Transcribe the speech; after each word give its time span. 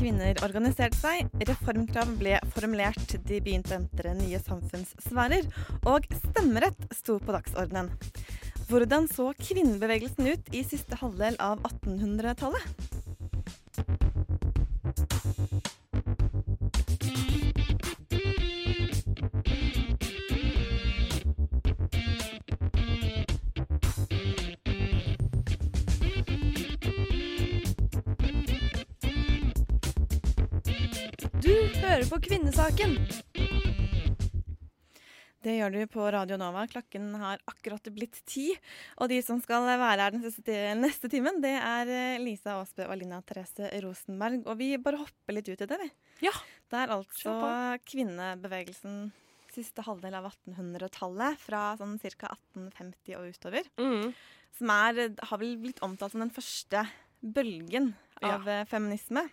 Kvinner 0.00 0.38
organiserte 0.46 0.96
seg, 0.96 1.26
reformkrav 1.44 2.14
ble 2.16 2.38
formulert, 2.54 3.12
de 3.28 3.36
begynte 3.44 3.74
å 3.74 3.82
entre 3.82 4.14
nye 4.16 4.38
samfunnssfærer, 4.40 5.44
og 5.92 6.06
stemmerett 6.22 6.86
sto 6.96 7.18
på 7.20 7.34
dagsordenen. 7.36 7.92
Hvordan 8.70 9.10
så 9.12 9.28
kvinnebevegelsen 9.36 10.30
ut 10.32 10.48
i 10.56 10.64
siste 10.64 10.96
halvdel 11.02 11.36
av 11.44 11.60
1800-tallet? 11.68 12.89
Hører 32.00 32.14
på 32.14 32.18
Kvinnesaken. 32.24 32.92
Det 35.44 35.52
gjør 35.56 35.72
du 35.74 35.80
på 35.92 36.04
Radio 36.12 36.36
Nova. 36.40 36.62
Klokken 36.70 37.10
har 37.20 37.40
akkurat 37.50 37.88
blitt 37.92 38.16
ti. 38.28 38.46
Og 39.00 39.10
de 39.12 39.18
som 39.24 39.40
skal 39.44 39.66
være 39.68 39.88
her 40.06 40.14
den 40.14 40.22
neste, 40.24 40.54
neste 40.80 41.10
timen, 41.12 41.42
det 41.44 41.52
er 41.58 41.90
eh, 41.92 42.20
Lisa 42.22 42.54
Aasbø 42.56 42.86
og 42.86 42.96
Lina 43.02 43.18
Therese 43.28 43.68
Rosenberg. 43.84 44.46
Og 44.48 44.56
vi 44.60 44.70
bare 44.80 45.00
hopper 45.02 45.36
litt 45.36 45.50
ut 45.52 45.60
i 45.60 45.68
det, 45.68 45.78
vi. 45.82 45.90
Ja. 46.24 46.32
Det 46.72 46.78
er 46.80 46.94
altså 46.94 47.34
kvinnebevegelsen 47.90 49.10
siste 49.52 49.84
halvdel 49.84 50.16
av 50.16 50.30
1800-tallet, 50.30 51.36
fra 51.42 51.64
sånn 51.80 51.98
ca. 52.00 52.30
1850 52.32 53.18
og 53.18 53.28
utover, 53.34 53.68
Mm. 53.76 54.14
som 54.56 54.72
er, 54.72 55.02
har 55.20 55.42
vel 55.42 55.58
blitt 55.60 55.84
omtalt 55.84 56.14
som 56.14 56.24
den 56.24 56.32
første 56.32 56.86
bølgen 57.20 57.92
av 58.22 58.48
ja. 58.48 58.64
feminisme. 58.70 59.26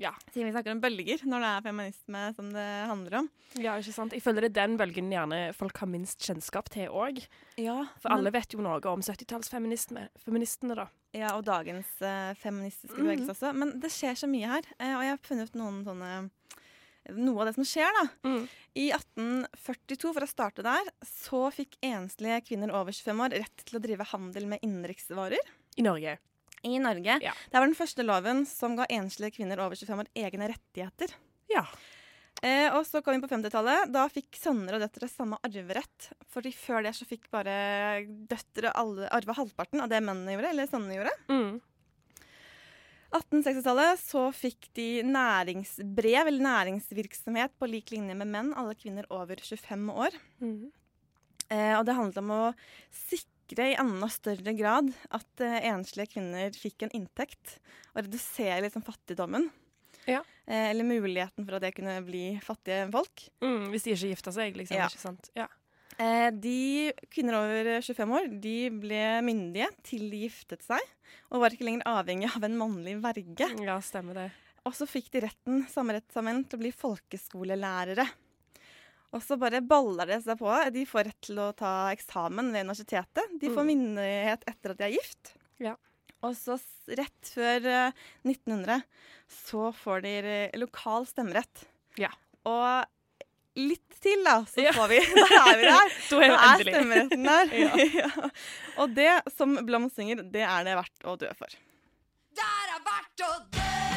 Ja. 0.00 0.12
Siden 0.28 0.50
vi 0.50 0.52
snakker 0.52 0.74
om 0.74 0.80
bølger 0.82 1.22
når 1.24 1.42
det 1.42 1.50
er 1.50 1.64
feminisme 1.64 2.22
som 2.36 2.50
det 2.52 2.66
handler 2.90 3.18
om. 3.22 3.30
ja, 3.56 3.78
ikke 3.80 3.94
sant? 3.96 4.12
Jeg 4.12 4.24
føler 4.24 4.44
det 4.44 4.50
er 4.52 4.58
den 4.66 4.76
bølgen 4.80 5.08
gjerne 5.12 5.40
folk 5.56 5.80
har 5.80 5.88
minst 5.88 6.20
kjennskap 6.24 6.68
til 6.72 6.92
òg. 6.92 7.22
Ja, 7.60 7.78
For 8.02 8.12
alle 8.12 8.32
vet 8.34 8.52
jo 8.52 8.64
noe 8.64 8.80
om 8.92 9.04
70-tallsfeministene, 9.04 10.76
da. 10.76 10.88
Ja, 11.16 11.32
og 11.38 11.46
dagens 11.48 11.88
eh, 12.04 12.34
feministiske 12.42 12.98
bevegelse 12.98 13.30
mm. 13.30 13.34
også. 13.38 13.52
Men 13.56 13.76
det 13.80 13.92
skjer 13.94 14.18
så 14.20 14.28
mye 14.28 14.50
her. 14.50 14.68
eh, 14.76 14.92
og 14.98 15.06
jeg 15.06 15.14
har 15.14 15.22
funnet 15.24 15.52
ut 15.52 15.60
noen 15.62 15.80
sånne 15.86 16.10
noe 17.14 17.42
av 17.42 17.48
det 17.48 17.56
som 17.56 17.66
skjer, 17.66 17.92
da. 17.94 18.04
Mm. 18.26 18.46
I 18.76 18.86
1842, 18.92 20.12
for 20.12 20.26
å 20.26 20.28
starte 20.28 20.64
der, 20.66 20.88
så 21.06 21.42
fikk 21.54 21.78
enslige 21.86 22.42
kvinner 22.48 22.72
over 22.74 22.92
25 22.92 23.22
år 23.26 23.36
rett 23.44 23.64
til 23.64 23.78
å 23.78 23.82
drive 23.84 24.08
handel 24.12 24.48
med 24.50 24.64
innenriksvarer 24.66 25.52
I 25.78 25.86
Norge. 25.86 26.16
I 26.66 26.80
Norge. 26.82 27.18
Ja. 27.24 27.34
Det 27.50 27.58
var 27.58 27.68
den 27.68 27.78
første 27.78 28.06
loven 28.06 28.44
som 28.50 28.76
ga 28.78 28.88
enslige 28.92 29.38
kvinner 29.38 29.62
over 29.64 29.78
25 29.78 30.02
år 30.04 30.10
egne 30.26 30.50
rettigheter. 30.52 31.14
Ja. 31.52 31.64
Eh, 32.44 32.68
og 32.76 32.82
så 32.84 33.00
kom 33.00 33.16
vi 33.16 33.22
på 33.24 33.30
50-tallet. 33.32 33.88
Da 33.94 34.04
fikk 34.12 34.36
sønner 34.36 34.76
og 34.76 34.82
døtre 34.84 35.08
samme 35.08 35.38
arverett. 35.46 36.10
Fordi 36.32 36.52
før 36.52 36.84
det 36.84 36.92
så 36.98 37.06
fikk 37.08 37.30
bare 37.32 38.02
døtre 38.28 38.74
alle 38.76 39.08
arve 39.14 39.36
halvparten 39.38 39.84
av 39.84 39.92
det 39.92 40.02
mennene 40.04 40.36
gjorde, 40.36 40.52
eller 40.52 40.70
sønnene 40.70 40.98
gjorde. 40.98 41.16
Mm. 41.32 41.56
1860-tallet 43.16 44.00
så 44.02 44.24
fikk 44.34 44.68
de 44.76 44.88
næringsbrev 45.06 46.26
eller 46.26 46.44
næringsvirksomhet 46.44 47.54
på 47.56 47.68
lik 47.70 47.94
linje 47.94 48.16
med 48.18 48.28
menn, 48.28 48.50
alle 48.58 48.74
kvinner 48.76 49.06
over 49.14 49.40
25 49.40 49.86
år. 49.94 50.18
Mm. 50.42 50.66
Eh, 51.46 51.72
og 51.78 51.86
det 51.86 51.96
handlet 51.96 52.20
om 52.20 52.34
å 52.34 52.42
sikre 53.06 53.35
i 53.54 53.76
enda 53.78 54.08
større 54.10 54.54
grad 54.58 54.90
at 55.14 55.44
uh, 55.44 55.58
enslige 55.70 56.16
kvinner 56.16 56.56
fikk 56.56 56.86
en 56.86 56.94
inntekt, 56.98 57.58
og 57.94 58.04
redusere 58.04 58.62
liksom 58.64 58.84
fattigdommen. 58.86 59.48
Ja. 60.06 60.22
Uh, 60.46 60.70
eller 60.70 60.86
muligheten 60.86 61.46
for 61.46 61.58
at 61.58 61.66
det 61.66 61.74
kunne 61.76 61.98
bli 62.06 62.24
fattige 62.44 62.88
folk. 62.94 63.28
Mm. 63.44 63.70
Hvis 63.72 63.86
de 63.86 63.94
ikke 63.94 64.10
gifta 64.14 64.34
seg, 64.34 64.58
liksom. 64.58 64.80
Ja. 64.80 64.90
Ikke 64.90 65.04
sant? 65.04 65.30
Ja. 65.38 65.48
Uh, 65.96 66.28
de 66.34 66.92
kvinner 67.08 67.38
over 67.38 67.70
25 67.80 68.16
år 68.18 68.26
de 68.42 68.56
ble 68.82 69.04
myndige 69.24 69.70
til 69.86 70.10
de 70.12 70.26
giftet 70.26 70.66
seg, 70.66 70.82
og 71.30 71.44
var 71.44 71.54
ikke 71.54 71.68
lenger 71.68 71.88
avhengig 71.88 72.28
av 72.34 72.44
en 72.44 72.58
mannlig 72.58 72.98
verge. 73.04 73.48
ja, 73.70 73.78
stemmer 73.84 74.24
det. 74.24 74.28
Og 74.66 74.74
så 74.74 74.86
fikk 74.90 75.12
de 75.14 75.22
retten, 75.28 75.62
samme 75.70 75.94
rett 75.94 76.08
som 76.10 76.26
menn, 76.26 76.42
til 76.44 76.58
å 76.58 76.64
bli 76.64 76.72
folkeskolelærere. 76.74 78.06
Og 79.16 79.22
så 79.24 79.38
bare 79.40 79.62
baller 79.64 80.10
det 80.10 80.18
seg 80.26 80.36
på. 80.40 80.50
De 80.74 80.82
får 80.88 81.06
rett 81.08 81.20
til 81.24 81.38
å 81.40 81.48
ta 81.56 81.70
eksamen 81.94 82.50
ved 82.52 82.66
universitetet. 82.66 83.30
De 83.40 83.48
får 83.48 83.64
Mm. 83.64 83.70
myndighet 83.72 84.42
etter 84.50 84.74
at 84.74 84.78
de 84.82 84.84
er 84.90 84.96
gift. 84.98 85.32
Ja. 85.62 85.74
Og 86.22 86.34
så 86.36 86.58
rett 86.98 87.30
før 87.32 87.64
eh, 87.70 87.92
1900 88.26 88.82
så 89.30 89.70
får 89.74 90.02
de 90.04 90.12
eh, 90.20 90.58
lokal 90.60 91.06
stemmerett. 91.08 91.64
Ja. 92.00 92.10
Og 92.44 92.84
litt 93.56 94.00
til, 94.04 94.20
da, 94.26 94.42
så 94.44 94.66
Ja. 94.66 94.72
får 94.76 94.88
vi 94.92 95.00
Da 95.16 95.40
er 95.46 95.56
vi 95.56 95.64
der. 95.70 95.96
Da 96.10 96.20
er 96.20 96.36
er 96.36 96.66
stemmeretten 96.68 97.24
der. 97.24 97.54
Ja. 97.64 97.88
Ja. 98.02 98.30
Og 98.84 98.92
det, 98.94 99.10
som 99.36 99.56
Blom 99.64 99.88
synger, 99.90 100.20
det 100.30 100.44
er 100.44 100.64
det 100.68 100.76
verdt 100.76 101.08
å 101.08 101.16
dø 101.16 101.32
for. 101.38 101.48
Der 102.36 102.74
er 102.76 102.84
verdt 102.84 103.24
å 103.24 103.32
dø 103.56 103.95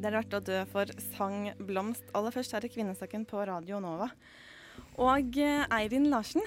Det 0.00 0.08
er 0.08 0.14
verdt 0.16 0.32
å 0.32 0.38
dø 0.40 0.58
for 0.70 0.88
sang 1.10 1.50
Blomst. 1.60 2.06
Aller 2.16 2.32
først 2.32 2.54
er 2.56 2.64
det 2.64 2.70
Kvinnesaken 2.72 3.26
på 3.28 3.42
Radio 3.44 3.82
Nova. 3.84 4.06
Og 4.96 5.36
eh, 5.36 5.66
Eirin 5.76 6.06
Larsen, 6.08 6.40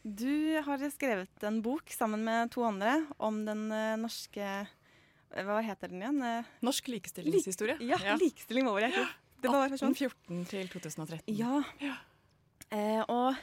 du 0.00 0.56
har 0.64 0.80
skrevet 0.94 1.44
en 1.44 1.58
bok 1.60 1.92
sammen 1.92 2.24
med 2.24 2.48
to 2.54 2.64
andre 2.64 2.94
om 3.20 3.42
den 3.44 3.66
eh, 3.76 3.98
norske 4.00 4.40
eh, 4.40 5.44
Hva 5.44 5.58
heter 5.66 5.92
den 5.92 6.00
igjen? 6.00 6.48
Norsk 6.64 6.88
likestillingshistorie. 6.94 7.76
Ja, 7.84 8.00
likestilling 8.16 8.70
var 8.70 8.86
det. 8.86 9.04
Det 9.44 9.52
var 9.52 9.68
sånn. 9.76 9.92
1814 9.92 10.48
til 10.48 10.72
2013. 10.72 11.36
Ja. 11.36 11.60
Eh, 12.72 13.04
og 13.04 13.36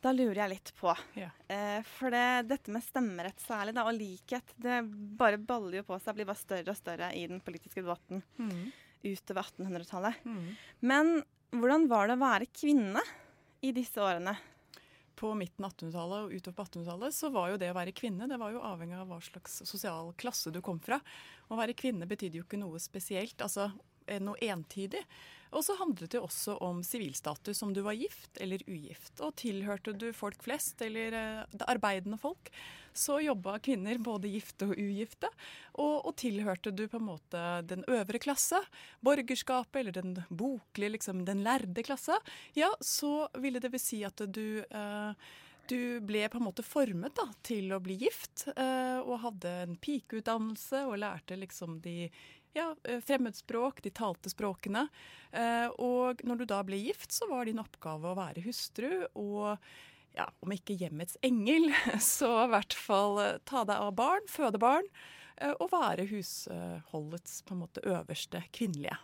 da 0.00 0.12
lurer 0.16 0.42
jeg 0.42 0.52
litt 0.54 0.70
på 0.78 0.92
Ja. 1.18 1.28
eh, 1.52 1.80
For 1.84 2.12
det, 2.12 2.48
dette 2.48 2.72
med 2.72 2.84
stemmerett 2.84 3.40
særlig, 3.42 3.74
da, 3.76 3.84
og 3.84 3.96
likhet, 3.96 4.54
det 4.56 4.80
bare 5.20 5.38
baller 5.38 5.80
jo 5.80 5.88
på 5.90 5.98
seg. 6.00 6.16
Blir 6.16 6.28
bare 6.30 6.40
større 6.40 6.72
og 6.72 6.78
større 6.78 7.10
i 7.16 7.26
den 7.28 7.42
politiske 7.44 7.82
debatten 7.84 8.22
mm. 8.38 8.62
utover 9.04 9.42
1800-tallet. 9.44 10.22
Mm. 10.24 10.46
Men 10.88 11.12
hvordan 11.52 11.88
var 11.90 12.08
det 12.08 12.16
å 12.16 12.22
være 12.22 12.48
kvinne 12.54 13.02
i 13.60 13.74
disse 13.76 14.00
årene? 14.00 14.36
På 15.20 15.34
midten 15.36 15.66
av 15.66 15.74
1800-tallet 15.74 16.22
og 16.24 16.32
utover 16.32 16.56
på 16.56 16.64
1800-tallet 16.64 17.16
så 17.18 17.28
var 17.34 17.50
jo 17.50 17.58
det 17.60 17.68
å 17.72 17.76
være 17.76 17.92
kvinne 17.92 18.28
det 18.30 18.38
var 18.40 18.54
jo 18.54 18.62
avhengig 18.64 18.96
av 18.96 19.10
hva 19.10 19.18
slags 19.20 19.58
sosial 19.68 20.14
klasse 20.16 20.52
du 20.54 20.62
kom 20.64 20.80
fra. 20.80 20.96
Å 21.52 21.58
være 21.58 21.76
kvinne 21.76 22.08
betydde 22.08 22.40
jo 22.40 22.46
ikke 22.46 22.60
noe 22.62 22.80
spesielt, 22.80 23.36
altså 23.44 23.68
eh, 24.06 24.22
noe 24.22 24.40
entydig. 24.48 25.02
Og 25.50 25.64
så 25.66 25.74
handlet 25.80 26.12
det 26.14 26.20
også 26.22 26.56
om 26.62 26.82
sivilstatus, 26.86 27.62
om 27.66 27.72
du 27.74 27.82
var 27.86 27.98
gift 27.98 28.38
eller 28.40 28.62
ugift. 28.68 29.16
Og 29.24 29.34
tilhørte 29.40 29.94
du 29.98 30.10
folk 30.16 30.42
flest, 30.44 30.82
eller 30.86 31.16
eh, 31.16 31.42
det 31.50 31.66
arbeidende 31.70 32.20
folk, 32.20 32.52
så 32.92 33.20
jobba 33.22 33.58
kvinner 33.62 33.98
både 34.02 34.30
gifte 34.30 34.70
og 34.70 34.78
ugifte. 34.78 35.30
Og, 35.74 36.06
og 36.06 36.14
tilhørte 36.22 36.72
du 36.74 36.86
på 36.90 37.00
en 37.00 37.08
måte 37.10 37.44
den 37.66 37.84
øvre 37.90 38.22
klasse, 38.22 38.62
borgerskapet 39.04 39.82
eller 39.82 39.98
den 39.98 40.16
boklige, 40.28 40.96
liksom 40.96 41.24
den 41.26 41.44
lærde 41.46 41.86
klasse, 41.86 42.18
ja, 42.58 42.70
så 42.80 43.28
ville 43.38 43.62
det 43.62 43.72
vel 43.74 43.82
si 43.82 44.04
at 44.06 44.26
du 44.30 44.62
eh, 44.62 45.30
du 45.70 46.00
ble 46.02 46.24
på 46.26 46.40
en 46.40 46.46
måte 46.48 46.64
formet 46.66 47.14
da, 47.14 47.28
til 47.46 47.70
å 47.70 47.80
bli 47.82 47.94
gift, 48.00 48.48
eh, 48.56 48.98
og 48.98 49.20
hadde 49.22 49.52
en 49.64 49.76
pikeutdannelse 49.78 50.82
og 50.88 50.98
lærte 50.98 51.38
liksom 51.38 51.78
de 51.84 52.08
ja, 52.52 52.76
eh, 52.84 53.00
fremmedspråk, 53.00 53.82
de 53.82 53.90
talte 53.90 54.30
språkene. 54.30 54.88
Eh, 55.32 55.68
og 55.78 56.22
når 56.26 56.40
du 56.40 56.48
da 56.50 56.62
ble 56.66 56.80
gift, 56.80 57.12
så 57.12 57.28
var 57.30 57.46
din 57.46 57.62
oppgave 57.62 58.10
å 58.10 58.18
være 58.18 58.44
hustru 58.46 59.06
og 59.14 59.56
ja, 60.16 60.26
om 60.42 60.50
ikke 60.50 60.74
hjemmets 60.74 61.18
engel, 61.22 61.70
så 62.02 62.32
i 62.44 62.50
hvert 62.54 62.74
fall 62.74 63.20
eh, 63.22 63.38
ta 63.46 63.64
deg 63.68 63.78
av 63.78 63.94
barn, 63.98 64.26
føde 64.30 64.60
barn, 64.60 64.88
og 65.40 65.70
være 65.72 66.04
husholdets 66.10 67.38
på 67.48 67.54
en 67.54 67.60
måte 67.62 67.80
øverste 67.88 68.42
kvinnelige. 68.52 68.98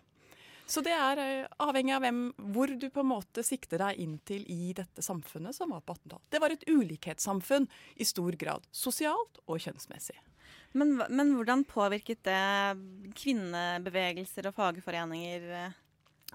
Så 0.68 0.82
det 0.84 0.92
er 0.92 1.46
avhengig 1.64 1.94
av 1.96 2.02
hvem, 2.04 2.18
hvor 2.52 2.68
du 2.76 2.84
på 2.92 3.00
en 3.00 3.08
måte 3.08 3.40
sikter 3.46 3.80
deg 3.80 4.02
inn 4.04 4.18
til 4.28 4.44
i 4.52 4.74
dette 4.76 5.00
samfunnet 5.00 5.56
som 5.56 5.72
var 5.72 5.80
på 5.86 5.94
1800-tallet. 5.94 6.26
Det 6.34 6.42
var 6.42 6.52
et 6.52 6.68
ulikhetssamfunn 6.68 7.70
i 7.96 8.08
stor 8.10 8.36
grad, 8.36 8.68
sosialt 8.68 9.40
og 9.46 9.64
kjønnsmessig. 9.64 10.18
Men, 10.76 10.96
men 11.08 11.32
hvordan 11.36 11.64
påvirket 11.68 12.22
det 12.26 13.14
kvinnebevegelser 13.16 14.50
og 14.50 14.56
fagforeninger? 14.58 15.48
eh? 15.62 15.82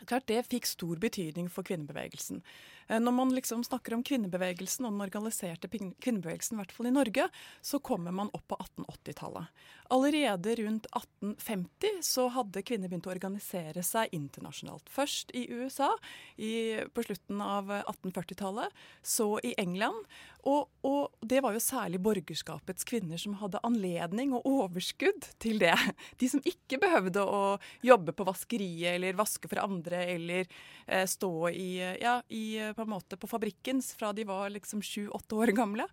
Klart 0.08 0.26
Det 0.30 0.40
fikk 0.48 0.66
stor 0.66 0.98
betydning 1.02 1.50
for 1.52 1.68
kvinnebevegelsen. 1.68 2.42
Eh, 2.88 3.00
Når 3.00 3.12
man 3.12 3.36
liksom 3.36 3.64
snakker 3.64 3.94
om 3.96 4.04
kvinnebevegelsen 4.04 4.86
og 4.86 4.96
den 4.96 5.06
organiserte 5.06 5.70
kvinnebevegelsen, 5.72 6.58
i 6.58 6.62
hvert 6.62 6.76
fall 6.76 6.90
i 6.90 6.96
Norge, 6.96 7.28
så 7.62 7.80
kommer 7.80 8.12
man 8.12 8.32
opp 8.34 8.48
på 8.48 8.58
1880-tallet. 8.58 9.52
Allerede 9.92 10.56
rundt 10.56 10.88
1850 10.96 12.02
så 12.02 12.28
hadde 12.32 12.64
kvinner 12.64 12.88
begynt 12.88 13.10
å 13.10 13.12
organisere 13.12 13.84
seg 13.84 14.14
internasjonalt. 14.16 14.88
Først 14.90 15.34
i 15.36 15.48
USA 15.52 15.90
i, 16.38 16.80
på 16.94 17.04
slutten 17.04 17.42
av 17.44 17.72
eh, 17.72 17.84
1840-tallet, 17.84 18.84
så 19.04 19.34
i 19.44 19.54
England. 19.60 20.06
Og, 20.48 20.72
og 20.88 21.28
det 21.28 21.42
var 21.44 21.54
jo 21.54 21.62
særlig 21.62 22.00
borgerskapets 22.02 22.88
kvinner 22.88 23.20
som 23.22 23.36
hadde 23.42 23.62
anledning 23.68 24.32
og 24.34 24.48
overskudd 24.48 25.28
til 25.44 25.60
det. 25.62 25.76
De 26.22 26.30
som 26.32 26.42
ikke 26.48 26.80
behøvde 26.82 27.22
å 27.28 27.42
jobbe 27.86 28.16
på 28.16 28.26
vaskeriet 28.28 28.96
eller 28.96 29.20
vaske 29.20 29.52
for 29.52 29.62
andre 29.62 30.06
eller 30.16 30.48
eh, 30.88 31.06
stå 31.10 31.34
i, 31.52 31.70
ja, 32.02 32.20
i, 32.32 32.71
på 32.78 32.86
en 32.86 32.94
måte 32.94 33.18
på 33.20 33.30
fabrikken 33.30 33.82
fra 33.86 34.12
de 34.16 34.26
var 34.30 34.52
liksom 34.54 34.84
sju-åtte 34.86 35.38
år 35.38 35.54
gamle. 35.58 35.88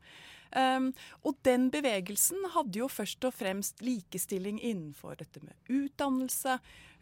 Um, 0.48 0.92
og 1.28 1.36
den 1.44 1.68
bevegelsen 1.72 2.46
hadde 2.54 2.80
jo 2.80 2.88
først 2.88 3.26
og 3.28 3.34
fremst 3.36 3.82
likestilling 3.84 4.60
innenfor 4.62 5.18
dette 5.20 5.42
med 5.44 5.56
utdannelse, 5.68 6.56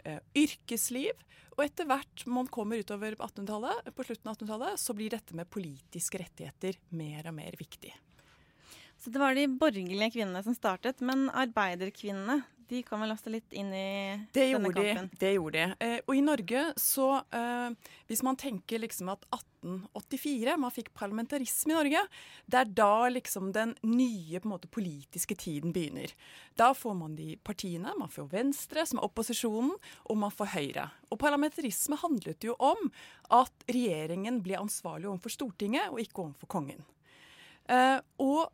uh, 0.07 0.19
yrkesliv. 0.35 1.15
Og 1.57 1.63
etter 1.65 1.89
hvert 1.89 2.27
man 2.29 2.51
kommer 2.53 2.83
utover 2.83 3.15
på 3.17 3.29
slutten 3.31 3.53
av 4.33 4.37
1800-tallet, 4.37 4.83
så 4.83 4.97
blir 4.97 5.15
dette 5.15 5.37
med 5.39 5.49
politiske 5.49 6.21
rettigheter 6.21 6.77
mer 6.99 7.31
og 7.31 7.39
mer 7.39 7.57
viktig. 7.57 7.95
Så 9.01 9.13
det 9.13 9.21
var 9.21 9.37
de 9.37 9.47
borgerlige 9.49 10.11
kvinnene 10.17 10.43
som 10.45 10.57
startet, 10.57 11.01
men 11.05 11.29
arbeiderkvinnene 11.31 12.41
de 12.69 12.83
kom 12.87 13.01
vel 13.05 13.13
også 13.15 13.31
litt 13.31 13.53
inn 13.57 13.69
i 13.73 13.89
Det 14.35 14.49
denne 14.53 14.73
kampen? 14.75 15.11
de. 15.13 15.19
Det 15.21 15.33
gjorde 15.37 15.61
de. 15.61 15.77
Eh, 15.87 16.01
og 16.07 16.17
i 16.17 16.23
Norge 16.25 16.63
så 16.81 17.09
eh, 17.35 17.93
Hvis 18.09 18.23
man 18.27 18.37
tenker 18.41 18.83
liksom 18.83 19.11
at 19.13 19.23
1884, 19.63 20.57
man 20.61 20.71
fikk 20.75 20.91
parlamentarisme 20.95 21.73
i 21.75 21.77
Norge, 21.77 22.03
det 22.47 22.59
er 22.61 22.73
da 22.79 23.09
liksom 23.11 23.53
den 23.55 23.75
nye 23.83 24.41
på 24.43 24.51
måte, 24.53 24.69
politiske 24.71 25.35
tiden 25.39 25.73
begynner. 25.75 26.13
Da 26.59 26.73
får 26.77 26.95
man 26.99 27.17
de 27.19 27.37
partiene. 27.43 27.95
Man 27.99 28.13
får 28.13 28.29
Venstre, 28.35 28.85
som 28.87 29.01
er 29.01 29.09
opposisjonen, 29.09 29.73
og 30.07 30.21
man 30.21 30.35
får 30.35 30.53
Høyre. 30.55 30.89
Og 31.11 31.19
parlamentarisme 31.23 31.99
handlet 32.03 32.47
jo 32.47 32.55
om 32.63 32.91
at 33.35 33.67
regjeringen 33.71 34.43
ble 34.45 34.59
ansvarlig 34.61 35.11
overfor 35.11 35.35
Stortinget, 35.35 35.91
og 35.91 35.99
ikke 36.03 36.29
overfor 36.29 36.51
kongen. 36.59 36.85
Eh, 37.69 37.99
og 38.23 38.47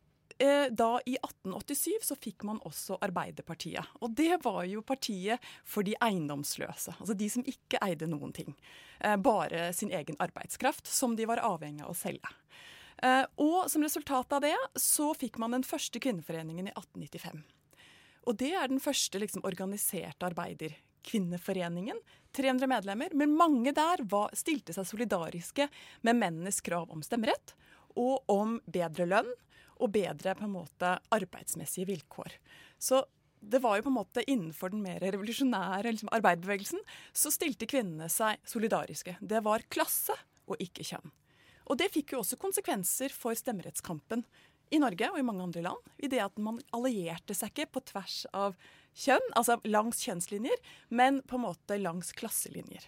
da 0.70 1.00
i 1.06 1.14
1887 1.20 2.06
så 2.06 2.16
fikk 2.18 2.42
man 2.48 2.60
også 2.66 2.96
Arbeiderpartiet. 3.04 3.92
Og 4.02 4.14
det 4.18 4.40
var 4.42 4.64
jo 4.66 4.82
partiet 4.86 5.42
for 5.64 5.86
de 5.86 5.94
eiendomsløse. 6.02 6.96
Altså 6.98 7.14
de 7.18 7.28
som 7.30 7.46
ikke 7.46 7.80
eide 7.84 8.08
noen 8.10 8.32
ting. 8.34 8.56
Eh, 9.00 9.16
bare 9.16 9.72
sin 9.72 9.92
egen 9.92 10.18
arbeidskraft, 10.22 10.86
som 10.86 11.16
de 11.16 11.26
var 11.30 11.42
avhengig 11.46 11.84
av 11.84 11.92
å 11.92 11.98
selge. 11.98 12.32
Eh, 13.02 13.24
og 13.42 13.70
som 13.70 13.82
resultat 13.82 14.32
av 14.32 14.44
det 14.44 14.56
så 14.78 15.12
fikk 15.18 15.38
man 15.42 15.56
den 15.56 15.66
første 15.66 16.00
kvinneforeningen 16.02 16.70
i 16.70 16.74
1895. 16.74 17.42
Og 18.30 18.38
det 18.38 18.52
er 18.54 18.70
den 18.70 18.82
første 18.82 19.18
liksom, 19.18 19.42
organiserte 19.46 20.28
arbeiderkvinneforeningen. 20.28 21.98
300 22.32 22.70
medlemmer, 22.70 23.14
men 23.18 23.34
mange 23.36 23.74
der 23.76 24.04
var, 24.08 24.30
stilte 24.38 24.72
seg 24.72 24.86
solidariske 24.88 25.66
med 26.06 26.20
mennenes 26.20 26.62
krav 26.64 26.92
om 26.94 27.02
stemmerett 27.04 27.56
og 27.98 28.30
om 28.32 28.56
bedre 28.72 29.04
lønn 29.04 29.32
og 29.82 29.90
bedre 29.94 30.36
på 30.38 30.46
en 30.46 30.54
måte 30.54 30.94
arbeidsmessige 31.14 31.88
vilkår. 31.90 32.36
Så 32.78 33.02
det 33.42 33.58
var 33.62 33.78
jo 33.78 33.86
på 33.88 33.90
en 33.90 33.98
måte 33.98 34.22
innenfor 34.30 34.70
den 34.70 34.84
mer 34.84 35.02
revolusjonære 35.02 35.90
liksom, 35.90 36.12
arbeiderbevegelsen 36.14 36.82
så 37.10 37.32
stilte 37.34 37.66
kvinnene 37.66 38.06
seg 38.12 38.38
solidariske. 38.46 39.16
Det 39.18 39.42
var 39.42 39.66
klasse 39.72 40.14
og 40.46 40.62
ikke 40.62 40.86
kjønn. 40.86 41.10
Og 41.70 41.78
det 41.78 41.90
fikk 41.94 42.14
jo 42.14 42.22
også 42.22 42.38
konsekvenser 42.40 43.14
for 43.14 43.34
stemmerettskampen 43.38 44.24
i 44.72 44.80
Norge 44.82 45.10
og 45.10 45.18
i 45.20 45.26
mange 45.26 45.44
andre 45.44 45.64
land. 45.66 45.90
I 45.98 46.10
det 46.10 46.22
at 46.24 46.38
man 46.42 46.60
allierte 46.74 47.36
seg 47.36 47.52
ikke 47.52 47.74
på 47.74 47.84
tvers 47.92 48.22
av 48.32 48.56
kjønn, 48.98 49.28
altså 49.38 49.58
langs 49.68 50.02
kjønnslinjer, 50.04 50.58
men 50.90 51.20
på 51.26 51.38
en 51.38 51.46
måte 51.46 51.78
langs 51.80 52.12
klasselinjer. 52.16 52.86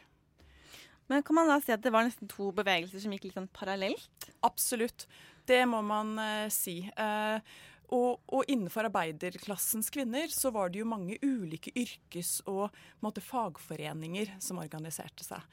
Men 1.12 1.24
kan 1.24 1.36
man 1.36 1.50
da 1.50 1.58
si 1.60 1.74
at 1.74 1.82
det 1.84 1.92
var 1.92 2.06
nesten 2.06 2.30
to 2.30 2.48
bevegelser 2.56 3.02
som 3.02 3.12
gikk 3.12 3.26
litt 3.28 3.36
sånn 3.36 3.50
parallelt? 3.52 4.28
Absolutt. 4.46 5.04
Det 5.46 5.62
må 5.68 5.82
man 5.84 6.16
eh, 6.18 6.48
si. 6.52 6.80
Eh, 6.88 7.54
og, 7.92 8.22
og 8.32 8.48
innenfor 8.48 8.88
arbeiderklassens 8.88 9.90
kvinner 9.92 10.32
så 10.32 10.50
var 10.54 10.72
det 10.72 10.80
jo 10.80 10.88
mange 10.88 11.18
ulike 11.22 11.72
yrkes- 11.76 12.40
og 12.50 12.74
måte, 13.04 13.22
fagforeninger 13.24 14.34
som 14.42 14.62
organiserte 14.62 15.26
seg 15.26 15.44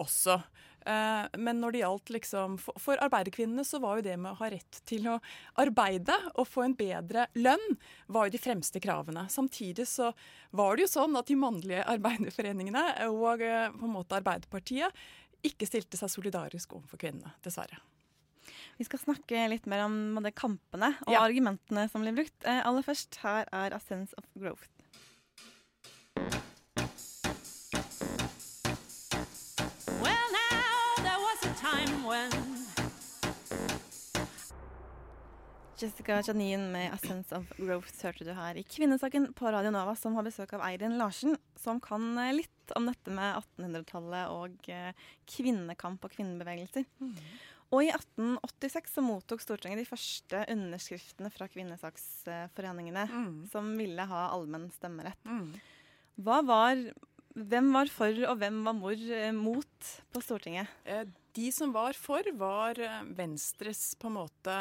også. 0.00 0.38
Eh, 0.86 1.26
men 1.36 1.60
når 1.60 1.74
det 1.74 1.82
gjaldt 1.82 2.12
liksom 2.14 2.56
for, 2.62 2.78
for 2.80 3.02
arbeiderkvinnene 3.04 3.64
så 3.66 3.82
var 3.82 3.98
jo 3.98 4.06
det 4.06 4.16
med 4.16 4.32
å 4.32 4.38
ha 4.40 4.48
rett 4.52 4.80
til 4.88 5.10
å 5.12 5.18
arbeide 5.60 6.16
og 6.32 6.48
få 6.48 6.64
en 6.64 6.76
bedre 6.78 7.26
lønn, 7.36 7.76
var 8.08 8.28
jo 8.28 8.36
de 8.36 8.42
fremste 8.42 8.80
kravene. 8.82 9.26
Samtidig 9.32 9.88
så 9.90 10.12
var 10.56 10.76
det 10.76 10.86
jo 10.86 10.94
sånn 10.94 11.20
at 11.20 11.28
de 11.28 11.38
mannlige 11.40 11.84
arbeiderforeningene 11.96 12.86
og 13.10 13.44
eh, 13.44 13.68
på 13.74 13.88
en 13.88 13.96
måte 13.98 14.20
Arbeiderpartiet 14.20 15.04
ikke 15.46 15.68
stilte 15.68 15.96
seg 15.96 16.12
solidarisk 16.12 16.74
overfor 16.76 17.00
kvinnene, 17.00 17.32
dessverre. 17.44 17.80
Vi 18.80 18.86
skal 18.88 19.02
snakke 19.02 19.42
litt 19.52 19.66
mer 19.68 19.82
om 19.84 20.16
de 20.24 20.30
kampene 20.32 20.94
og 21.04 21.12
Ja. 21.12 21.20
argumentene 21.20 21.82
som 21.92 22.00
blir 22.00 22.14
brukt. 22.16 22.46
Eh, 22.48 22.62
aller 22.64 22.82
først, 22.82 23.14
her 23.20 23.44
er 23.52 23.74
'A 23.74 23.78
Sense 23.78 24.14
of 24.16 24.24
Growth'. 24.34 24.72
Well, 30.02 30.26
now 30.32 31.04
there 31.06 31.20
was 31.26 31.38
a 31.44 31.54
time 31.60 32.04
when 32.04 32.30
Jessica 35.78 36.22
Janine 36.26 36.72
med 36.72 36.92
'A 36.92 36.98
Sense 36.98 37.32
of 37.36 37.44
Growth' 37.58 38.02
hørte 38.02 38.24
du 38.24 38.32
her 38.34 38.54
i 38.56 38.62
Kvinnesaken 38.64 39.32
på 39.34 39.50
Radio 39.52 39.70
Nova, 39.70 39.94
som 39.96 40.14
har 40.14 40.22
besøk 40.26 40.52
av 40.52 40.60
Eirin 40.66 40.98
Larsen, 40.98 41.36
som 41.56 41.80
kan 41.80 42.18
eh, 42.18 42.32
litt 42.32 42.74
om 42.76 42.86
dette 42.86 43.10
med 43.10 43.36
1800-tallet 43.40 44.28
og 44.30 44.68
eh, 44.68 44.92
kvinnekamp 45.26 46.04
og 46.04 46.12
kvinnebevegelser. 46.12 46.84
Og 47.70 47.84
i 47.86 47.90
1886 47.94 48.96
så 48.96 49.02
mottok 49.04 49.40
Stortinget 49.44 49.78
de 49.78 49.86
første 49.86 50.40
underskriftene 50.50 51.30
fra 51.30 51.46
kvinnesaksforeningene 51.52 53.04
som 53.52 53.68
ville 53.78 54.06
ha 54.10 54.24
allmenn 54.34 54.70
stemmerett. 54.74 55.20
Hva 56.20 56.40
var, 56.44 56.76
hvem 57.38 57.68
var 57.72 57.86
for, 57.94 58.10
og 58.26 58.40
hvem 58.42 58.58
var 58.66 58.74
mor, 58.74 58.92
eh, 58.98 59.30
mot 59.32 59.92
på 60.12 60.22
Stortinget? 60.22 60.68
Eh, 60.84 61.04
De 61.32 61.52
som 61.54 61.70
var 61.72 61.94
for, 61.94 62.22
var 62.34 62.74
eh, 62.82 63.04
Venstres 63.14 63.94
på 63.94 64.08
en 64.10 64.16
måte 64.18 64.56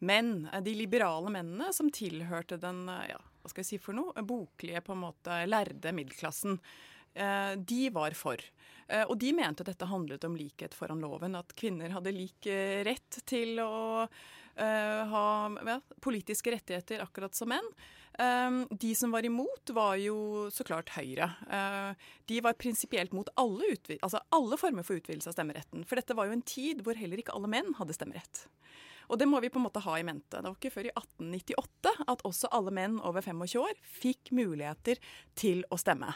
menn. 0.00 0.48
De 0.64 0.72
liberale 0.74 1.28
mennene 1.30 1.68
som 1.76 1.90
tilhørte 1.92 2.56
den 2.58 2.86
ja, 2.88 3.18
hva 3.42 3.50
skal 3.52 3.60
jeg 3.62 3.74
si 3.74 3.78
for 3.78 3.92
noe, 3.92 4.14
boklige, 4.24 4.80
på 4.80 4.96
en 4.96 5.04
måte 5.04 5.36
lærde 5.46 5.92
middelklassen. 5.92 6.56
Eh, 7.14 7.54
De 7.56 7.88
var 7.90 8.14
for. 8.16 8.36
Eh, 8.88 9.04
Og 9.08 9.18
de 9.18 9.32
mente 9.32 9.62
at 9.62 9.72
dette 9.72 9.88
handlet 9.88 10.24
om 10.24 10.36
likhet 10.36 10.74
foran 10.74 11.00
loven. 11.00 11.36
At 11.36 11.54
kvinner 11.54 11.92
hadde 11.92 12.14
lik 12.14 12.46
eh, 12.46 12.82
rett 12.84 13.22
til 13.26 13.58
å 13.62 14.06
ha 14.52 15.48
ja, 15.64 15.78
politiske 16.04 16.52
rettigheter 16.52 17.00
akkurat 17.00 17.32
som 17.32 17.48
menn. 17.48 17.68
Um, 18.20 18.58
de 18.68 18.90
som 18.92 19.08
var 19.08 19.24
imot, 19.24 19.70
var 19.72 19.94
jo 19.96 20.50
så 20.52 20.66
klart 20.68 20.92
Høyre. 20.92 21.30
De 22.28 22.40
var 22.44 22.58
prinsipielt 22.60 23.14
mot 23.16 23.30
alle, 23.40 23.70
altså 24.02 24.20
alle 24.28 24.58
former 24.60 24.84
for 24.84 25.00
utvidelse 25.00 25.32
av 25.32 25.38
stemmeretten. 25.38 25.86
For 25.88 25.96
dette 25.96 26.12
var 26.12 26.28
jo 26.28 26.36
en 26.36 26.44
tid 26.44 26.84
hvor 26.84 27.00
heller 27.00 27.22
ikke 27.22 27.32
alle 27.32 27.48
menn 27.48 27.72
hadde 27.80 27.96
stemmerett. 27.96 28.42
Og 29.08 29.18
det 29.18 29.26
må 29.28 29.40
vi 29.40 29.48
på 29.52 29.56
en 29.60 29.66
måte 29.66 29.82
ha 29.84 29.96
i 29.98 30.04
mente. 30.04 30.36
Det 30.36 30.44
var 30.48 30.58
ikke 30.58 30.74
før 30.76 30.90
i 30.90 30.92
1898 30.92 31.94
at 32.12 32.26
også 32.28 32.52
alle 32.52 32.72
menn 32.76 33.00
over 33.00 33.24
25 33.24 33.56
år 33.60 33.80
fikk 33.84 34.34
muligheter 34.36 35.00
til 35.38 35.64
å 35.72 35.80
stemme. 35.80 36.12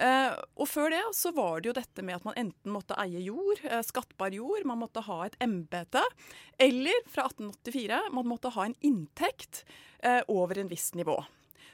Eh, 0.00 0.32
og 0.56 0.68
før 0.68 0.94
det 0.94 1.02
så 1.16 1.32
var 1.36 1.60
det 1.60 1.68
jo 1.70 1.76
dette 1.76 2.04
med 2.06 2.16
at 2.16 2.24
man 2.24 2.38
enten 2.40 2.72
måtte 2.72 2.96
eie 3.02 3.20
jord, 3.26 3.60
eh, 3.68 3.82
skattbar 3.84 4.32
jord, 4.32 4.64
man 4.68 4.80
måtte 4.80 5.02
ha 5.04 5.18
et 5.26 5.36
embete, 5.44 6.00
eller 6.56 7.04
fra 7.10 7.26
1884 7.28 8.06
man 8.16 8.30
måtte 8.30 8.52
ha 8.54 8.64
en 8.64 8.78
inntekt 8.80 9.66
eh, 9.98 10.22
over 10.28 10.62
en 10.62 10.72
viss 10.72 10.94
nivå. 10.96 11.18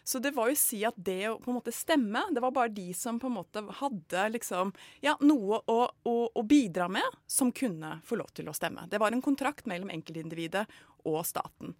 Så 0.06 0.20
det 0.22 0.30
var 0.36 0.50
jo 0.50 0.54
å 0.54 0.58
si 0.58 0.84
at 0.86 0.98
det 1.02 1.20
å 1.26 1.38
på 1.42 1.50
en 1.50 1.56
måte 1.58 1.74
stemme, 1.74 2.20
det 2.30 2.42
var 2.42 2.54
bare 2.54 2.70
de 2.74 2.92
som 2.94 3.18
på 3.18 3.26
en 3.26 3.38
måte 3.40 3.62
hadde 3.80 4.26
liksom, 4.36 4.70
ja, 5.02 5.16
noe 5.22 5.58
å, 5.66 5.78
å, 6.06 6.16
å 6.30 6.44
bidra 6.46 6.86
med, 6.90 7.06
som 7.26 7.50
kunne 7.50 7.96
få 8.06 8.18
lov 8.20 8.30
til 8.34 8.46
å 8.46 8.54
stemme. 8.54 8.86
Det 8.90 9.00
var 9.02 9.14
en 9.14 9.22
kontrakt 9.22 9.66
mellom 9.66 9.90
enkeltindividet 9.90 10.62
og 11.10 11.24
staten. 11.26 11.74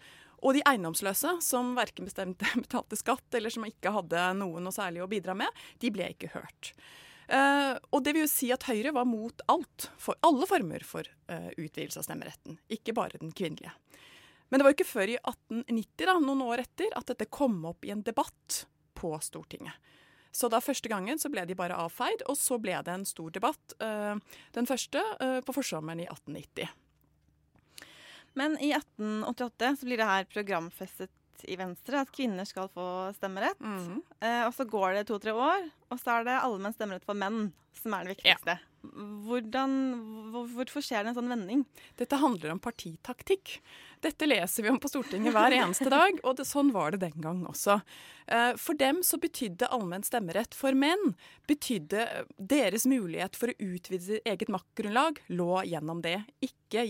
Og 0.45 0.57
de 0.57 0.63
eiendomsløse, 0.69 1.39
som 1.45 1.75
verken 1.79 2.09
bestemte, 2.09 2.49
betalte 2.65 2.99
skatt 2.99 3.39
eller 3.39 3.53
som 3.53 3.67
ikke 3.69 3.95
hadde 3.95 4.29
noe 4.41 4.75
særlig 4.75 5.05
å 5.05 5.11
bidra 5.11 5.37
med, 5.39 5.65
de 5.81 5.93
ble 5.95 6.11
ikke 6.13 6.35
hørt. 6.37 6.75
Uh, 7.27 7.75
og 7.91 8.05
det 8.07 8.13
vil 8.15 8.23
jo 8.23 8.31
si 8.31 8.53
at 8.55 8.69
Høyre 8.69 8.93
var 8.95 9.07
mot 9.09 9.41
alt, 9.51 9.89
for 9.99 10.19
alle 10.27 10.47
former 10.47 10.85
for 10.87 11.09
uh, 11.33 11.51
utvidelse 11.59 11.99
av 11.99 12.07
stemmeretten, 12.07 12.61
ikke 12.71 12.95
bare 12.95 13.19
den 13.19 13.35
kvinnelige. 13.35 13.73
Men 14.47 14.61
det 14.61 14.67
var 14.67 14.73
jo 14.73 14.79
ikke 14.79 14.93
før 14.93 15.11
i 15.11 15.19
1890, 15.19 16.07
da, 16.07 16.15
noen 16.23 16.45
år 16.47 16.63
etter, 16.63 16.93
at 16.95 17.11
dette 17.11 17.27
kom 17.35 17.59
opp 17.67 17.83
i 17.83 17.91
en 17.91 18.05
debatt 18.07 18.63
på 18.95 19.11
Stortinget. 19.27 19.75
Så 20.31 20.47
da 20.53 20.61
første 20.63 20.91
gangen 20.93 21.19
så 21.19 21.31
ble 21.33 21.43
de 21.49 21.57
bare 21.59 21.79
avfeid, 21.81 22.23
og 22.31 22.37
så 22.39 22.61
ble 22.63 22.77
det 22.87 22.93
en 22.93 23.09
stor 23.09 23.33
debatt. 23.35 23.75
Uh, 23.83 24.15
den 24.55 24.69
første 24.71 25.03
på 25.49 25.55
forsommeren 25.57 26.05
i 26.05 26.07
1890. 26.07 26.71
Men 28.37 28.59
i 28.61 28.73
1888 28.77 29.77
så 29.81 29.89
blir 29.89 30.01
det 30.01 30.09
her 30.09 30.27
programfestet 30.29 31.11
i 31.49 31.57
Venstre 31.57 32.01
at 32.05 32.13
kvinner 32.13 32.45
skal 32.49 32.69
få 32.73 32.87
stemmerett. 33.17 33.61
Mhm. 33.61 34.03
Eh, 34.21 34.43
og 34.47 34.55
så 34.57 34.65
går 34.69 34.95
det 34.99 35.07
to-tre 35.09 35.33
år, 35.33 35.71
og 35.91 36.01
så 36.01 36.19
er 36.21 36.29
det 36.29 36.37
allmenn 36.41 36.75
stemmerett 36.77 37.05
for 37.05 37.17
menn 37.17 37.51
som 37.77 37.95
er 37.97 38.05
det 38.05 38.17
viktigste. 38.17 38.59
Hvordan, 39.27 39.73
hvorfor 40.33 40.85
skjer 40.85 41.05
det 41.05 41.13
en 41.13 41.19
sånn 41.19 41.33
vending? 41.33 41.65
Dette 41.99 42.19
handler 42.21 42.55
om 42.55 42.63
partitaktikk. 42.63 43.59
Dette 44.05 44.29
leser 44.29 44.63
vi 44.67 44.71
om 44.71 44.79
på 44.81 44.91
Stortinget 44.91 45.33
hver 45.35 45.55
eneste 45.57 45.89
dag, 45.91 46.19
og 46.23 46.37
det, 46.39 46.45
sånn 46.49 46.73
var 46.75 46.93
det 46.95 47.01
den 47.07 47.17
gang 47.25 47.43
også. 47.49 47.79
Eh, 48.27 48.53
For 48.61 48.79
dem 48.79 49.01
så 49.07 49.19
betydde 49.23 49.69
allmenn 49.73 50.05
stemmerett 50.07 50.55
for 50.55 50.77
menn 50.77 51.15
betydde 51.49 52.03
eh, 52.05 52.27
deres 52.39 52.87
mulighet 52.91 53.39
for 53.39 53.53
å 53.53 53.57
utvide 53.59 54.21
eget 54.27 54.53
maktgrunnlag 54.53 55.23
lå 55.33 55.63
gjennom 55.67 56.03
det, 56.05 56.19
ikke 56.45 56.85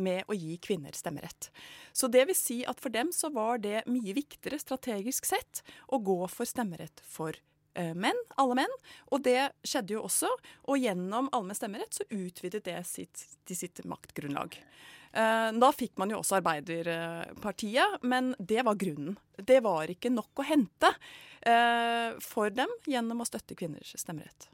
med 0.00 0.24
å 0.26 0.36
gi 0.36 0.56
kvinner 0.62 0.96
stemmerett. 0.96 1.50
Så 1.92 2.08
det 2.10 2.26
vil 2.30 2.38
si 2.38 2.60
at 2.68 2.80
for 2.82 2.92
dem 2.92 3.12
så 3.14 3.30
var 3.32 3.60
det 3.62 3.84
mye 3.90 4.16
viktigere 4.16 4.58
strategisk 4.60 5.28
sett 5.28 5.62
å 5.88 6.00
gå 6.02 6.18
for 6.32 6.48
stemmerett 6.48 7.04
for 7.06 7.30
eh, 7.36 7.49
menn, 7.94 8.18
alle 8.36 8.54
menn. 8.62 8.74
Og 9.10 9.22
det 9.22 9.50
skjedde 9.66 9.94
jo 9.96 10.04
også. 10.08 10.30
Og 10.70 10.78
gjennom 10.82 11.28
allmenn 11.32 11.58
stemmerett 11.58 11.94
så 12.00 12.06
utvidet 12.10 12.64
det 12.66 12.78
sitt, 12.88 13.26
de 13.46 13.54
sitt 13.54 13.82
maktgrunnlag. 13.84 14.56
Eh, 15.12 15.50
Da 15.52 15.72
fikk 15.74 15.96
man 15.98 16.10
jo 16.10 16.20
også 16.20 16.38
Arbeiderpartiet, 16.40 18.02
men 18.02 18.34
det 18.38 18.62
var 18.66 18.78
grunnen. 18.78 19.16
Det 19.36 19.60
var 19.62 19.90
ikke 19.90 20.12
nok 20.12 20.42
å 20.42 20.46
hente 20.46 20.92
eh, 21.42 22.14
for 22.22 22.50
dem 22.54 22.70
gjennom 22.86 23.22
å 23.22 23.28
støtte 23.28 23.56
kvinners 23.58 23.94
stemmerett. 23.98 24.48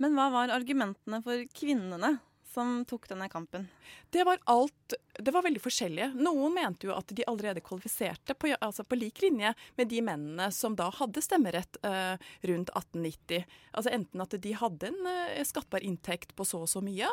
Men 0.00 0.16
hva 0.16 0.30
var 0.32 0.52
argumentene 0.52 1.22
for 1.24 1.44
kvinnene 1.54 2.16
som 2.52 2.82
tok 2.88 3.08
denne 3.08 3.28
kampen? 3.32 3.68
Det 4.12 4.24
var 4.28 4.40
alt 4.50 4.96
Det 5.18 5.30
var 5.30 5.42
veldig 5.44 5.60
forskjellige. 5.60 6.06
Noen 6.24 6.54
mente 6.56 6.86
jo 6.88 6.94
at 6.96 7.12
de 7.12 7.24
allerede 7.28 7.60
kvalifiserte 7.64 8.32
på, 8.32 8.48
altså 8.64 8.84
på 8.84 8.96
lik 8.96 9.20
linje 9.20 9.52
med 9.76 9.90
de 9.90 10.00
mennene 10.04 10.46
som 10.56 10.72
da 10.76 10.86
hadde 10.88 11.20
stemmerett 11.20 11.76
eh, 11.84 12.16
rundt 12.48 12.72
1890. 12.72 13.44
Altså 13.76 13.92
enten 13.92 14.24
at 14.24 14.36
de 14.46 14.54
hadde 14.56 14.88
en 14.88 15.10
eh, 15.10 15.42
skattbar 15.44 15.84
inntekt 15.84 16.32
på 16.36 16.46
så 16.48 16.62
og 16.64 16.70
så 16.72 16.80
mye, 16.84 17.10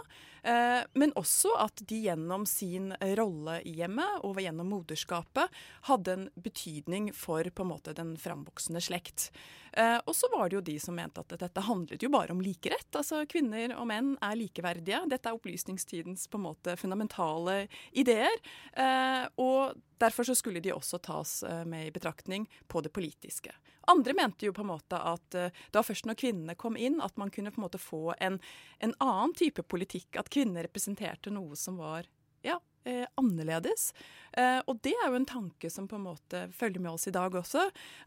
eh, 0.48 0.80
men 0.96 1.16
også 1.20 1.52
at 1.60 1.84
de 1.92 2.00
gjennom 2.06 2.48
sin 2.48 2.94
rolle 3.20 3.60
i 3.68 3.76
hjemmet 3.82 4.24
og 4.24 4.40
gjennom 4.40 4.72
moderskapet 4.72 5.60
hadde 5.92 6.16
en 6.16 6.28
betydning 6.40 7.12
for 7.12 7.44
på 7.52 7.66
en 7.66 7.74
måte 7.74 7.98
den 7.98 8.16
framvoksende 8.22 8.84
slekt. 8.86 9.32
Eh, 9.74 9.98
og 10.06 10.16
så 10.16 10.30
var 10.32 10.50
det 10.50 10.58
jo 10.58 10.64
de 10.66 10.78
som 10.82 10.96
mente 10.98 11.22
at 11.22 11.36
dette 11.40 11.64
handlet 11.68 12.04
jo 12.04 12.12
bare 12.14 12.34
om 12.34 12.42
likerett. 12.44 12.90
Altså 12.96 13.22
kvinner 13.30 13.76
og 13.76 13.88
menn 13.92 14.16
er 14.24 14.40
likeverdige. 14.40 15.04
Dette 15.12 15.30
er 15.30 15.38
opplysningstidens 15.38 16.28
på 16.30 16.40
en 16.40 16.48
måte 16.48 16.76
fundamentale 16.80 17.62
ideer. 17.92 18.36
Eh, 18.74 19.26
og 19.42 19.78
derfor 20.02 20.28
så 20.28 20.36
skulle 20.38 20.62
de 20.64 20.74
også 20.76 21.00
tas 21.04 21.42
eh, 21.44 21.66
med 21.66 21.88
i 21.88 21.94
betraktning 21.96 22.48
på 22.68 22.82
det 22.86 22.94
politiske. 22.96 23.54
Andre 23.90 24.14
mente 24.14 24.46
jo 24.46 24.54
på 24.54 24.62
en 24.62 24.72
måte 24.72 25.00
at 25.00 25.36
eh, 25.36 25.50
det 25.50 25.80
var 25.80 25.88
først 25.88 26.10
når 26.10 26.20
kvinnene 26.20 26.58
kom 26.60 26.78
inn 26.78 27.00
at 27.02 27.18
man 27.18 27.32
kunne 27.34 27.52
på 27.54 27.62
en 27.62 27.68
måte 27.68 27.82
få 27.82 28.14
en, 28.20 28.40
en 28.80 28.96
annen 29.00 29.36
type 29.38 29.66
politikk. 29.66 30.20
At 30.20 30.32
kvinner 30.34 30.68
representerte 30.68 31.34
noe 31.34 31.58
som 31.60 31.80
var 31.82 32.10
ja, 32.46 32.60
eh, 32.84 33.06
annerledes. 33.16 33.94
Eh, 34.34 34.60
og 34.68 34.80
det 34.86 34.94
er 34.94 35.10
jo 35.10 35.18
en 35.20 35.28
tanke 35.30 35.70
som 35.72 35.88
på 35.90 35.98
en 35.98 36.06
måte 36.06 36.42
følger 36.56 36.82
med 36.84 36.92
oss 36.92 37.08
i 37.10 37.14
dag 37.16 37.34
også. 37.36 37.66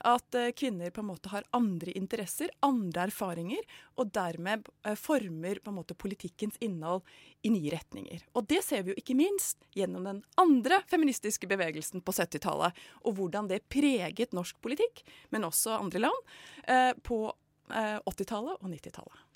At 0.08 0.38
eh, 0.38 0.52
kvinner 0.56 0.92
på 0.94 1.02
en 1.02 1.10
måte 1.10 1.32
har 1.32 1.46
andre 1.56 1.94
interesser, 1.98 2.52
andre 2.64 3.08
erfaringer, 3.08 3.62
og 4.00 4.12
dermed 4.14 4.68
eh, 4.86 4.96
former 4.98 5.60
på 5.62 5.72
en 5.72 5.78
måte 5.80 5.98
politikkens 5.98 6.58
innhold 6.64 7.02
i 7.42 7.52
nye 7.54 7.74
retninger. 7.74 8.24
Og 8.38 8.46
det 8.50 8.62
ser 8.66 8.84
vi 8.86 8.94
jo 8.94 9.00
ikke 9.02 9.18
minst 9.18 9.62
gjennom 9.76 10.06
den 10.08 10.22
andre 10.40 10.82
feministiske 10.90 11.50
bevegelsen 11.50 12.04
på 12.04 12.14
70-tallet, 12.14 12.78
og 13.02 13.18
hvordan 13.18 13.50
det 13.50 13.64
preget 13.72 14.36
norsk 14.36 14.60
politikk, 14.62 15.04
men 15.34 15.48
også 15.48 15.78
andre 15.80 16.06
land, 16.06 16.32
eh, 16.64 16.92
på 17.02 17.24
eh, 17.72 17.98
80-tallet 17.98 18.58
og 18.58 18.70
90-tallet. 18.70 19.28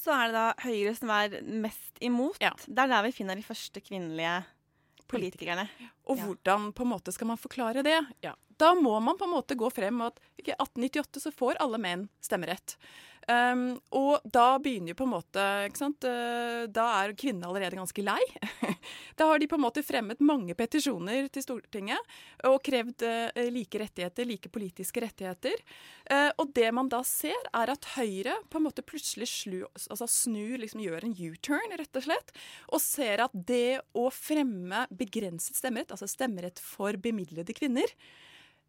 Så 0.00 0.14
er 0.14 0.30
det 0.30 0.36
da 0.38 0.46
Høyre 0.64 0.94
som 0.96 1.12
er 1.12 1.40
mest 1.44 2.00
imot. 2.04 2.40
Ja. 2.40 2.54
Det 2.64 2.86
er 2.86 2.92
der 2.94 3.04
vi 3.08 3.14
finner 3.14 3.36
de 3.36 3.44
første 3.44 3.82
kvinnelige 3.84 4.38
politikerne. 5.10 5.66
Og 6.08 6.22
hvordan 6.22 6.70
på 6.76 6.86
en 6.86 6.92
måte 6.94 7.12
skal 7.14 7.28
man 7.28 7.40
forklare 7.40 7.84
det? 7.86 7.98
Ja. 8.24 8.34
Da 8.60 8.74
må 8.76 8.94
man 9.00 9.18
på 9.18 9.26
en 9.28 9.34
måte 9.34 9.56
gå 9.58 9.70
frem 9.72 10.00
med 10.00 10.12
at 10.12 10.20
i 10.40 10.52
1898 10.52 11.22
så 11.24 11.32
får 11.32 11.60
alle 11.64 11.80
menn 11.80 12.08
stemmerett. 12.24 12.76
Um, 13.30 13.76
og 13.94 14.24
da 14.24 14.56
begynner 14.58 14.90
jo 14.90 14.96
på 14.98 15.06
en 15.06 15.12
måte 15.12 15.42
eh, 15.68 16.62
Da 16.72 16.86
er 16.98 17.12
kvinnene 17.18 17.46
allerede 17.46 17.78
ganske 17.78 18.02
lei. 18.02 18.18
da 19.18 19.28
har 19.28 19.38
de 19.38 19.46
på 19.50 19.58
en 19.58 19.62
måte 19.62 19.84
fremmet 19.86 20.22
mange 20.24 20.56
petisjoner 20.58 21.28
til 21.30 21.44
Stortinget 21.44 22.16
og 22.48 22.58
krevd 22.66 23.04
eh, 23.06 23.50
like 23.52 23.78
rettigheter, 23.82 24.26
like 24.26 24.50
politiske 24.50 25.04
rettigheter. 25.04 25.62
Eh, 26.10 26.30
og 26.40 26.54
det 26.56 26.70
man 26.74 26.90
da 26.90 27.02
ser, 27.06 27.36
er 27.54 27.74
at 27.74 27.92
Høyre 27.94 28.34
på 28.50 28.58
en 28.58 28.66
måte 28.66 28.84
plutselig 28.86 29.28
slu, 29.30 29.60
altså 29.68 30.08
snur, 30.10 30.56
liksom 30.64 30.82
gjør 30.82 31.06
en 31.06 31.14
U-turn, 31.14 31.76
rett 31.78 32.00
og 32.00 32.08
slett, 32.08 32.34
og 32.72 32.82
ser 32.82 33.26
at 33.26 33.36
det 33.36 33.82
å 33.94 34.08
fremme 34.14 34.86
begrenset 34.90 35.60
stemmerett, 35.60 35.94
altså 35.94 36.10
stemmerett 36.10 36.62
for 36.64 36.98
bemidlede 36.98 37.54
kvinner, 37.54 37.94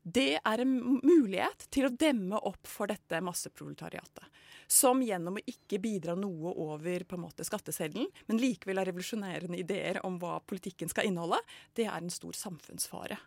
det 0.03 0.39
er 0.41 0.61
en 0.63 0.77
mulighet 1.03 1.67
til 1.73 1.85
å 1.87 1.93
demme 1.93 2.39
opp 2.49 2.67
for 2.69 2.89
dette 2.89 3.21
masseproletariatet. 3.21 4.25
Som 4.71 5.01
gjennom 5.03 5.37
å 5.37 5.43
ikke 5.45 5.81
bidra 5.83 6.15
noe 6.15 6.53
over 6.63 7.03
på 7.03 7.17
en 7.17 7.25
måte 7.25 7.45
skatteseddelen, 7.45 8.07
men 8.29 8.39
likevel 8.41 8.79
har 8.79 8.87
revolusjonerende 8.87 9.59
ideer 9.59 9.99
om 10.07 10.17
hva 10.21 10.39
politikken 10.47 10.89
skal 10.89 11.09
inneholde, 11.09 11.41
det 11.77 11.89
er 11.89 11.99
en 11.99 12.13
stor 12.13 12.37
samfunnsfare. 12.37 13.19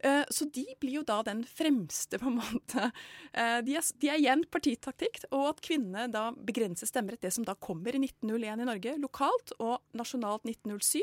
Eh, 0.00 0.24
Så 0.30 0.44
de 0.44 0.66
blir 0.80 1.00
jo 1.00 1.02
da 1.02 1.22
den 1.26 1.42
fremste, 1.44 2.18
på 2.18 2.26
en 2.30 2.38
måte. 2.38 2.90
eh, 3.32 3.60
De 3.62 3.74
er, 3.74 4.18
igjen 4.18 4.44
partitaktikk, 4.50 5.24
og 5.32 5.48
at 5.48 5.60
kvinnene 5.64 6.06
da 6.12 6.30
begrenser 6.32 6.86
stemmerett, 6.86 7.20
det 7.20 7.32
som 7.34 7.44
da 7.44 7.54
kommer 7.54 7.94
i 7.94 7.98
1901 7.98 8.60
i 8.62 8.68
Norge, 8.68 8.94
lokalt, 8.98 9.52
og 9.58 9.80
nasjonalt 9.98 10.44
1907, 10.46 11.02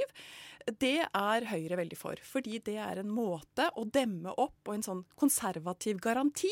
det 0.80 1.06
er 1.14 1.46
Høyre 1.46 1.78
veldig 1.78 1.98
for. 2.00 2.16
Fordi 2.24 2.60
det 2.64 2.78
er 2.82 2.98
en 3.02 3.12
måte 3.12 3.68
å 3.78 3.84
demme 3.86 4.32
opp 4.42 4.68
og 4.68 4.74
en 4.78 4.86
sånn 4.86 5.04
konservativ 5.20 6.00
garanti 6.02 6.50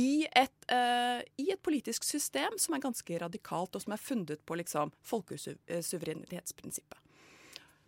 i 0.00 0.24
et, 0.32 0.54
uh, 0.72 1.20
i 1.36 1.50
et 1.52 1.60
politisk 1.62 2.04
system 2.08 2.56
som 2.58 2.74
er 2.74 2.80
ganske 2.86 3.20
radikalt, 3.20 3.76
og 3.76 3.82
som 3.84 3.92
er 3.92 4.00
fundet 4.00 4.40
på 4.46 4.56
liksom 4.56 4.92
folkesuverenitetsprinsippet. 5.04 7.03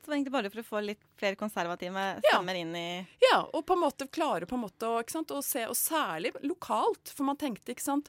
Det 0.06 0.10
var 0.12 0.16
egentlig 0.20 0.32
bare 0.36 0.50
for 0.52 0.62
å 0.62 0.66
få 0.68 0.80
litt 0.86 1.00
flere 1.18 1.34
konservative 1.34 2.02
Ja. 2.22 2.36
stemmer 2.36 2.54
inn 2.54 2.76
i 2.78 3.06
Ja, 3.26 3.40
og 3.52 3.64
på 3.66 3.74
en 3.74 3.80
måte 3.82 4.06
klare 4.06 4.46
på 4.46 4.54
en 4.54 4.62
måte 4.62 4.86
å, 4.86 5.00
å 5.02 5.42
se, 5.42 5.64
og 5.66 5.74
særlig 5.74 6.30
lokalt, 6.46 7.10
for 7.10 7.24
man 7.26 7.36
tenkte, 7.36 7.74
ikke 7.74 7.82
sant, 7.82 8.08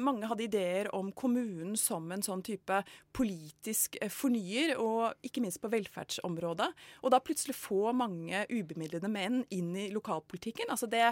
mange 0.00 0.28
hadde 0.30 0.46
ideer 0.46 0.88
om 0.96 1.10
kommunen 1.12 1.76
som 1.76 2.06
en 2.12 2.22
sånn 2.24 2.42
type 2.46 2.80
politisk 3.16 3.98
eh, 4.00 4.10
fornyer, 4.12 4.76
og 4.80 5.26
ikke 5.26 5.42
minst 5.44 5.60
på 5.62 5.70
velferdsområdet. 5.72 6.68
Og 7.04 7.12
da 7.12 7.20
plutselig 7.24 7.56
få 7.58 7.92
mange 7.96 8.44
ubemidlede 8.50 9.10
menn 9.10 9.42
inn 9.54 9.72
i 9.76 9.88
lokalpolitikken. 9.94 10.70
Altså 10.72 10.88
det, 10.90 11.10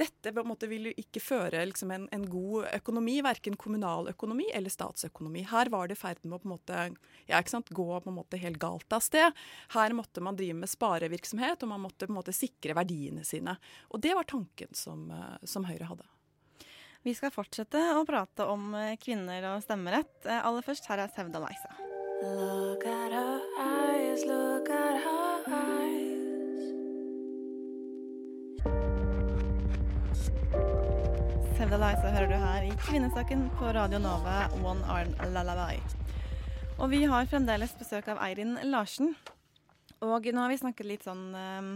dette 0.00 0.34
måte 0.46 0.68
vil 0.70 0.90
jo 0.90 0.94
ikke 1.00 1.22
føre 1.22 1.64
liksom 1.70 1.94
en, 1.94 2.08
en 2.14 2.26
god 2.30 2.68
økonomi, 2.74 3.18
verken 3.24 3.58
kommunal 3.60 4.10
økonomi 4.12 4.48
eller 4.54 4.72
statsøkonomi. 4.72 5.46
Her 5.50 5.70
var 5.72 5.88
det 5.88 5.96
i 5.98 6.02
ferd 6.02 6.22
med 6.24 6.38
å 6.38 6.42
på 6.42 6.50
en 6.50 6.54
måte, 6.56 6.82
ja, 7.26 7.40
ikke 7.40 7.56
sant, 7.56 7.72
gå 7.74 7.88
på 7.88 8.12
en 8.12 8.18
måte 8.18 8.40
helt 8.40 8.60
galt 8.62 8.92
av 8.92 9.04
sted. 9.04 9.46
Her 9.76 9.96
måtte 9.96 10.24
man 10.24 10.38
drive 10.38 10.58
med 10.58 10.70
sparevirksomhet, 10.72 11.62
og 11.62 11.72
man 11.72 11.84
måtte 11.86 12.08
på 12.08 12.14
en 12.14 12.20
måte 12.20 12.36
sikre 12.36 12.76
verdiene 12.76 13.24
sine. 13.26 13.56
Og 13.92 14.02
det 14.04 14.14
var 14.18 14.28
tanken 14.28 14.74
som, 14.76 15.08
eh, 15.10 15.46
som 15.46 15.66
Høyre 15.66 15.90
hadde. 15.92 16.15
Vi 17.06 17.12
skal 17.14 17.30
fortsette 17.30 17.78
å 17.94 18.00
prate 18.02 18.42
om 18.50 18.72
eh, 18.74 18.96
kvinner 18.98 19.44
og 19.52 19.60
stemmerett. 19.62 20.24
Eh, 20.26 20.40
Aller 20.42 20.64
først, 20.66 20.88
her 20.90 20.98
er 21.04 21.10
Sevda 21.14 21.38
Leisa. 21.38 21.68
Sevda 31.54 31.78
Leisa 31.78 32.10
hører 32.10 32.26
du 32.26 32.34
her 32.42 32.66
i 32.66 32.72
Kvinnesaken 32.88 33.44
på 33.60 33.70
Radio 33.76 34.00
Nova 34.02 34.48
One 34.66 34.82
Arm 34.90 35.14
Lullaby. 35.30 35.78
Og 36.80 36.90
vi 36.90 37.04
har 37.06 37.28
fremdeles 37.30 37.76
besøk 37.78 38.08
av 38.10 38.18
Eirin 38.26 38.56
Larsen. 38.66 39.14
Og 40.02 40.26
nå 40.26 40.42
har 40.42 40.50
vi 40.50 40.58
snakket 40.58 40.90
litt 40.90 41.06
sånn 41.06 41.30
um, 41.30 41.70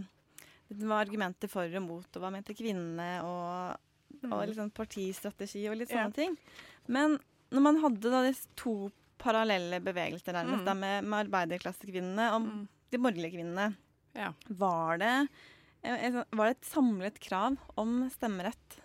Det 0.66 0.90
var 0.90 1.04
argumenter 1.04 1.48
for 1.52 1.70
og 1.70 1.86
mot, 1.86 2.10
og 2.10 2.18
hva 2.18 2.32
mente 2.34 2.58
kvinnene, 2.58 3.08
og, 3.22 3.78
og 4.24 4.46
litt 4.46 4.56
sånn 4.56 4.72
partistrategi 4.72 5.68
og 5.70 5.76
litt 5.78 5.88
sånne 5.90 6.10
Ja. 6.10 6.10
ting. 6.10 6.36
Men 6.88 7.18
når 7.50 7.60
man 7.62 7.76
hadde 7.82 8.10
da 8.10 8.22
disse 8.26 8.46
to 8.56 8.90
parallelle 9.18 9.80
bevegelser 9.80 10.32
nærmest, 10.32 10.60
Mm. 10.62 10.64
da 10.64 10.74
med, 10.74 11.04
med 11.04 11.26
arbeiderklassekvinnene 11.30 12.32
og 12.34 12.42
Mm. 12.42 12.68
de 12.90 12.98
borgerlige 12.98 13.34
kvinnene, 13.34 13.76
Ja. 14.14 14.32
Var 14.48 14.98
det, 14.98 15.28
eh, 15.84 16.10
sånn- 16.10 16.26
var 16.32 16.46
det 16.48 16.56
et 16.56 16.66
samlet 16.66 17.20
krav 17.20 17.56
om 17.78 18.10
stemmerett? 18.10 18.80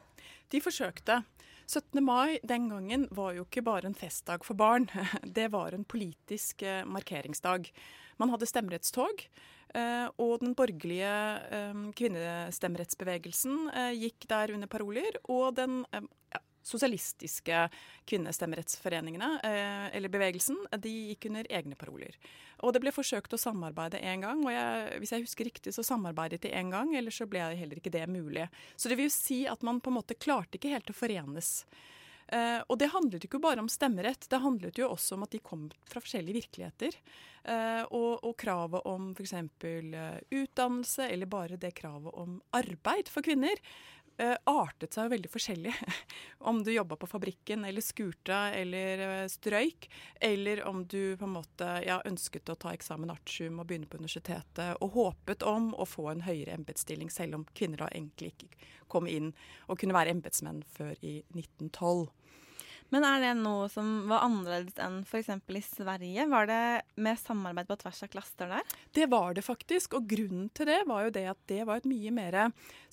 De 0.52 0.60
forsøkte. 0.60 1.26
17. 1.68 2.04
mai 2.04 2.40
den 2.46 2.70
gangen 2.70 3.08
var 3.12 3.34
jo 3.34 3.44
ikke 3.44 3.64
bare 3.64 3.86
en 3.86 3.96
festdag 3.96 4.44
for 4.44 4.54
barn. 4.54 4.86
Det 5.34 5.50
var 5.52 5.74
en 5.74 5.84
politisk 5.84 6.62
eh, 6.62 6.84
markeringsdag. 6.86 7.72
Man 8.20 8.30
hadde 8.30 8.46
stemmerettstog. 8.46 9.28
Eh, 9.76 10.08
Og 10.24 10.40
den 10.42 10.56
borgerlige 10.58 11.14
eh, 11.52 11.86
kvinnestemmerettsbevegelsen 12.00 13.70
eh, 13.72 13.94
gikk 14.06 14.28
der 14.32 14.56
under 14.56 14.72
paroler. 14.72 15.20
Og 15.30 15.56
den 15.60 15.84
ja, 15.94 16.42
sosialistiske 16.66 17.68
kvinnestemmerettsforeningene, 18.10 19.28
eller 19.94 20.10
bevegelsen, 20.10 20.58
de 20.82 20.94
gikk 21.12 21.28
under 21.30 21.46
egne 21.54 21.78
paroler. 21.78 22.16
Og 22.66 22.74
det 22.74 22.82
ble 22.82 22.94
forsøkt 22.96 23.36
å 23.38 23.38
samarbeide 23.38 24.02
en 24.02 24.24
gang, 24.26 24.42
og 24.42 24.50
jeg, 24.50 24.96
hvis 25.04 25.14
jeg 25.14 25.26
husker 25.28 25.46
riktig, 25.46 25.76
så 25.76 25.86
samarbeidet 25.86 26.42
de 26.42 26.56
en 26.58 26.74
gang, 26.74 26.96
ellers 26.98 27.20
så 27.22 27.28
ble 27.30 27.44
heller 27.54 27.78
ikke 27.78 27.94
det 27.94 28.08
mulig. 28.10 28.48
Så 28.74 28.90
det 28.90 28.98
vil 28.98 29.12
jo 29.12 29.14
si 29.14 29.44
at 29.46 29.62
man 29.62 29.78
på 29.78 29.94
en 29.94 30.00
måte 30.00 30.18
klarte 30.18 30.58
ikke 30.58 30.74
helt 30.74 30.90
å 30.90 30.98
forenes. 30.98 31.52
Eh, 32.34 32.62
og 32.66 32.80
det 32.82 32.90
handlet 32.90 33.28
ikke 33.28 33.42
bare 33.42 33.62
om 33.62 33.70
stemmerett, 33.70 34.26
det 34.32 34.42
handlet 34.42 34.80
jo 34.82 34.90
også 34.96 35.18
om 35.18 35.26
at 35.28 35.34
de 35.36 35.42
kom 35.46 35.68
fra 35.90 36.02
forskjellige 36.02 36.40
virkeligheter. 36.40 36.98
Eh, 37.46 37.84
og, 37.94 38.24
og 38.26 38.34
kravet 38.42 38.88
om 38.90 39.12
f.eks. 39.14 39.36
Uh, 39.62 40.18
utdannelse, 40.34 41.06
eller 41.06 41.30
bare 41.30 41.60
det 41.62 41.76
kravet 41.78 42.16
om 42.18 42.40
arbeid 42.58 43.12
for 43.14 43.26
kvinner, 43.26 43.62
eh, 43.62 43.95
artet 44.48 44.96
seg 44.96 45.10
veldig 45.12 45.30
forskjellig. 45.32 45.74
om 46.50 46.64
du 46.64 46.72
jobba 46.72 46.96
på 46.96 47.08
fabrikken, 47.08 47.66
eller 47.66 47.82
skurta, 47.82 48.50
eller 48.56 49.04
eh, 49.08 49.28
strøyk, 49.32 49.90
eller 50.20 50.64
om 50.70 50.86
du 50.88 51.18
på 51.18 51.28
en 51.28 51.36
måte 51.36 51.70
ja, 51.86 52.00
ønsket 52.06 52.50
å 52.50 52.58
ta 52.60 52.74
eksamen 52.76 53.12
artium 53.12 53.60
og 53.60 53.68
begynne 53.70 53.90
på 53.90 54.00
universitetet, 54.00 54.78
og 54.80 54.96
håpet 54.96 55.44
om 55.44 55.74
å 55.76 55.88
få 55.90 56.10
en 56.14 56.26
høyere 56.28 56.56
embetsstilling, 56.56 57.12
selv 57.12 57.40
om 57.40 57.48
kvinner 57.54 57.84
da 57.84 57.90
egentlig 57.92 58.34
ikke 58.36 58.72
kom 58.88 59.10
inn 59.10 59.32
og 59.68 59.80
kunne 59.82 59.96
være 59.98 60.14
embetsmenn 60.16 60.62
før 60.78 60.94
i 61.02 61.18
1912. 61.34 62.08
Men 62.94 63.06
er 63.08 63.24
det 63.24 63.32
noe 63.40 63.66
som 63.72 64.06
var 64.10 64.26
annerledes 64.28 64.78
enn 64.82 65.00
f.eks. 65.08 65.32
i 65.32 65.62
Sverige? 65.66 66.28
Var 66.30 66.50
det 66.50 66.62
mer 67.02 67.18
samarbeid 67.20 67.70
på 67.70 67.78
tvers 67.82 68.04
av 68.06 68.12
klasser 68.14 68.52
der? 68.52 68.76
Det 68.94 69.10
var 69.12 69.36
det 69.36 69.46
faktisk, 69.46 69.98
og 69.98 70.08
grunnen 70.10 70.52
til 70.56 70.70
det 70.70 70.82
var 70.90 71.08
jo 71.08 71.16
det 71.18 71.26
at 71.34 71.42
det 71.50 71.62
var 71.68 71.82
et 71.82 71.90
mye 71.90 72.14
mer 72.14 72.40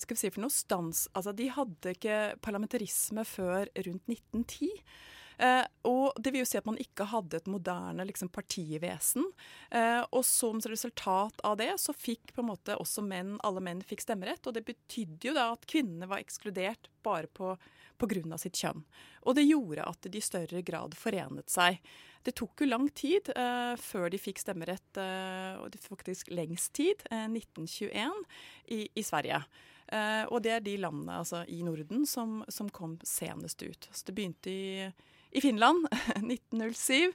skal 0.01 0.15
vi 0.15 0.21
si 0.21 0.31
for 0.33 0.43
noe 0.43 0.53
stans 0.53 1.05
Altså, 1.13 1.33
de 1.35 1.49
hadde 1.51 1.93
ikke 1.95 2.19
parlamentarisme 2.43 3.25
før 3.27 3.69
rundt 3.85 4.09
1910. 4.09 4.71
Eh, 5.37 5.63
og 5.89 6.17
det 6.21 6.33
vil 6.33 6.43
jo 6.43 6.49
si 6.49 6.59
at 6.59 6.67
man 6.67 6.79
ikke 6.81 7.07
hadde 7.11 7.39
et 7.39 7.49
moderne 7.51 8.05
liksom, 8.07 8.31
partivesen. 8.33 9.25
Eh, 9.73 10.01
og 10.11 10.25
som 10.27 10.61
resultat 10.61 11.43
av 11.43 11.57
det 11.61 11.71
så 11.81 11.95
fikk 11.95 12.33
på 12.35 12.43
en 12.43 12.51
måte 12.51 12.77
også 12.79 13.05
menn, 13.05 13.35
alle 13.43 13.63
menn 13.63 13.83
fikk 13.85 14.05
stemmerett. 14.05 14.45
Og 14.47 14.55
det 14.57 14.65
betydde 14.67 15.31
jo 15.31 15.37
da 15.37 15.51
at 15.55 15.67
kvinnene 15.69 16.09
var 16.09 16.23
ekskludert 16.23 16.91
bare 17.03 17.27
på 17.27 17.55
pga. 17.99 18.37
sitt 18.37 18.57
kjønn. 18.59 18.83
Og 19.23 19.35
det 19.37 19.45
gjorde 19.47 19.85
at 19.87 20.09
de 20.09 20.17
i 20.17 20.23
større 20.23 20.61
grad 20.65 20.95
forenet 20.97 21.49
seg. 21.49 21.79
Det 22.23 22.35
tok 22.35 22.63
jo 22.63 22.69
lang 22.69 22.87
tid 22.95 23.29
eh, 23.35 23.75
før 23.79 24.09
de 24.11 24.19
fikk 24.19 24.39
stemmerett, 24.39 24.97
eh, 24.99 25.59
og 25.59 25.71
det 25.73 25.81
faktisk 25.83 26.31
lengst 26.31 26.73
tid, 26.73 27.03
eh, 27.11 27.27
1921, 27.27 28.23
i, 28.71 28.87
i 28.95 29.03
Sverige. 29.03 29.43
Eh, 29.87 30.23
og 30.31 30.41
det 30.45 30.53
er 30.55 30.63
de 30.63 30.77
landene 30.79 31.19
altså, 31.19 31.43
i 31.51 31.59
Norden 31.65 32.07
som, 32.07 32.41
som 32.47 32.71
kom 32.71 32.95
senest 33.03 33.63
ut. 33.63 33.89
Så 33.91 34.07
det 34.07 34.15
begynte 34.15 34.51
i, 34.51 34.87
i 35.33 35.41
Finland 35.43 35.87
1907, 36.21 37.13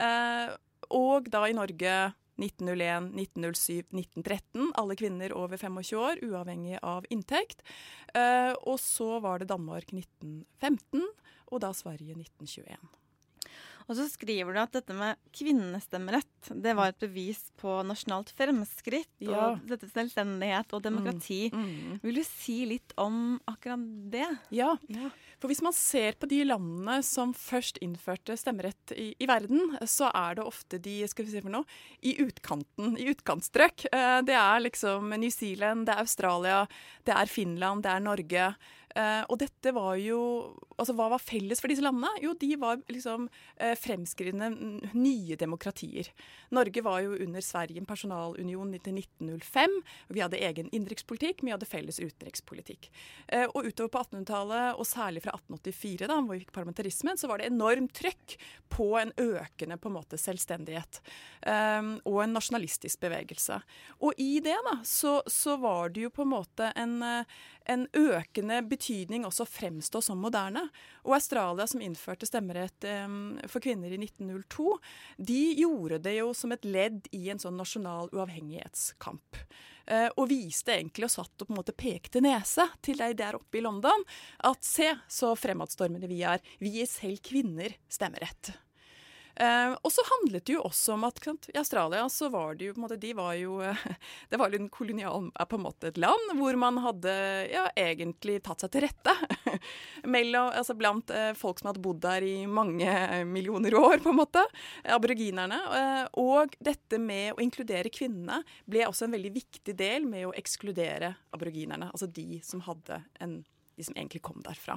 eh, 0.00 0.54
og 0.90 1.28
da 1.30 1.44
i 1.48 1.54
Norge 1.56 1.94
1901, 2.40 3.10
1907, 3.14 3.90
1913. 3.92 4.70
Alle 4.80 4.96
kvinner 4.96 5.34
over 5.36 5.60
25 5.60 5.98
år, 6.00 6.22
uavhengig 6.24 6.78
av 6.82 7.04
inntekt. 7.12 7.60
Eh, 8.14 8.54
og 8.64 8.80
så 8.80 9.18
var 9.20 9.42
det 9.42 9.50
Danmark 9.52 9.92
1915, 9.92 11.04
og 11.52 11.60
da 11.62 11.72
Sverige 11.76 12.16
1921. 12.16 12.88
Og 13.90 13.96
så 13.98 14.04
skriver 14.06 14.54
du 14.54 14.60
at 14.62 14.74
dette 14.76 14.94
med 14.94 15.18
kvinnestemmerett 15.34 16.50
det 16.62 16.76
var 16.78 16.92
et 16.92 17.00
bevis 17.02 17.40
på 17.58 17.80
nasjonalt 17.82 18.30
fremskritt 18.38 19.08
Ja. 19.24 19.48
og 19.48 19.64
dette 19.66 19.88
selvstendighet 19.90 20.70
og 20.76 20.84
demokrati. 20.84 21.48
Mm. 21.50 21.96
Vil 22.04 22.20
du 22.20 22.22
si 22.24 22.60
litt 22.70 22.94
om 23.02 23.40
akkurat 23.50 23.82
det? 24.14 24.28
Ja, 24.54 24.76
for 25.40 25.48
hvis 25.48 25.62
man 25.64 25.74
ser 25.76 26.18
på 26.20 26.28
de 26.28 26.42
landene 26.44 26.98
som 27.06 27.32
først 27.36 27.80
innførte 27.84 28.36
stemmerett 28.36 28.92
i, 28.92 29.10
i 29.16 29.28
verden, 29.28 29.78
så 29.88 30.10
er 30.12 30.36
det 30.36 30.44
ofte 30.44 30.80
de 30.82 30.98
skal 31.08 31.24
vi 31.26 31.32
si 31.32 31.40
for 31.40 31.54
noe, 31.54 31.78
i 32.04 32.12
utkanten, 32.20 32.98
i 33.00 33.08
utkantstrøk. 33.14 33.86
Eh, 33.88 34.18
det 34.28 34.36
er 34.36 34.66
liksom 34.66 35.14
New 35.16 35.32
Zealand, 35.32 35.88
det 35.88 35.96
er 35.96 36.04
Australia, 36.04 36.60
det 37.08 37.16
er 37.16 37.32
Finland, 37.32 37.86
det 37.86 37.94
er 37.94 38.04
Norge. 38.04 38.50
Eh, 38.96 39.22
og 39.30 39.38
dette 39.38 39.74
var 39.76 39.94
jo 40.00 40.20
Altså, 40.80 40.94
hva 40.96 41.10
var 41.12 41.20
felles 41.20 41.60
for 41.60 41.68
disse 41.68 41.84
landene? 41.84 42.08
Jo, 42.24 42.30
de 42.40 42.54
var 42.56 42.78
liksom 42.88 43.26
eh, 43.60 43.74
fremskridende 43.76 44.46
nye 44.96 45.36
demokratier. 45.36 46.08
Norge 46.56 46.80
var 46.86 47.02
jo 47.04 47.18
under 47.20 47.44
Sverige 47.44 47.82
en 47.82 47.88
personalunion 47.88 48.70
til 48.78 48.96
1905. 48.96 49.74
Vi 50.08 50.22
hadde 50.24 50.40
egen 50.40 50.70
innenrikspolitikk, 50.72 51.44
vi 51.44 51.52
hadde 51.52 51.68
felles 51.68 52.00
utenrikspolitikk. 52.00 52.88
Eh, 53.28 53.44
og 53.50 53.68
utover 53.68 53.92
på 53.92 54.02
1800-tallet, 54.06 54.80
og 54.80 54.88
særlig 54.88 55.20
fra 55.26 55.36
1884, 55.36 56.08
da, 56.08 56.16
hvor 56.16 56.32
vi 56.32 56.46
fikk 56.46 56.56
parlamentarismen, 56.56 57.20
så 57.20 57.28
var 57.28 57.42
det 57.42 57.50
enormt 57.50 57.92
trøkk 58.00 58.38
på 58.72 58.88
en 59.02 59.12
økende 59.20 59.76
på 59.76 59.92
en 59.92 59.98
måte 59.98 60.16
selvstendighet. 60.16 61.02
og 61.44 62.18
en 62.22 62.32
nasjonalistisk 62.32 63.00
bevegelse. 63.04 63.60
Og 64.00 64.16
i 64.16 64.40
det 64.40 64.56
da, 64.64 64.78
så, 64.84 65.20
så 65.26 65.60
var 65.60 65.92
det 65.92 66.06
jo 66.06 66.14
på 66.14 66.24
en 66.24 66.32
måte 66.32 66.72
en, 66.78 67.00
en 67.70 67.86
økende 67.96 68.60
betydning 68.66 69.24
også 69.28 69.46
fremstå 69.48 70.02
som 70.04 70.20
moderne. 70.22 70.66
Og 71.06 71.16
Australia, 71.16 71.66
som 71.70 71.82
innførte 71.84 72.28
stemmerett 72.28 72.86
for 73.50 73.62
kvinner 73.62 73.94
i 73.94 74.00
1902, 74.02 74.70
de 75.30 75.40
gjorde 75.62 76.00
det 76.06 76.16
jo 76.18 76.32
som 76.36 76.54
et 76.54 76.66
ledd 76.66 77.06
i 77.16 77.28
en 77.32 77.42
sånn 77.42 77.58
nasjonal 77.60 78.10
uavhengighetskamp. 78.14 79.44
Eh, 79.90 80.08
og 80.14 80.28
viste 80.30 80.74
egentlig 80.76 81.08
og 81.08 81.14
satt 81.16 81.42
og 81.42 81.48
på 81.48 81.54
en 81.54 81.58
måte 81.58 81.74
pekte 81.74 82.22
nese 82.22 82.68
til 82.84 83.00
de 83.00 83.10
der 83.18 83.38
oppe 83.38 83.58
i 83.58 83.64
London 83.64 84.04
at 84.46 84.62
se 84.66 84.92
så 85.10 85.32
fremadstormende 85.38 86.10
vi 86.10 86.22
er. 86.26 86.42
Vi 86.62 86.76
gir 86.78 86.90
selv 86.90 87.22
kvinner 87.26 87.74
stemmerett. 87.90 88.52
Eh, 89.40 89.72
og 89.72 89.92
så 89.92 90.02
handlet 90.04 90.44
det 90.44 90.52
jo 90.52 90.64
også 90.68 90.94
om 90.98 91.06
at 91.08 91.20
sant, 91.24 91.46
i 91.48 91.56
Australia 91.56 92.02
så 92.12 92.28
var 92.28 92.58
det 92.58 92.66
jo 92.66 92.74
på 92.74 92.80
en 92.80 92.84
måte 92.84 92.98
De 93.00 93.12
var 93.16 93.32
jo 93.38 93.54
eh, 93.64 93.84
Det 94.30 94.36
var 94.40 94.52
en 94.52 94.68
kolonial 94.68 95.30
eh, 95.32 95.46
på 95.48 95.56
en 95.56 95.64
måte 95.64 95.88
et 95.88 96.00
land 96.00 96.34
hvor 96.36 96.58
man 96.60 96.80
hadde 96.84 97.14
ja, 97.48 97.64
egentlig 97.78 98.40
tatt 98.44 98.60
seg 98.62 98.72
til 98.74 98.84
rette. 98.84 99.14
Mellom, 100.14 100.50
altså 100.60 100.76
blant 100.76 101.12
eh, 101.14 101.30
folk 101.38 101.60
som 101.60 101.70
hadde 101.70 101.82
bodd 101.84 102.02
der 102.04 102.26
i 102.26 102.34
mange 102.50 102.88
eh, 102.88 103.24
millioner 103.28 103.74
år, 103.78 104.02
på 104.04 104.12
en 104.12 104.18
måte. 104.20 104.42
Aboriginerne. 104.84 105.60
Eh, 105.78 106.02
og 106.20 106.56
dette 106.60 107.00
med 107.00 107.34
å 107.34 107.44
inkludere 107.44 107.92
kvinnene 107.92 108.42
ble 108.68 108.84
også 108.88 109.08
en 109.08 109.16
veldig 109.16 109.32
viktig 109.38 109.76
del 109.78 110.08
med 110.08 110.28
å 110.28 110.34
ekskludere 110.36 111.14
aboriginerne. 111.36 111.90
Altså 111.94 112.10
de 112.10 112.42
som 112.44 112.64
hadde 112.68 113.02
en 113.24 113.40
de 113.80 113.84
som 113.84 113.96
egentlig 113.96 114.20
kom 114.22 114.42
derfra. 114.44 114.76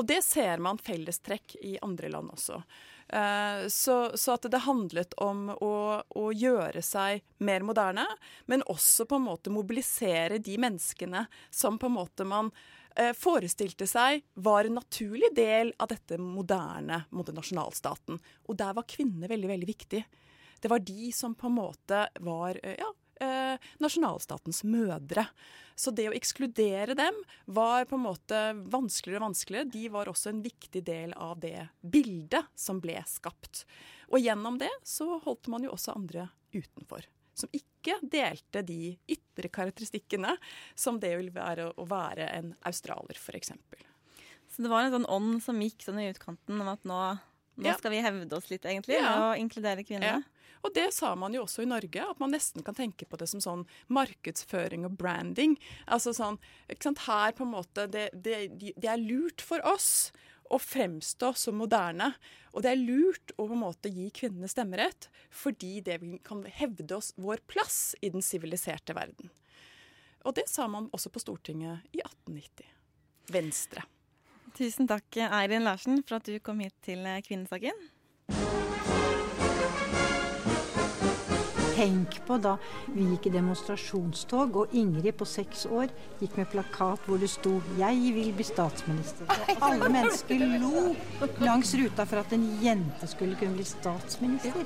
Og 0.00 0.06
det 0.08 0.22
ser 0.24 0.62
man 0.64 0.80
fellestrekk 0.80 1.58
i 1.60 1.74
andre 1.84 2.08
land 2.08 2.32
også. 2.32 2.62
Eh, 3.12 3.68
så, 3.68 4.12
så 4.14 4.36
at 4.36 4.46
det 4.50 4.62
handlet 4.62 5.16
om 5.18 5.48
å, 5.50 5.74
å 5.98 6.26
gjøre 6.30 6.82
seg 6.84 7.24
mer 7.42 7.64
moderne, 7.66 8.04
men 8.46 8.62
også 8.70 9.06
på 9.10 9.18
en 9.18 9.26
måte 9.26 9.50
mobilisere 9.50 10.38
de 10.38 10.54
menneskene 10.62 11.24
som 11.50 11.78
på 11.80 11.90
en 11.90 11.96
måte 11.96 12.26
man 12.28 12.52
eh, 12.94 13.10
forestilte 13.18 13.88
seg 13.90 14.22
var 14.38 14.68
en 14.68 14.78
naturlig 14.78 15.32
del 15.34 15.74
av 15.82 15.90
dette 15.90 16.20
moderne 16.22 17.02
nasjonalstaten. 17.34 18.20
Og 18.46 18.60
der 18.62 18.78
var 18.78 18.86
kvinnene 18.86 19.30
veldig, 19.30 19.50
veldig 19.56 19.70
viktig. 19.72 20.04
Det 20.60 20.70
var 20.70 20.86
de 20.86 21.10
som 21.16 21.34
på 21.34 21.50
en 21.50 21.58
måte 21.58 22.04
var 22.22 22.62
eh, 22.62 22.78
ja, 22.78 22.92
eh, 23.22 23.70
nasjonalstatens 23.82 24.62
mødre. 24.68 25.26
Så 25.80 25.92
det 25.96 26.10
å 26.10 26.16
ekskludere 26.16 26.96
dem 26.98 27.16
var 27.48 27.86
på 27.88 27.96
en 27.96 28.04
måte 28.04 28.40
vanskeligere 28.72 29.22
og 29.22 29.30
vanskeligere. 29.30 29.70
De 29.72 29.86
var 29.92 30.10
også 30.10 30.32
en 30.32 30.42
viktig 30.44 30.82
del 30.84 31.14
av 31.16 31.38
det 31.40 31.70
bildet 31.80 32.50
som 32.58 32.82
ble 32.84 32.98
skapt. 33.08 33.64
Og 34.12 34.20
gjennom 34.20 34.58
det 34.60 34.72
så 34.84 35.20
holdt 35.24 35.48
man 35.52 35.64
jo 35.64 35.72
også 35.76 35.96
andre 35.96 36.28
utenfor. 36.52 37.06
Som 37.32 37.52
ikke 37.56 37.96
delte 38.02 38.60
de 38.66 38.96
ytre 39.08 39.48
karakteristikkene 39.48 40.34
som 40.76 41.00
det 41.00 41.14
vil 41.16 41.30
være 41.32 41.70
å 41.80 41.86
være 41.88 42.28
en 42.34 42.52
australer, 42.68 43.16
f.eks. 43.16 43.54
Så 44.50 44.64
det 44.64 44.70
var 44.72 44.84
en 44.84 44.92
sånn 44.98 45.08
ånd 45.08 45.38
som 45.44 45.60
gikk 45.62 45.86
sånn 45.86 46.02
i 46.02 46.10
utkanten 46.10 46.60
om 46.60 46.68
at 46.72 46.82
nå, 46.88 47.00
nå 47.56 47.72
skal 47.78 47.90
vi 47.90 48.02
hevde 48.04 48.36
oss 48.36 48.50
litt, 48.50 48.64
egentlig, 48.64 48.98
Ja. 49.00 49.30
og 49.30 49.38
inkludere 49.38 49.84
kvinnene. 49.84 50.24
Og 50.62 50.74
det 50.74 50.92
sa 50.92 51.14
man 51.16 51.32
jo 51.32 51.44
også 51.46 51.62
i 51.62 51.68
Norge, 51.68 52.02
at 52.10 52.18
man 52.20 52.32
nesten 52.32 52.62
kan 52.62 52.74
tenke 52.74 53.06
på 53.08 53.16
det 53.16 53.28
som 53.28 53.40
sånn 53.40 53.66
markedsføring 53.88 54.84
og 54.84 54.96
branding. 54.98 55.56
Altså 55.88 56.12
sånn, 56.12 56.38
her 56.68 57.32
på 57.32 57.46
en 57.46 57.54
måte, 57.54 57.86
det, 57.90 58.10
det, 58.12 58.50
det 58.76 58.88
er 58.88 59.00
lurt 59.00 59.40
for 59.40 59.60
oss 59.64 60.12
å 60.50 60.58
fremstå 60.58 61.32
som 61.38 61.56
moderne. 61.56 62.14
Og 62.52 62.62
det 62.62 62.72
er 62.72 62.80
lurt 62.82 63.32
å 63.38 63.46
på 63.46 63.54
en 63.54 63.62
måte 63.62 63.92
gi 63.92 64.10
kvinnene 64.10 64.50
stemmerett, 64.50 65.08
fordi 65.30 65.80
det 65.86 66.00
kan 66.26 66.42
hevde 66.44 66.96
oss 66.96 67.12
vår 67.16 67.40
plass 67.46 67.94
i 68.02 68.10
den 68.10 68.22
siviliserte 68.24 68.96
verden. 68.98 69.30
Og 70.26 70.34
det 70.36 70.48
sa 70.50 70.66
man 70.68 70.90
også 70.92 71.08
på 71.14 71.22
Stortinget 71.22 71.86
i 71.96 72.02
1890. 72.02 72.66
Venstre. 73.30 73.86
Tusen 74.56 74.88
takk, 74.90 75.16
Eirin 75.16 75.64
Larsen, 75.64 76.02
for 76.06 76.18
at 76.18 76.28
du 76.28 76.38
kom 76.42 76.60
hit 76.60 76.74
til 76.84 77.06
Kvinnesaken. 77.26 77.88
Tenk 81.80 82.18
på 82.28 82.36
da 82.42 82.56
vi 82.92 83.06
gikk 83.08 83.30
i 83.30 83.32
demonstrasjonstog, 83.38 84.58
og 84.60 84.74
Ingrid 84.76 85.16
på 85.16 85.24
seks 85.24 85.62
år 85.64 85.88
gikk 86.20 86.36
med 86.36 86.50
plakat 86.52 87.06
hvor 87.08 87.16
det 87.22 87.30
sto 87.32 87.54
'Jeg 87.78 88.12
vil 88.18 88.32
bli 88.36 88.44
statsminister'. 88.44 89.24
Og 89.56 89.64
alle 89.70 89.88
mennesker 89.96 90.44
lo 90.60 90.94
langs 91.40 91.72
ruta 91.80 92.04
for 92.04 92.20
at 92.20 92.32
en 92.36 92.46
jente 92.60 93.06
skulle 93.06 93.36
kunne 93.40 93.56
bli 93.56 93.64
statsminister. 93.64 94.60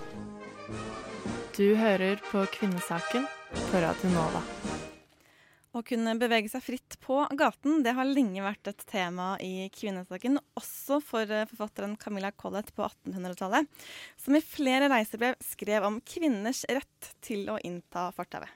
Du 1.57 1.77
hører 1.77 2.19
på 2.33 2.47
Kvinnesaken 2.59 3.27
på 3.71 3.77
Radio 3.79 4.11
Nova. 4.11 4.43
Å 5.75 5.83
kunne 5.83 6.13
bevege 6.15 6.47
seg 6.47 6.63
fritt 6.63 6.97
på 7.03 7.17
gaten 7.35 7.81
det 7.83 7.97
har 7.97 8.07
lenge 8.07 8.45
vært 8.45 8.69
et 8.71 8.85
tema 8.87 9.33
i 9.43 9.67
kvinnesaken, 9.75 10.39
også 10.55 11.01
for 11.03 11.27
eh, 11.27 11.49
forfatteren 11.51 11.97
Camilla 11.99 12.31
Collett 12.31 12.71
på 12.77 12.87
1800-tallet, 12.87 13.67
som 14.15 14.39
i 14.39 14.43
flere 14.45 14.87
reisebrev 14.93 15.35
skrev 15.43 15.89
om 15.89 15.99
kvinners 16.07 16.63
rett 16.71 17.11
til 17.27 17.51
å 17.51 17.59
innta 17.67 18.07
fortauet. 18.15 18.55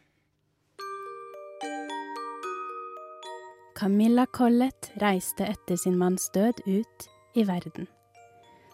Camilla 3.78 4.26
Collett 4.30 4.92
reiste 5.02 5.46
etter 5.46 5.78
sin 5.78 5.98
manns 5.98 6.30
død 6.34 6.62
ut 6.66 7.10
i 7.34 7.44
verden. 7.46 7.90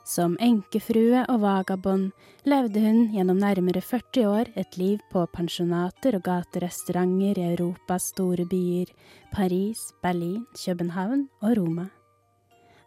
Som 0.04 0.34
enkefrue 0.36 1.22
og 1.32 1.38
vagabond 1.40 2.10
levde 2.44 2.82
hun 2.84 3.06
gjennom 3.14 3.38
nærmere 3.40 3.80
40 3.80 4.26
år 4.28 4.50
et 4.60 4.76
liv 4.76 4.98
på 5.08 5.22
pensjonater 5.32 6.18
og 6.18 6.26
gaterestauranter 6.26 7.40
i 7.40 7.46
Europas 7.54 8.10
store 8.12 8.44
byer, 8.44 8.90
Paris, 9.32 9.94
Berlin, 10.04 10.42
København 10.52 11.22
og 11.40 11.56
Roma. 11.56 11.86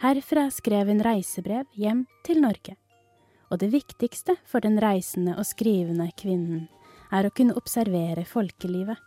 Herfra 0.03 0.43
skrev 0.53 0.91
hun 0.91 1.01
reisebrev 1.01 1.65
hjem 1.73 2.05
til 2.23 2.43
Norge. 2.43 2.75
Og 3.49 3.63
det 3.63 3.71
viktigste 3.73 4.37
for 4.45 4.61
den 4.61 4.77
reisende 4.77 5.33
og 5.41 5.49
skrivende 5.49 6.11
kvinnen 6.21 6.67
er 7.09 7.25
å 7.25 7.33
kunne 7.33 7.57
observere 7.57 8.27
folkelivet. 8.29 9.01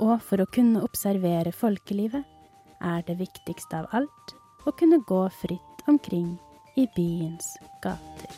Og 0.00 0.16
for 0.24 0.40
å 0.40 0.48
kunne 0.48 0.80
observere 0.80 1.52
folkelivet 1.52 2.24
er 2.80 3.04
det 3.04 3.20
viktigste 3.20 3.84
av 3.84 3.92
alt 4.00 4.34
å 4.64 4.72
kunne 4.72 5.02
gå 5.04 5.20
fritt 5.42 5.88
omkring 5.92 6.38
i 6.74 6.88
byens 6.96 7.56
gater. 7.82 8.30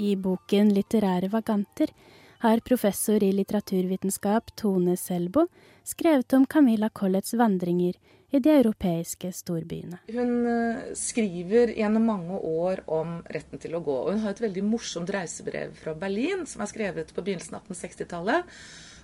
I 0.00 0.16
boken 0.16 0.72
Litterære 0.74 1.28
vaganter 1.28 1.92
har 2.40 2.60
professor 2.64 3.22
i 3.22 3.32
litteraturvitenskap 3.36 4.54
Tone 4.56 4.96
Selbo 4.96 5.44
skrevet 5.84 6.32
om 6.32 6.46
Camilla 6.46 6.88
Colletts 6.88 7.34
vandringer 7.36 7.98
i 8.30 8.38
de 8.40 8.52
europeiske 8.54 9.32
storbyene. 9.34 9.98
Hun 10.14 10.32
eh, 10.48 10.92
skriver 10.96 11.74
gjennom 11.76 12.06
mange 12.06 12.38
år 12.38 12.84
om 12.88 13.18
retten 13.28 13.60
til 13.60 13.74
å 13.76 13.82
gå. 13.84 13.96
og 14.04 14.12
Hun 14.14 14.24
har 14.24 14.36
et 14.36 14.44
veldig 14.44 14.64
morsomt 14.64 15.10
reisebrev 15.12 15.74
fra 15.80 15.96
Berlin 15.98 16.46
som 16.48 16.62
er 16.64 16.70
skrevet 16.70 17.12
på 17.12 17.24
begynnelsen 17.26 17.58
av 17.58 17.66
1860-tallet, 17.66 18.60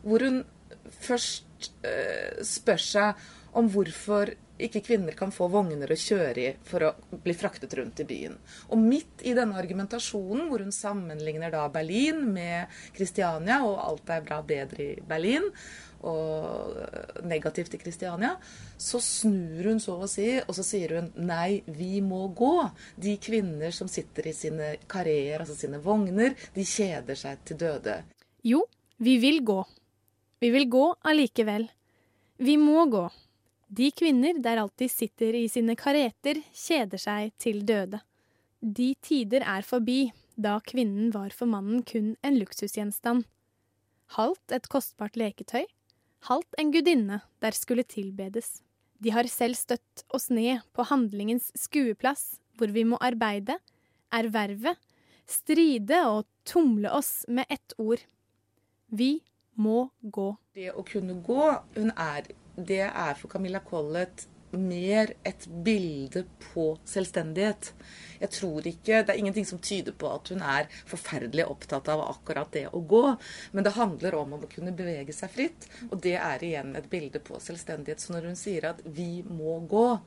hvor 0.07 0.25
hun 0.25 0.45
først 1.03 1.71
uh, 1.83 2.43
spør 2.47 2.83
seg 2.83 3.27
om 3.57 3.71
hvorfor 3.73 4.35
ikke 4.63 4.81
kvinner 4.85 5.17
kan 5.17 5.33
få 5.35 5.49
vogner 5.53 5.91
å 5.93 5.99
kjøre 6.01 6.43
i 6.43 6.53
for 6.65 6.87
å 6.87 6.93
bli 7.25 7.35
fraktet 7.37 7.75
rundt 7.77 8.01
i 8.01 8.07
byen. 8.09 8.37
Og 8.73 8.81
midt 8.81 9.25
i 9.29 9.35
denne 9.37 9.59
argumentasjonen, 9.61 10.47
hvor 10.49 10.65
hun 10.65 10.73
sammenligner 10.73 11.53
da 11.53 11.67
Berlin 11.73 12.23
med 12.33 12.73
Kristiania, 12.97 13.63
og 13.67 13.83
alt 13.85 14.15
er 14.15 14.25
bra 14.25 14.41
bedre 14.47 14.87
i 14.87 15.05
Berlin, 15.09 15.51
og 16.07 17.25
negativt 17.27 17.75
i 17.75 17.81
Kristiania, 17.81 18.35
så 18.79 19.01
snur 19.03 19.71
hun 19.73 19.81
så 19.83 19.97
å 20.05 20.09
si, 20.11 20.29
og 20.39 20.53
så 20.57 20.65
sier 20.65 20.97
hun 20.99 21.11
nei, 21.29 21.63
vi 21.67 22.01
må 22.05 22.27
gå. 22.37 22.55
De 23.01 23.17
kvinner 23.21 23.75
som 23.75 23.91
sitter 23.91 24.31
i 24.31 24.37
sine 24.37 24.75
kareer, 24.89 25.41
altså 25.43 25.57
sine 25.59 25.81
vogner, 25.85 26.37
de 26.55 26.65
kjeder 26.65 27.19
seg 27.19 27.45
til 27.49 27.61
døde. 27.65 28.01
Jo, 28.47 28.63
vi 29.03 29.19
vil 29.21 29.43
gå. 29.45 29.63
Vi 30.41 30.53
vil 30.53 30.69
gå 30.71 30.87
allikevel. 31.09 31.69
Vi 32.37 32.59
må 32.61 32.85
gå. 32.93 33.07
De 33.67 33.91
kvinner 33.91 34.39
der 34.39 34.61
alltid 34.63 34.91
sitter 34.91 35.35
i 35.35 35.49
sine 35.51 35.75
kareter, 35.79 36.39
kjeder 36.55 37.01
seg 37.03 37.33
til 37.43 37.65
døde. 37.67 38.01
De 38.63 38.93
tider 39.03 39.43
er 39.43 39.67
forbi, 39.67 40.13
da 40.37 40.59
kvinnen 40.63 41.11
var 41.15 41.35
for 41.35 41.51
mannen 41.51 41.83
kun 41.87 42.15
en 42.23 42.39
luksusgjenstand. 42.39 43.25
Halvt 44.15 44.55
et 44.55 44.69
kostbart 44.71 45.19
leketøy, 45.19 45.67
halvt 46.31 46.61
en 46.61 46.71
gudinne 46.75 47.21
der 47.43 47.59
skulle 47.59 47.83
tilbedes. 47.83 48.61
De 49.03 49.11
har 49.13 49.27
selv 49.29 49.59
støtt 49.59 50.05
oss 50.15 50.31
ned 50.31 50.63
på 50.73 50.87
handlingens 50.87 51.51
skueplass, 51.59 52.39
hvor 52.57 52.71
vi 52.73 52.87
må 52.87 53.01
arbeide, 53.03 53.59
erverve, 54.15 54.77
stride 55.27 56.01
og 56.07 56.25
tumle 56.47 56.93
oss 56.95 57.27
med 57.29 57.51
ett 57.51 57.75
ord. 57.83 58.01
Vi 58.87 59.19
må 59.59 59.89
gå. 60.01 60.31
Det 60.55 60.71
å 60.71 60.87
kunne 60.87 61.19
gå, 61.27 61.51
hun 61.75 61.91
er 61.93 62.31
det 62.57 62.85
er 62.89 63.15
for 63.19 63.29
Camilla 63.33 63.61
Collett 63.61 64.27
mer 64.57 65.13
et 65.27 65.47
bilde 65.65 66.25
på 66.53 66.71
selvstendighet. 66.87 67.73
Jeg 68.21 68.33
tror 68.33 68.67
ikke, 68.67 69.03
Det 69.03 69.13
er 69.13 69.19
ingenting 69.19 69.45
som 69.45 69.59
tyder 69.59 69.93
på 69.93 70.09
at 70.09 70.29
hun 70.29 70.41
er 70.41 70.69
forferdelig 70.89 71.45
opptatt 71.45 71.89
av 71.89 72.01
akkurat 72.01 72.51
det 72.53 72.67
å 72.73 72.81
gå. 72.81 73.17
Men 73.53 73.65
det 73.65 73.75
handler 73.77 74.15
om 74.15 74.33
å 74.35 74.41
kunne 74.49 74.73
bevege 74.73 75.13
seg 75.13 75.31
fritt, 75.31 75.69
og 75.91 76.01
det 76.01 76.17
er 76.17 76.45
igjen 76.45 76.75
et 76.77 76.89
bilde 76.91 77.21
på 77.21 77.41
selvstendighet. 77.41 78.01
Så 78.01 78.15
når 78.15 78.31
hun 78.31 78.37
sier 78.37 78.65
at 78.71 78.81
'vi 78.85 79.23
må 79.23 79.61
gå', 79.69 80.01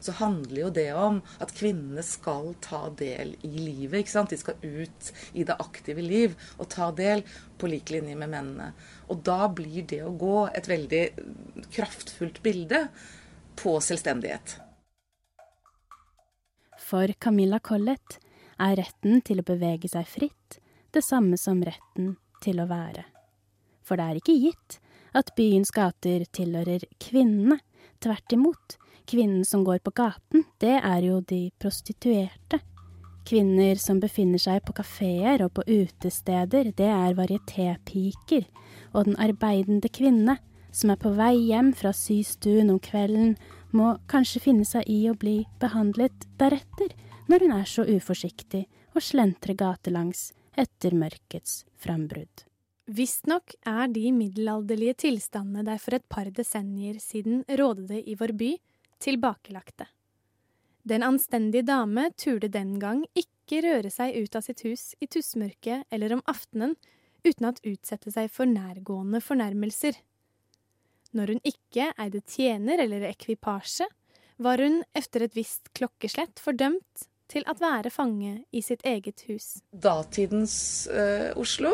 så 0.00 0.12
handler 0.12 0.60
jo 0.60 0.70
det 0.70 0.92
om 0.94 1.22
at 1.40 1.54
kvinnene 1.54 2.02
skal 2.02 2.54
ta 2.60 2.90
del 2.90 3.36
i 3.42 3.48
livet. 3.48 4.00
ikke 4.00 4.10
sant? 4.10 4.30
De 4.30 4.36
skal 4.36 4.54
ut 4.62 5.12
i 5.34 5.42
det 5.42 5.56
aktive 5.58 6.02
liv 6.02 6.36
og 6.58 6.68
ta 6.68 6.90
del 6.92 7.24
på 7.58 7.66
lik 7.66 7.90
linje 7.90 8.16
med 8.16 8.28
mennene. 8.28 8.74
Og 9.12 9.22
da 9.26 9.46
blir 9.52 9.86
det 9.88 10.02
å 10.04 10.14
gå 10.18 10.46
et 10.50 10.68
veldig 10.68 11.02
kraftfullt 11.74 12.40
bilde 12.44 12.86
på 13.56 13.76
selvstendighet. 13.80 14.58
For 16.86 17.10
Camilla 17.18 17.58
Collett 17.58 18.18
er 18.62 18.78
retten 18.78 19.20
til 19.26 19.42
å 19.42 19.46
bevege 19.46 19.88
seg 19.90 20.06
fritt 20.08 20.58
det 20.94 21.02
samme 21.04 21.38
som 21.40 21.62
retten 21.64 22.14
til 22.44 22.60
å 22.62 22.68
være. 22.70 23.04
For 23.86 23.98
det 23.98 24.06
er 24.06 24.20
ikke 24.20 24.38
gitt 24.42 24.78
at 25.16 25.32
byens 25.38 25.72
gater 25.74 26.26
tilhører 26.36 26.86
kvinnene. 27.02 27.60
Tvert 28.02 28.32
imot, 28.34 28.76
kvinnen 29.08 29.44
som 29.48 29.62
går 29.64 29.78
på 29.84 29.94
gaten, 29.96 30.44
det 30.60 30.76
er 30.76 31.04
jo 31.06 31.22
de 31.24 31.46
prostituerte. 31.62 32.60
Kvinner 33.26 33.80
som 33.80 33.98
befinner 34.02 34.38
seg 34.38 34.60
på 34.66 34.74
kafeer 34.76 35.42
og 35.46 35.54
på 35.56 35.64
utesteder, 35.66 36.70
det 36.76 36.90
er 36.92 37.16
varietépiker. 37.18 38.44
Og 38.94 39.08
den 39.08 39.18
arbeidende 39.22 39.90
kvinne, 39.92 40.38
som 40.72 40.92
er 40.92 41.00
på 41.00 41.12
vei 41.16 41.34
hjem 41.48 41.72
fra 41.76 41.92
systuen 41.96 42.70
om 42.72 42.80
kvelden, 42.82 43.36
må 43.72 43.96
kanskje 44.10 44.42
finne 44.44 44.66
seg 44.68 44.86
i 44.90 45.06
å 45.10 45.16
bli 45.18 45.40
behandlet 45.60 46.26
deretter, 46.40 46.92
når 47.26 47.46
hun 47.46 47.54
er 47.56 47.70
så 47.70 47.86
uforsiktig 47.88 48.66
og 48.94 49.04
slentrer 49.04 49.58
gatelangs 49.58 50.30
etter 50.56 50.94
mørkets 50.96 51.64
frambrudd. 51.80 52.46
Visstnok 52.86 53.56
er 53.66 53.90
de 53.90 54.12
middelalderlige 54.14 55.00
tilstandene 55.08 55.64
der 55.66 55.80
for 55.82 55.96
et 55.96 56.06
par 56.08 56.30
desennier 56.30 57.00
siden 57.02 57.42
rådede 57.58 57.98
i 57.98 58.14
vår 58.14 58.32
by, 58.38 58.52
tilbakelagte. 59.02 59.88
Den 60.86 61.02
anstendige 61.02 61.66
dame 61.66 62.12
turde 62.14 62.48
den 62.48 62.76
gang 62.78 63.02
ikke 63.18 63.64
røre 63.64 63.90
seg 63.90 64.14
ut 64.22 64.38
av 64.38 64.46
sitt 64.46 64.62
hus 64.62 64.92
i 65.02 65.08
tussmørket 65.10 65.90
eller 65.90 66.14
om 66.14 66.22
aftenen 66.30 66.76
uten 67.26 67.50
at 67.50 67.62
utsette 67.66 68.12
seg 68.14 68.30
for 68.32 68.48
nærgående 68.48 69.20
fornærmelser. 69.24 69.98
Når 71.16 71.34
hun 71.34 71.44
ikke 71.46 71.90
eide 71.98 72.22
tjener 72.28 72.82
eller 72.84 73.06
ekvipasje, 73.10 73.86
var 74.42 74.60
hun 74.60 74.82
etter 74.96 75.24
et 75.26 75.36
visst 75.36 75.70
klokkeslett 75.76 76.42
fordømt 76.42 77.06
til 77.30 77.46
at 77.50 77.60
være 77.60 77.90
fange 77.90 78.38
i 78.54 78.62
sitt 78.62 78.84
eget 78.86 79.24
hus. 79.30 79.56
Datidens 79.72 80.56
uh, 80.92 81.32
Oslo 81.40 81.72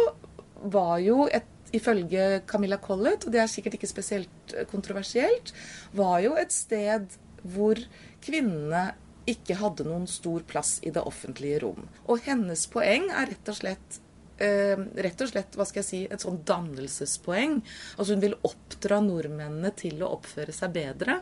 var 0.73 0.99
jo 1.03 1.27
et 1.27 1.49
ifølge 1.73 2.43
Camilla 2.47 2.79
Collett, 2.81 3.27
og 3.27 3.35
det 3.35 3.41
er 3.43 3.51
sikkert 3.51 3.79
ikke 3.79 3.89
spesielt 3.89 4.53
eh, 4.53 4.67
kontroversielt, 4.69 5.55
var 5.97 6.19
jo 6.21 6.35
et 6.37 6.53
sted 6.53 7.15
hvor 7.43 7.81
kvinnene 8.23 8.91
ikke 9.29 9.57
hadde 9.57 9.87
noen 9.87 10.05
stor 10.11 10.45
plass 10.47 10.77
i 10.85 10.93
det 10.95 11.01
offentlige 11.07 11.63
rom. 11.63 11.87
Og 12.11 12.21
hennes 12.27 12.67
poeng 12.71 13.09
er 13.09 13.31
rett 13.33 13.49
og 13.49 13.57
slett 13.57 14.02
eh, 14.43 14.75
rett 15.07 15.25
og 15.25 15.31
slett 15.31 15.59
hva 15.59 15.67
skal 15.69 15.83
jeg 15.83 15.89
si, 15.89 16.01
et 16.07 16.25
sånn 16.25 16.41
dannelsespoeng. 16.49 17.61
Altså 17.97 18.17
Hun 18.17 18.25
vil 18.25 18.39
oppdra 18.49 19.01
nordmennene 19.05 19.73
til 19.79 20.03
å 20.03 20.13
oppføre 20.17 20.55
seg 20.57 20.75
bedre. 20.75 21.21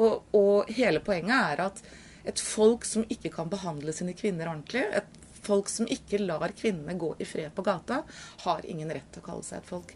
Og, 0.00 0.34
og 0.34 0.72
hele 0.74 1.02
poenget 1.04 1.52
er 1.54 1.66
at 1.68 1.84
et 2.24 2.40
folk 2.40 2.86
som 2.88 3.04
ikke 3.12 3.30
kan 3.34 3.50
behandle 3.52 3.92
sine 3.92 4.16
kvinner 4.16 4.48
ordentlig, 4.50 4.86
et 4.96 5.20
folk 5.44 5.68
som 5.68 5.88
ikke 5.90 6.22
lar 6.24 6.54
kvinnene 6.56 6.96
gå 6.98 7.14
i 7.20 7.26
fred 7.28 7.52
på 7.54 7.62
gata, 7.62 8.02
har 8.46 8.64
ingen 8.66 8.90
rett 8.90 9.10
til 9.12 9.22
å 9.22 9.26
kalle 9.28 9.46
seg 9.46 9.60
et 9.60 9.68
folk. 9.68 9.92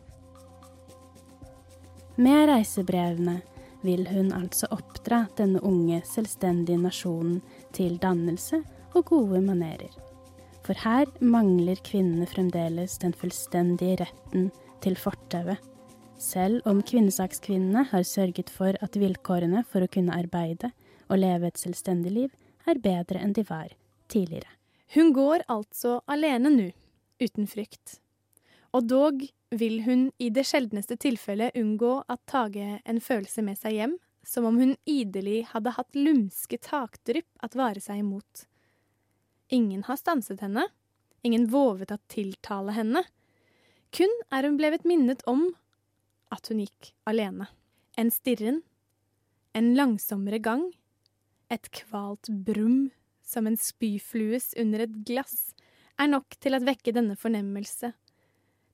Med 2.19 2.49
reisebrevene 2.51 3.39
vil 3.87 4.09
hun 4.11 4.33
altså 4.35 4.67
oppdra 4.75 5.25
denne 5.39 5.63
unge, 5.63 6.03
selvstendige 6.05 6.81
nasjonen 6.83 7.39
til 7.73 7.97
dannelse 8.03 8.61
og 8.99 9.07
gode 9.13 9.41
manerer. 9.45 10.08
For 10.69 10.77
her 10.85 11.09
mangler 11.25 11.79
kvinnene 11.81 12.27
fremdeles 12.29 12.99
den 13.01 13.15
fullstendige 13.17 14.03
retten 14.03 14.51
til 14.85 14.99
fortauet. 15.01 15.63
Selv 16.21 16.67
om 16.69 16.83
kvinnesakskvinnene 16.85 17.87
har 17.89 18.05
sørget 18.05 18.51
for 18.53 18.77
at 18.85 18.99
vilkårene 19.01 19.63
for 19.71 19.81
å 19.81 19.89
kunne 19.89 20.13
arbeide 20.13 20.69
og 21.09 21.23
leve 21.23 21.49
et 21.49 21.61
selvstendig 21.63 22.13
liv 22.13 22.35
er 22.69 22.83
bedre 22.85 23.23
enn 23.25 23.33
de 23.33 23.47
var 23.49 23.73
tidligere. 24.13 24.51
Hun 24.93 25.15
går 25.17 25.47
altså 25.49 26.03
alene 26.05 26.53
nå, 26.53 26.69
uten 27.17 27.49
frykt. 27.49 27.97
Og 28.77 28.91
dog 28.93 29.25
vil 29.49 29.81
hun 29.89 30.11
i 30.21 30.29
det 30.29 30.45
sjeldneste 30.51 30.99
tilfellet 31.01 31.57
unngå 31.57 31.95
at 32.13 32.21
Tage 32.29 32.83
en 32.85 33.01
følelse 33.01 33.47
med 33.49 33.57
seg 33.57 33.79
hjem, 33.79 33.97
som 34.21 34.45
om 34.45 34.61
hun 34.61 34.77
idelig 34.85 35.47
hadde 35.55 35.73
hatt 35.81 35.97
lumske 35.97 36.61
takdrypp 36.61 37.31
at 37.41 37.57
vare 37.57 37.81
seg 37.81 38.05
imot. 38.05 38.45
Ingen 39.49 39.85
har 39.87 39.97
stanset 39.97 40.43
henne, 40.45 40.67
ingen 41.25 41.47
vovet 41.49 41.93
å 41.95 42.01
tiltale 42.13 42.75
henne. 42.77 43.05
Kun 43.95 44.13
er 44.35 44.45
hun 44.45 44.59
blevet 44.61 44.85
minnet 44.89 45.23
om 45.31 45.49
at 46.35 46.51
hun 46.51 46.61
gikk 46.61 46.93
alene. 47.09 47.49
En 47.97 48.13
stirren, 48.13 48.61
en 49.57 49.73
langsommere 49.79 50.41
gang, 50.45 50.67
et 51.49 51.71
kvalt 51.73 52.29
brum 52.29 52.91
som 53.25 53.49
en 53.49 53.57
spyflues 53.57 54.53
under 54.61 54.85
et 54.85 54.99
glass, 55.09 55.55
er 55.99 56.13
nok 56.13 56.37
til 56.41 56.55
at 56.55 56.67
vekke 56.67 56.93
denne 56.95 57.17
fornemmelse, 57.19 57.91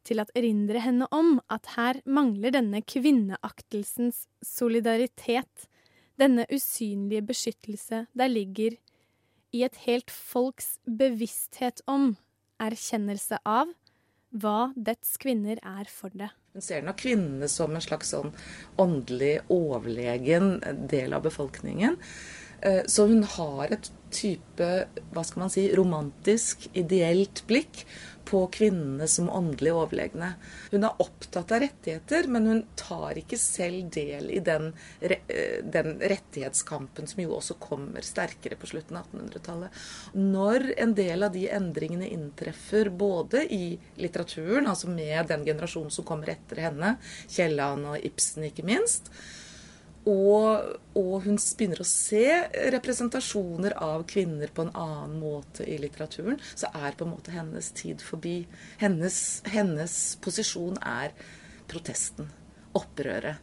til 0.04 0.20
at 0.20 0.32
erindre 0.36 0.82
henne 0.84 1.06
om 1.14 1.38
at 1.52 1.70
her 1.78 2.02
mangler 2.04 2.52
denne 2.52 2.82
kvinneaktelsens 2.84 4.26
solidaritet, 4.44 5.68
denne 6.20 6.44
usynlige 6.52 7.24
beskyttelse 7.30 8.04
der 8.12 8.30
ligger 8.30 8.76
i 9.54 9.62
et 9.66 9.76
helt 9.86 10.10
folks 10.10 10.78
bevissthet 10.84 11.84
om, 11.90 12.14
erkjennelse 12.62 13.38
av, 13.46 13.70
hva 14.34 14.72
dets 14.74 15.14
kvinner 15.22 15.60
er 15.62 15.90
for 15.90 16.10
det. 16.14 16.32
Hun 16.54 16.64
ser 16.64 16.82
nok 16.86 16.98
kvinnene 17.02 17.46
som 17.50 17.74
en 17.74 17.82
slags 17.82 18.10
sånn 18.14 18.32
åndelig 18.82 19.36
overlegen 19.52 20.56
del 20.90 21.14
av 21.14 21.22
befolkningen. 21.26 21.98
Eh, 22.62 22.82
Så 22.86 23.06
hun 23.06 23.22
har 23.22 23.70
et 23.70 23.90
type, 24.10 24.70
hva 25.12 25.24
skal 25.24 25.40
man 25.46 25.50
si, 25.50 25.68
romantisk, 25.74 26.68
ideelt 26.74 27.44
blikk 27.46 27.84
på 28.24 28.46
kvinnene 28.52 29.08
som 29.08 29.30
åndelig 29.30 29.72
overlegne. 29.74 30.32
Hun 30.70 30.86
er 30.86 31.02
opptatt 31.02 31.52
av 31.52 31.62
rettigheter, 31.64 32.28
men 32.30 32.48
hun 32.48 32.62
tar 32.78 33.18
ikke 33.20 33.38
selv 33.40 33.90
del 33.94 34.30
i 34.34 34.40
den, 34.44 34.72
eh, 35.00 35.60
den 35.62 35.98
rettighetskampen 36.00 37.06
som 37.10 37.22
jo 37.22 37.36
også 37.36 37.58
kommer 37.60 38.04
sterkere 38.06 38.56
på 38.56 38.70
slutten 38.70 38.96
av 38.96 39.06
1800-tallet. 39.12 39.70
Når 40.14 40.72
en 40.78 40.94
del 40.94 41.22
av 41.22 41.32
de 41.32 41.46
endringene 41.48 42.08
inntreffer 42.08 42.90
både 42.90 43.44
i 43.52 43.78
litteraturen, 43.96 44.66
altså 44.66 44.88
med 44.88 45.26
den 45.28 45.44
generasjonen 45.44 45.90
som 45.90 46.04
kommer 46.04 46.32
etter 46.34 46.64
henne, 46.68 46.96
Kielland 47.28 47.86
og 47.86 48.04
Ibsen 48.04 48.48
ikke 48.48 48.66
minst, 48.66 49.10
og, 50.04 50.74
og 50.98 51.12
hun 51.24 51.38
begynner 51.56 51.80
å 51.80 51.86
se 51.88 52.26
representasjoner 52.74 53.76
av 53.80 54.04
kvinner 54.08 54.52
på 54.52 54.66
en 54.66 54.74
annen 54.76 55.16
måte 55.20 55.64
i 55.64 55.78
litteraturen, 55.80 56.36
så 56.54 56.68
er 56.76 56.92
på 56.96 57.06
en 57.06 57.14
måte 57.14 57.32
hennes 57.32 57.70
tid 57.76 58.04
forbi. 58.04 58.42
Hennes, 58.82 59.16
hennes 59.48 59.96
posisjon 60.24 60.76
er 60.84 61.16
protesten, 61.70 62.28
opprøret. 62.76 63.40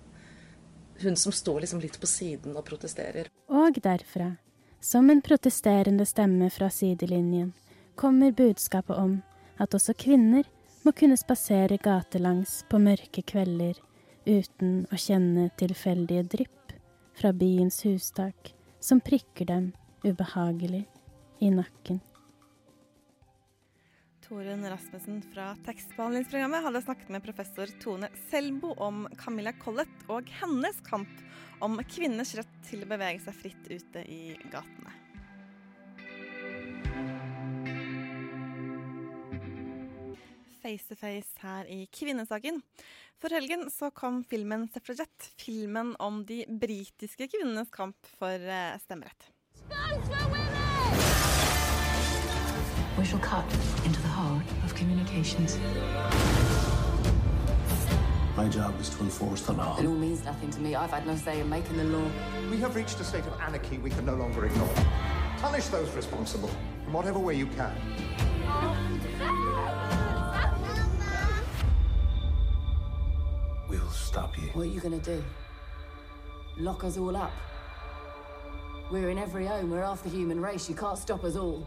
Hun 1.01 1.17
som 1.17 1.33
står 1.33 1.63
liksom 1.63 1.81
litt 1.81 1.97
på 1.97 2.09
siden 2.09 2.53
og 2.53 2.65
protesterer. 2.67 3.31
Og 3.49 3.81
derfra, 3.81 4.35
som 4.77 5.09
en 5.09 5.21
protesterende 5.25 6.05
stemme 6.05 6.51
fra 6.53 6.69
sidelinjen, 6.69 7.55
kommer 7.97 8.31
budskapet 8.37 8.97
om 8.97 9.17
at 9.61 9.73
også 9.73 9.97
kvinner 9.97 10.45
må 10.85 10.93
kunne 10.97 11.17
spasere 11.17 11.81
gatelangs 11.81 12.61
på 12.69 12.77
mørke 12.81 13.25
kvelder 13.25 13.81
uten 14.25 14.85
å 14.91 14.99
kjenne 14.99 15.49
tilfeldige 15.59 16.23
drypp 16.35 16.75
fra 17.17 17.33
byens 17.33 17.81
hustak 17.85 18.53
som 18.81 19.01
prikker 19.03 19.49
dem 19.49 19.71
ubehagelig 20.05 20.85
i 21.41 21.51
nakken. 21.53 21.99
Torunn 24.31 24.63
Rasmussen 24.69 25.19
fra 25.33 25.49
tekstbehandlingsprogrammet 25.65 26.63
hadde 26.63 26.81
snakket 26.85 27.09
med 27.11 27.23
professor 27.25 27.73
Tone 27.83 28.07
Selbo 28.29 28.71
om 28.79 29.03
Camilla 29.19 29.51
Collett 29.59 30.05
og 30.07 30.29
hennes 30.39 30.79
kamp 30.87 31.11
om 31.61 31.75
kvinners 31.83 32.31
rett 32.39 32.59
til 32.69 32.85
å 32.85 32.89
bevege 32.89 33.19
seg 33.25 33.35
fritt 33.37 33.67
ute 33.67 34.05
i 34.07 34.37
gatene. 34.53 34.95
Face 40.61 40.83
to 40.87 40.95
face 40.95 41.33
her 41.41 41.65
i 41.65 41.87
Kvinnesaken. 41.89 42.61
For 43.17 43.33
helgen 43.33 43.69
så 43.69 43.89
kom 43.89 44.23
filmen 44.23 44.67
'Suffragette', 44.69 45.31
filmen 45.37 45.95
om 45.99 46.25
de 46.25 46.45
britiske 46.61 47.27
kvinnenes 47.27 47.69
kamp 47.73 47.95
for 48.19 48.29
eh, 48.29 48.77
stemmerett. 48.79 49.31
We 52.97 53.05
shall 53.05 53.21
cut 53.21 53.49
into 53.85 54.01
the 54.01 54.13
heart 54.13 54.45
of 54.63 54.75
communications. 54.77 55.57
My 58.37 58.47
job 58.47 58.79
is 58.79 58.89
to 58.89 59.03
enforce 59.03 59.41
the 59.41 59.53
law. 59.53 59.79
It 59.79 59.87
all 59.87 59.97
means 59.97 60.23
nothing 60.25 60.51
to 60.53 60.59
me. 60.59 60.75
I've 60.75 60.93
had 60.93 61.07
no 61.07 61.15
say 61.15 61.39
in 61.39 61.49
making 61.49 61.77
the 61.77 61.83
law. 61.83 62.07
We 62.51 62.57
have 62.57 62.75
reached 62.75 62.99
a 62.99 63.03
state 63.03 63.25
of 63.25 63.33
anarchy 63.47 63.79
we 63.79 63.89
can 63.89 64.05
no 64.05 64.15
longer 64.15 64.45
ignore. 64.45 64.73
Punish 65.41 65.67
those 65.67 65.89
responsible 65.95 66.51
in 66.85 66.93
whatever 66.93 67.19
way 67.19 67.35
you 67.35 67.47
can. 67.47 68.30
We 73.71 73.77
will 73.77 73.89
stop 73.95 74.37
you. 74.37 74.49
What 74.51 74.63
are 74.63 74.73
you 74.75 74.81
gonna 74.81 74.99
do? 74.99 75.23
Lock 76.57 76.83
us 76.83 76.97
all 76.97 77.15
up? 77.15 77.31
We're 78.91 79.09
in 79.09 79.17
every 79.17 79.45
home. 79.47 79.71
We're 79.71 79.85
half 79.85 80.03
the 80.03 80.09
human 80.09 80.41
race. 80.41 80.67
You 80.67 80.75
can't 80.75 80.97
stop 80.97 81.23
us 81.23 81.37
all. 81.37 81.63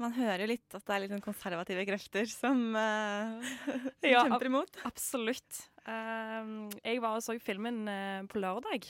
Man 0.00 0.16
hører 0.16 0.46
jo 0.46 0.48
litt 0.48 0.78
at 0.78 0.80
det 0.80 0.96
er 0.96 1.04
litt 1.04 1.12
sånn 1.12 1.26
konservative 1.26 1.84
krefter 1.90 2.24
som, 2.30 2.64
uh, 2.72 3.44
som 4.00 4.08
Ja, 4.08 4.24
kjemper 4.24 4.48
imot. 4.48 4.80
Absolutt. 4.88 5.60
Uh, 5.84 6.72
jeg 6.80 7.04
var 7.04 7.20
og 7.20 7.26
så 7.28 7.36
filmen 7.44 7.84
uh, 7.84 8.24
på 8.32 8.40
lørdag. 8.40 8.88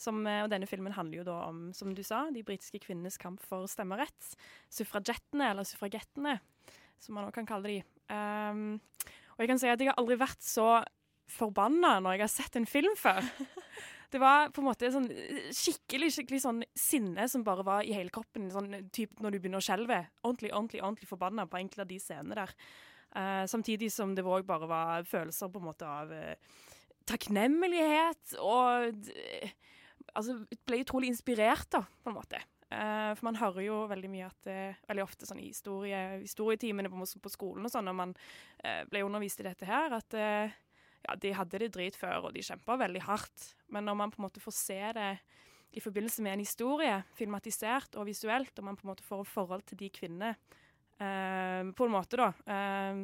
Som, 0.00 0.24
eh, 0.28 0.42
og 0.44 0.50
denne 0.52 0.68
filmen 0.68 0.92
handler 0.92 1.22
jo 1.22 1.28
da 1.28 1.36
om, 1.50 1.60
som 1.76 1.92
du 1.96 2.02
sa, 2.04 2.26
de 2.32 2.42
britiske 2.44 2.82
kvinnenes 2.84 3.16
kamp 3.20 3.40
for 3.44 3.68
stemmerett. 3.68 4.36
Suffragettene, 4.68 5.52
eller 5.52 5.64
suffragettene, 5.64 6.34
som 7.02 7.16
man 7.16 7.26
også 7.26 7.40
kan 7.40 7.48
kalle 7.48 7.72
de. 7.72 7.80
Um, 8.10 8.78
og 9.36 9.42
jeg 9.42 9.50
kan 9.50 9.60
si 9.60 9.68
at 9.70 9.82
jeg 9.82 9.90
har 9.90 9.98
aldri 10.00 10.16
vært 10.20 10.44
så 10.44 10.80
forbanna 11.36 11.96
når 12.00 12.16
jeg 12.16 12.24
har 12.24 12.32
sett 12.32 12.58
en 12.58 12.68
film 12.68 12.96
før. 12.98 13.24
Det 14.12 14.20
var 14.22 14.52
på 14.54 14.62
en 14.62 14.68
måte 14.68 14.88
sånn 14.94 15.08
skikkelig 15.52 16.12
skikkelig 16.14 16.38
sånn 16.44 16.60
sinne 16.78 17.24
som 17.28 17.42
bare 17.44 17.64
var 17.66 17.82
i 17.84 17.94
hele 17.96 18.12
kroppen. 18.14 18.46
Sånn 18.54 18.70
typ 18.94 19.18
når 19.20 19.34
du 19.34 19.40
begynner 19.40 19.60
å 19.60 19.66
skjelve. 19.66 19.98
Ordentlig, 20.22 20.52
ordentlig 20.54 20.82
ordentlig 20.84 21.08
forbanna 21.10 21.48
på 21.50 21.58
enkelte 21.58 21.82
av 21.82 21.90
de 21.90 21.98
scenene 22.00 22.38
der. 22.38 22.54
Uh, 23.16 23.42
samtidig 23.50 23.90
som 23.92 24.14
det 24.14 24.24
òg 24.26 24.46
bare 24.46 24.68
var 24.70 25.08
følelser 25.08 25.50
på 25.50 25.58
en 25.58 25.66
måte 25.66 25.88
av 25.90 26.12
uh, 26.14 26.62
takknemlighet 27.08 28.38
og 28.42 28.92
uh, 29.10 29.54
Altså, 30.16 30.36
ble 30.64 30.78
utrolig 30.80 31.10
inspirert, 31.10 31.66
da, 31.74 31.82
på 31.84 32.08
en 32.08 32.14
måte. 32.16 32.38
Eh, 32.66 33.12
for 33.14 33.28
man 33.28 33.38
hører 33.38 33.62
jo 33.62 33.74
veldig 33.86 34.08
mye 34.10 34.26
at 34.26 34.38
det, 34.42 34.60
Veldig 34.88 35.04
ofte 35.04 35.26
sånn 35.28 35.38
i 35.38 35.52
historie, 35.52 36.00
historietimene 36.18 36.90
på, 36.90 37.06
på 37.22 37.30
skolen 37.30 37.68
og 37.68 37.70
sånn, 37.70 37.86
når 37.86 37.98
man 38.00 38.14
eh, 38.58 38.82
ble 38.90 39.04
undervist 39.06 39.42
i 39.42 39.46
dette 39.46 39.68
her, 39.68 39.94
at 39.94 40.16
eh, 40.18 40.56
ja, 41.06 41.14
de 41.22 41.34
hadde 41.38 41.60
det 41.62 41.72
drit 41.76 41.98
før, 41.98 42.26
og 42.26 42.34
de 42.34 42.42
kjempa 42.42 42.78
veldig 42.80 43.04
hardt. 43.06 43.52
Men 43.70 43.86
når 43.86 43.98
man 44.00 44.14
på 44.14 44.20
en 44.20 44.26
måte 44.26 44.42
får 44.42 44.56
se 44.58 44.80
det 44.96 45.12
i 45.76 45.82
forbindelse 45.82 46.24
med 46.24 46.36
en 46.36 46.42
historie, 46.42 46.96
filmatisert 47.18 47.98
og 48.00 48.08
visuelt, 48.08 48.54
og 48.58 48.66
man 48.66 48.78
på 48.78 48.86
en 48.86 48.92
måte 48.94 49.06
får 49.06 49.22
et 49.22 49.30
forhold 49.30 49.64
til 49.68 49.80
de 49.82 49.92
kvinnene 49.92 50.32
eh, 50.32 51.62
på 51.76 51.86
en 51.86 51.94
måte, 51.94 52.18
da, 52.18 52.30
eh, 52.50 53.02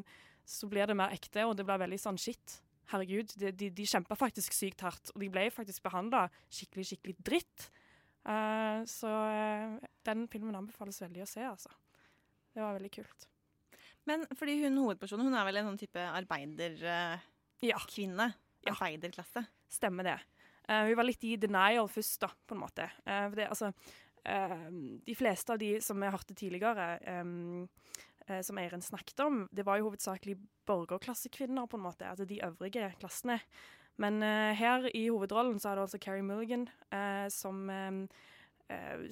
så 0.49 0.69
blir 0.71 0.91
det 0.91 0.99
mer 0.99 1.15
ekte, 1.15 1.45
og 1.47 1.55
det 1.59 1.67
blir 1.69 1.83
veldig 1.85 2.01
sånn 2.01 2.19
shit. 2.21 2.59
Herregud, 2.91 3.37
de, 3.39 3.53
de, 3.55 3.71
de 3.73 3.87
kjempa 3.89 4.17
faktisk 4.19 4.57
sykt 4.57 4.83
hardt, 4.85 5.13
og 5.15 5.23
de 5.23 5.31
ble 5.33 5.47
faktisk 5.55 5.85
behandla 5.85 6.27
skikkelig, 6.51 6.89
skikkelig 6.91 7.17
dritt. 7.23 7.69
Eh, 8.23 8.85
så 8.87 9.11
uh, 9.11 9.79
den 10.07 10.29
filmen 10.31 10.55
anbefales 10.59 11.03
veldig 11.03 11.23
å 11.25 11.31
se, 11.31 11.43
altså. 11.47 11.71
Det 12.53 12.63
var 12.63 12.77
veldig 12.77 12.93
kult. 12.95 13.29
Men 14.09 14.27
fordi 14.37 14.65
hun 14.65 14.81
hovedpersonen, 14.83 15.27
hun 15.31 15.39
er 15.39 15.47
vel 15.47 15.59
en 15.61 15.69
sånn 15.71 15.81
type 15.81 16.01
arbeiderkvinne? 16.21 18.27
Arbeiderklasse? 18.73 19.41
Stemmer 19.73 20.05
det. 20.07 20.19
hun 20.69 20.87
vi 20.91 20.97
var 20.99 21.07
litt 21.07 21.25
i 21.27 21.41
denial 21.41 21.89
først, 21.91 22.21
da, 22.23 22.31
på 22.47 22.57
en 22.57 22.63
måte. 22.63 22.89
Eh, 23.05 23.27
for 23.29 23.37
det, 23.39 23.49
altså, 23.49 23.73
eh, 24.25 24.67
de 25.07 25.15
fleste 25.19 25.55
av 25.55 25.63
de 25.63 25.71
som 25.85 26.01
vi 26.01 26.15
hørte 26.15 26.39
tidligere, 26.39 26.87
um, 27.23 27.69
eh, 28.27 28.43
som 28.43 28.59
Eirin 28.59 28.83
snakket 28.83 29.21
om, 29.25 29.49
det 29.53 29.67
var 29.67 29.79
jo 29.79 29.91
hovedsakelig 29.91 30.37
borgerklassekvinner, 30.69 31.67
på 31.67 31.79
en 31.79 31.87
måte. 31.87 32.09
Altså 32.09 32.27
de 32.29 32.43
øvrige 32.45 32.93
klassene. 32.99 33.41
Men 34.01 34.23
eh, 34.25 34.53
her 34.57 34.89
i 34.97 35.07
hovedrollen 35.11 35.61
så 35.61 35.71
er 35.71 35.79
det 35.79 35.87
altså 35.87 36.01
Carrie 36.03 36.25
Mulligan 36.25 36.65
eh, 36.95 37.27
som 37.33 37.69
eh, 37.71 37.99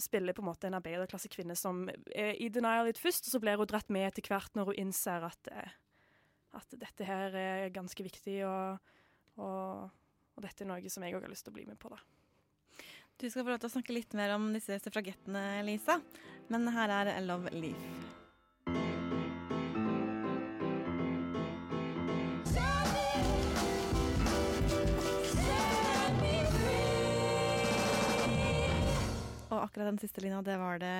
spiller 0.00 0.36
på 0.36 0.44
en 0.44 0.48
måte 0.48 0.70
en 0.70 0.78
arbeiderklassekvinne 0.78 1.56
som 1.58 1.84
er 2.14 2.38
i 2.40 2.48
denial 2.52 2.88
litt 2.88 3.00
først, 3.00 3.28
og 3.28 3.34
så 3.34 3.42
blir 3.42 3.60
hun 3.60 3.68
dratt 3.68 3.92
med 3.92 4.08
etter 4.08 4.24
hvert 4.30 4.56
når 4.56 4.70
hun 4.70 4.80
innser 4.86 5.26
at, 5.28 5.50
at 6.56 6.78
dette 6.80 7.04
her 7.04 7.36
er 7.36 7.74
ganske 7.74 8.06
viktig, 8.06 8.38
og, 8.48 8.94
og, 9.36 9.90
og 10.32 10.46
dette 10.46 10.64
er 10.64 10.72
noe 10.72 10.92
som 10.92 11.04
jeg 11.04 11.18
òg 11.18 11.28
har 11.28 11.34
lyst 11.34 11.44
til 11.48 11.52
å 11.52 11.58
bli 11.58 11.66
med 11.68 11.80
på. 11.82 11.92
da. 11.92 12.00
Du 13.20 13.28
skal 13.28 13.44
få 13.44 13.52
lov 13.52 13.60
til 13.60 13.68
å 13.68 13.74
snakke 13.74 13.92
litt 13.92 14.16
mer 14.16 14.32
om 14.38 14.48
disse 14.56 14.80
suffragettene, 14.80 15.60
Lisa. 15.68 15.98
Men 16.48 16.64
her 16.72 16.96
er 16.96 17.12
Love 17.20 17.52
Leaf. 17.52 18.19
Og 29.60 29.66
akkurat 29.68 29.90
den 29.92 30.00
siste 30.00 30.22
linja, 30.24 30.40
det 30.46 30.56
var 30.60 30.80
det 30.80 30.94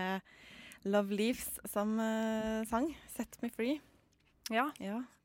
Love 0.85 1.17
Leaves 1.17 1.57
som 1.69 1.97
uh, 2.01 2.61
sang. 2.69 2.91
Set 3.13 3.41
Me 3.43 3.51
Free. 3.53 3.79
Ja. 4.53 4.69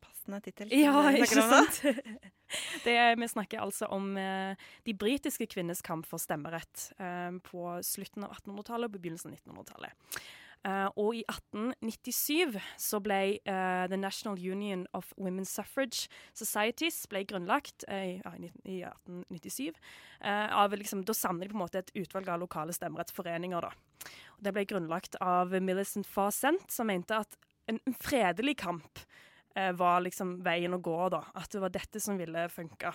Passende 0.03 0.39
tittel. 0.45 0.71
Ja, 0.75 1.03
ikke 1.15 1.43
sant? 1.43 1.81
Det, 2.85 2.93
er- 2.93 3.15
vi 3.17 3.25
snakker 3.27 3.63
altså 3.63 3.87
om 3.91 4.11
eh, 4.21 4.53
de 4.85 4.93
britiske 4.93 5.47
kvinnes 5.49 5.79
kamp 5.83 6.05
for 6.05 6.21
stemmerett 6.21 6.91
eh, 7.01 7.33
på 7.43 7.63
slutten 7.83 8.23
av 8.27 8.35
1800-tallet 8.37 8.85
og 8.85 8.93
på 8.93 9.01
begynnelsen 9.01 9.33
av 9.33 9.39
1900-tallet. 9.39 10.19
Eh, 10.65 10.87
og 10.97 11.13
i 11.13 11.21
1897 11.29 12.55
så 12.81 12.97
ble 13.05 13.19
uh, 13.45 13.85
The 13.91 13.99
National 14.01 14.39
Union 14.41 14.87
of 14.97 15.11
Women's 15.21 15.51
Suffrage 15.53 16.07
Societies 16.33 17.03
ble 17.11 17.21
grunnlagt 17.29 17.85
uh, 17.85 17.99
i- 18.01 18.17
ja, 18.23 18.31
i, 18.65 18.79
1897. 18.81 19.77
Eh, 20.25 20.47
av 20.57 20.73
liksom, 20.73 21.03
da 21.05 21.13
samler 21.13 21.45
de 21.45 21.53
på 21.53 21.59
en 21.59 21.63
måte 21.67 21.83
et 21.83 21.91
utvalg 22.01 22.31
av 22.33 22.41
lokale 22.41 22.73
stemmerettsforeninger. 22.73 23.67
Da. 23.67 24.09
Og 24.39 24.47
det 24.47 24.55
ble 24.57 24.65
grunnlagt 24.71 25.19
av 25.21 25.53
Millicent 25.61 26.09
Fawcett, 26.09 26.65
som 26.73 26.89
mente 26.89 27.13
at 27.21 27.37
en 27.69 27.79
fredelig 28.01 28.57
kamp 28.61 29.05
var 29.79 30.01
liksom 30.03 30.33
veien 30.43 30.73
å 30.75 30.81
gå, 30.83 30.97
da. 31.13 31.21
At 31.39 31.47
det 31.53 31.61
var 31.63 31.71
dette 31.71 32.01
som 32.03 32.17
ville 32.19 32.41
funke. 32.51 32.91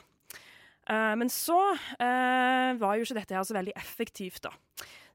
Men 0.87 1.31
så 1.33 1.57
var 1.97 2.99
jo 2.99 3.07
ikke 3.07 3.17
dette 3.17 3.35
her 3.39 3.47
så 3.49 3.57
veldig 3.57 3.73
effektivt, 3.81 4.43
da. 4.45 4.53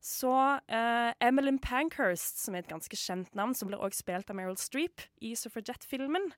Så 0.05 0.29
uh, 0.29 1.11
Emmeline 1.27 1.59
Pankhurst, 1.59 2.37
som 2.43 2.53
er 2.53 2.61
et 2.61 2.69
ganske 2.69 2.97
kjent 2.99 3.33
navn, 3.33 3.55
som 3.57 3.71
blir 3.71 3.81
også 3.81 4.03
spilt 4.03 4.29
av 4.29 4.37
Meryl 4.37 4.57
Streep 4.61 5.01
i 5.25 5.33
Suffragette-filmen, 5.39 6.29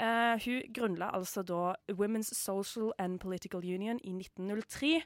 uh, 0.00 0.40
hun 0.40 0.72
grunnla 0.72 1.10
altså 1.12 1.44
da 1.44 1.74
Women's 1.92 2.32
Social 2.32 2.94
and 3.02 3.20
Political 3.20 3.60
Union 3.60 4.00
i 4.00 4.14
1903, 4.16 5.02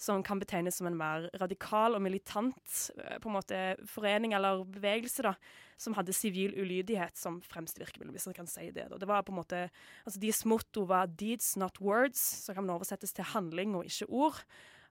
som 0.00 0.22
kan 0.24 0.40
betegnes 0.40 0.80
som 0.80 0.88
en 0.88 0.96
mer 0.96 1.28
radikal 1.42 1.98
og 1.98 2.00
militant 2.00 2.76
eh, 2.96 3.18
på 3.20 3.28
en 3.28 3.34
måte 3.34 3.58
forening 3.84 4.32
eller 4.32 4.62
bevegelse, 4.64 5.26
da, 5.26 5.34
som 5.76 5.92
hadde 5.98 6.14
sivil 6.16 6.54
ulydighet 6.56 7.20
som 7.20 7.36
fremste 7.44 7.82
virkemiddel, 7.82 8.14
hvis 8.16 8.30
man 8.30 8.38
kan 8.38 8.48
si 8.48 8.70
det. 8.72 8.86
Da. 8.88 8.96
Det 8.96 9.10
var 9.10 9.26
på 9.26 9.34
en 9.34 9.42
måte, 9.42 9.66
altså 10.06 10.22
Deres 10.22 10.46
motto 10.48 10.86
var 10.88 11.12
'deeds, 11.12 11.58
not 11.60 11.76
words', 11.84 12.24
så 12.46 12.56
kan 12.56 12.70
oversettes 12.70 13.12
til 13.12 13.28
handling 13.36 13.76
og 13.76 13.84
ikke 13.84 14.08
ord. 14.08 14.40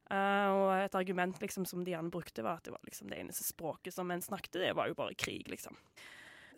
Eh, 0.09 0.49
og 0.49 0.71
et 0.73 0.95
argument 0.97 1.37
liksom, 1.41 1.67
som 1.69 1.83
de 1.85 1.93
gjerne 1.93 2.09
brukte, 2.13 2.43
var 2.45 2.57
at 2.57 2.65
det 2.65 2.73
var 2.73 2.81
liksom, 2.87 3.11
det 3.11 3.19
eneste 3.21 3.45
språket 3.45 3.93
som 3.93 4.09
en 4.11 4.23
snakket, 4.25 4.61
det 4.61 4.71
var 4.77 4.89
jo 4.89 4.97
bare 4.97 5.17
krig, 5.17 5.45
liksom. 5.51 5.77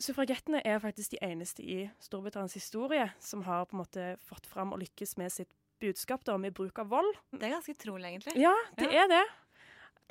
Suffragettene 0.01 0.63
er 0.65 0.79
faktisk 0.81 1.13
de 1.13 1.19
eneste 1.21 1.61
i 1.61 1.81
Storbritannias 2.01 2.55
historie 2.57 3.11
som 3.21 3.43
har 3.45 3.67
på 3.69 3.75
en 3.75 3.83
måte 3.83 4.05
fått 4.25 4.47
fram 4.49 4.73
og 4.73 4.81
lykkes 4.81 5.13
med 5.21 5.33
sitt 5.33 5.51
budskap 5.81 6.23
da, 6.25 6.37
med 6.41 6.55
bruk 6.57 6.79
av 6.81 6.89
vold. 6.89 7.11
Det 7.35 7.45
er 7.45 7.55
ganske 7.57 7.75
utrolig, 7.75 8.07
egentlig. 8.09 8.37
Ja, 8.41 8.55
det 8.79 8.89
er 8.97 9.09
det. 9.11 9.23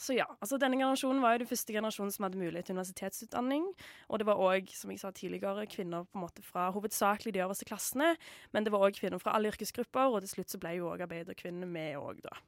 Så 0.00 0.14
ja, 0.16 0.24
altså 0.40 0.56
Denne 0.56 0.78
generasjonen 0.80 1.20
var 1.20 1.34
jo 1.34 1.42
den 1.42 1.50
første 1.50 1.74
generasjonen 1.74 2.12
som 2.14 2.24
hadde 2.24 2.40
mulighet 2.40 2.70
til 2.70 2.78
universitetsutdanning. 2.78 3.66
Og 4.08 4.20
det 4.20 4.26
var 4.30 4.40
òg, 4.40 4.70
som 4.72 4.92
jeg 4.92 5.02
sa 5.02 5.10
tidligere, 5.12 5.66
kvinner 5.68 6.06
på 6.08 6.16
en 6.16 6.24
måte 6.24 6.44
fra 6.44 6.70
hovedsakelig 6.72 7.34
de 7.36 7.42
øverste 7.44 7.68
klassene. 7.68 8.14
Men 8.54 8.64
det 8.64 8.72
var 8.72 8.86
òg 8.86 8.96
kvinner 8.96 9.20
fra 9.20 9.34
alle 9.36 9.52
yrkesgrupper, 9.52 10.14
og 10.14 10.24
til 10.24 10.32
slutt 10.36 10.54
så 10.54 10.62
ble 10.62 10.78
jo 10.78 10.88
òg 10.92 11.04
arbeiderkvinnene 11.04 11.68
med 11.68 11.98
òg, 12.00 12.22
da. 12.24 12.38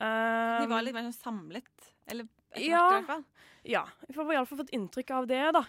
De 0.00 0.68
var 0.70 0.80
Um, 0.80 0.86
litt 0.86 0.96
mer 0.96 1.08
sånn 1.10 1.18
samlet. 1.18 1.90
Eller 2.10 2.28
etter 2.54 2.64
ja, 2.64 2.80
hvert, 2.80 2.90
i 2.90 2.94
hvert 2.94 3.10
fall. 3.12 3.24
ja, 3.68 3.84
Vi 4.08 4.16
får 4.16 4.32
iallfall 4.34 4.62
fått 4.62 4.72
inntrykk 4.76 5.12
av 5.18 5.28
det, 5.30 5.42
da. 5.58 5.64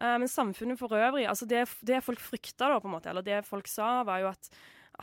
Eh, 0.00 0.18
men 0.18 0.28
samfunnet 0.28 0.80
for 0.80 0.96
øvrig 0.96 1.26
altså 1.28 1.46
det, 1.48 1.66
det 1.86 2.00
folk 2.04 2.20
frykta, 2.24 2.70
da, 2.72 2.78
på 2.80 2.88
en 2.88 2.96
måte, 2.96 3.10
eller 3.12 3.24
det 3.24 3.42
folk 3.48 3.68
sa, 3.68 4.00
var 4.08 4.22
jo 4.24 4.30
at, 4.32 4.54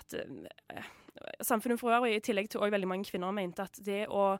at 0.02 0.22
eh, 0.22 0.94
Samfunnet 1.42 1.80
for 1.82 1.90
øvrig, 1.90 2.12
i 2.14 2.22
tillegg 2.22 2.46
til 2.54 2.62
veldig 2.62 2.88
mange 2.92 3.08
kvinner, 3.08 3.34
mente 3.34 3.64
at 3.66 3.80
det 3.82 4.04
å 4.14 4.36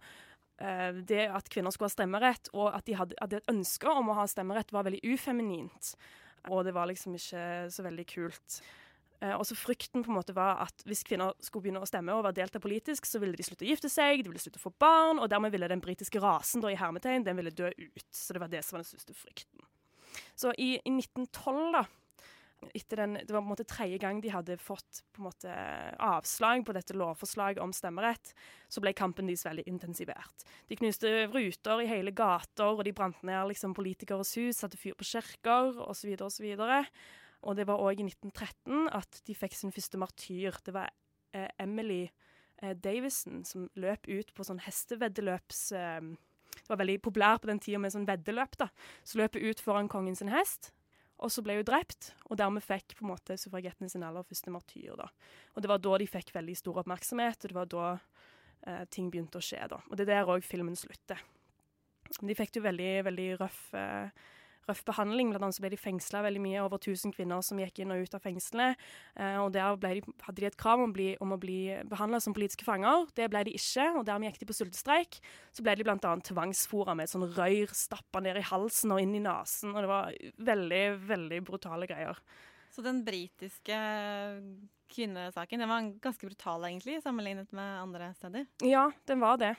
eh, 0.62 1.00
det 1.10 1.24
at 1.26 1.50
kvinner 1.50 1.74
skulle 1.74 1.90
ha 1.90 1.96
stemmerett, 1.96 2.52
og 2.54 2.70
at 2.70 2.86
de 2.86 2.94
hadde, 3.00 3.18
hadde 3.18 3.40
et 3.40 3.50
ønske 3.50 3.90
om 3.90 4.12
å 4.14 4.18
ha 4.20 4.28
stemmerett, 4.30 4.74
var 4.76 4.86
veldig 4.86 5.02
ufeminint. 5.10 5.96
Og 6.54 6.62
det 6.68 6.76
var 6.78 6.86
liksom 6.92 7.18
ikke 7.18 7.42
så 7.74 7.86
veldig 7.88 8.06
kult. 8.12 8.60
Eh, 9.20 9.34
og 9.34 9.46
så 9.50 9.58
Frykten 9.58 10.04
på 10.06 10.12
en 10.12 10.18
måte 10.20 10.36
var 10.38 10.62
at 10.68 10.84
hvis 10.86 11.04
kvinner 11.08 11.34
skulle 11.42 11.68
begynne 11.68 11.82
å 11.82 11.90
stemme 11.90 12.14
og 12.14 12.26
være 12.28 12.40
delta 12.44 12.62
politisk, 12.62 13.08
så 13.10 13.22
ville 13.22 13.38
de 13.38 13.46
slutte 13.46 13.66
å 13.66 13.70
gifte 13.72 13.90
seg, 13.92 14.22
de 14.22 14.32
ville 14.32 14.42
slutte 14.42 14.62
å 14.62 14.68
få 14.68 14.74
barn, 14.80 15.22
og 15.22 15.30
dermed 15.32 15.54
ville 15.56 15.70
den 15.72 15.84
britiske 15.84 16.22
rasen 16.24 16.64
da 16.64 16.74
i 16.74 16.80
hermetegn, 16.80 17.26
den 17.26 17.40
ville 17.40 17.54
dø 17.56 17.72
ut. 17.72 18.10
Så 18.14 18.36
det 18.36 18.44
var 18.44 18.54
det 18.54 18.66
som 18.66 18.78
var 18.78 18.86
den 18.86 18.92
største 18.92 19.18
frykten. 19.18 19.66
Så 20.38 20.54
i, 20.58 20.76
i 20.78 20.94
1912, 20.94 21.74
da, 21.74 21.86
etter 22.78 23.02
den, 23.04 23.18
det 23.22 23.34
var 23.34 23.42
på 23.42 23.46
en 23.46 23.52
måte 23.52 23.68
tredje 23.70 24.00
gang 24.02 24.20
de 24.22 24.32
hadde 24.34 24.58
fått 24.62 25.04
på 25.14 25.22
en 25.22 25.28
måte 25.28 25.58
avslag 26.02 26.64
på 26.66 26.74
dette 26.78 26.96
lovforslaget 26.98 27.62
om 27.62 27.74
stemmerett, 27.76 28.34
så 28.70 28.82
ble 28.82 28.96
kampen 28.98 29.30
deres 29.30 29.46
veldig 29.46 29.68
intensivert. 29.70 30.46
De 30.70 30.78
knuste 30.80 31.28
ruter 31.34 31.84
i 31.84 31.90
hele 31.90 32.14
gater, 32.18 32.74
og 32.74 32.84
de 32.86 32.96
brant 32.98 33.22
ned 33.28 33.52
liksom, 33.52 33.76
politikeres 33.78 34.34
hus, 34.40 34.62
satte 34.62 34.80
fyr 34.80 34.98
på 34.98 35.10
kirker 35.10 35.78
osv. 35.86 36.14
osv. 36.26 36.50
Og 37.46 37.58
det 37.58 37.68
var 37.70 37.82
òg 37.84 38.02
i 38.02 38.08
1913 38.08 38.88
at 38.98 39.22
de 39.28 39.36
fikk 39.38 39.58
sin 39.58 39.74
første 39.76 40.00
martyr. 40.02 40.58
Det 40.66 40.74
var 40.76 40.90
eh, 41.36 41.50
Emily 41.62 42.08
eh, 42.62 42.74
Davison 42.74 43.44
som 43.46 43.68
løp 43.76 44.10
ut 44.10 44.34
på 44.34 44.48
sånn 44.48 44.64
hesteveddeløps... 44.66 45.68
Eh, 45.78 46.16
det 46.58 46.72
var 46.72 46.82
veldig 46.82 46.98
populær 47.06 47.38
på 47.40 47.48
den 47.48 47.62
tida 47.64 47.80
med 47.80 47.94
sånn 47.94 48.08
veddeløp. 48.08 48.58
da. 48.60 48.68
Så 49.08 49.20
løp 49.22 49.38
hun 49.38 49.46
ut 49.46 49.62
foran 49.64 49.90
kongen 49.92 50.18
sin 50.18 50.32
hest, 50.34 50.72
og 51.22 51.32
så 51.34 51.44
ble 51.46 51.60
hun 51.60 51.68
drept. 51.68 52.12
Og 52.28 52.40
dermed 52.40 52.66
fikk 52.66 52.98
på 52.98 53.06
en 53.06 53.12
måte 53.14 53.38
suffragettene 53.40 53.90
sin 53.92 54.06
aller 54.06 54.26
første 54.28 54.54
martyr. 54.54 54.96
da. 55.00 55.10
Og 55.56 55.64
det 55.64 55.72
var 55.72 55.82
da 55.84 55.98
de 56.02 56.10
fikk 56.10 56.34
veldig 56.36 56.58
stor 56.58 56.82
oppmerksomhet, 56.84 57.44
og 57.44 57.54
det 57.54 57.58
var 57.58 57.72
da 57.72 57.88
eh, 58.68 58.84
ting 58.94 59.12
begynte 59.14 59.40
å 59.40 59.46
skje. 59.46 59.64
da. 59.70 59.82
Og 59.88 59.98
det 59.98 60.08
er 60.08 60.14
der 60.16 60.34
òg 60.34 60.46
filmen 60.46 60.76
slutter. 60.76 61.22
De 62.22 62.36
fikk 62.38 62.58
jo 62.58 62.66
veldig, 62.66 62.92
veldig 63.08 63.30
røff, 63.42 63.62
eh, 63.76 64.28
røff 64.70 64.84
behandling. 64.88 65.32
Blant 65.32 65.46
annet 65.48 65.58
så 65.58 65.64
ble 65.64 65.72
de 65.74 65.80
fengsla 65.80 66.22
veldig 66.26 66.42
mye. 66.44 66.64
Over 66.66 66.82
1000 66.82 67.16
kvinner 67.16 67.44
som 67.46 67.60
gikk 67.62 67.82
inn 67.84 67.94
og 67.96 68.04
ut 68.04 68.18
av 68.18 68.24
fengslene. 68.24 68.70
Eh, 69.16 69.38
og 69.42 69.52
der 69.56 69.78
de, 69.82 70.02
hadde 70.26 70.42
de 70.42 70.50
et 70.50 70.60
krav 70.60 70.84
om, 70.84 70.92
å 70.92 70.98
bli, 70.98 71.10
om 71.24 71.36
å 71.36 71.40
bli 71.42 71.60
behandla 71.90 72.22
som 72.24 72.36
politiske 72.38 72.68
fanger. 72.68 73.08
Det 73.18 73.30
ble 73.34 73.46
de 73.48 73.56
ikke, 73.58 73.90
og 74.00 74.08
dermed 74.08 74.32
gikk 74.32 74.42
de 74.44 74.50
på 74.52 74.58
sultestreik. 74.60 75.20
Så 75.56 75.66
ble 75.66 75.78
de 75.78 75.88
annet 75.92 76.28
tvangsfora 76.30 76.98
med 76.98 77.08
et 77.08 77.16
sånn 77.16 77.28
røyr 77.38 77.74
stappa 77.76 78.24
ned 78.24 78.40
i 78.40 78.48
halsen 78.50 78.96
og 78.96 79.04
inn 79.04 79.16
i 79.18 79.24
nesen. 79.24 79.76
Og 79.76 79.84
det 79.84 79.92
var 79.92 80.18
veldig, 80.52 80.84
veldig 81.10 81.44
brutale 81.48 81.90
greier. 81.90 82.20
Så 82.74 82.84
den 82.86 83.00
britiske 83.06 83.78
kvinnesaken 84.92 85.64
den 85.64 85.70
var 85.70 85.88
ganske 86.04 86.28
brutal, 86.28 86.66
egentlig, 86.68 87.02
sammenlignet 87.04 87.52
med 87.56 87.82
andre 87.82 88.12
steder? 88.20 88.46
Ja, 88.64 88.90
den 89.06 89.24
var 89.24 89.40
det. 89.42 89.56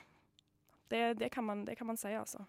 Det, 0.88 1.18
det, 1.20 1.28
kan, 1.28 1.44
man, 1.44 1.64
det 1.64 1.76
kan 1.76 1.86
man 1.86 1.96
si, 2.00 2.12
altså. 2.16 2.44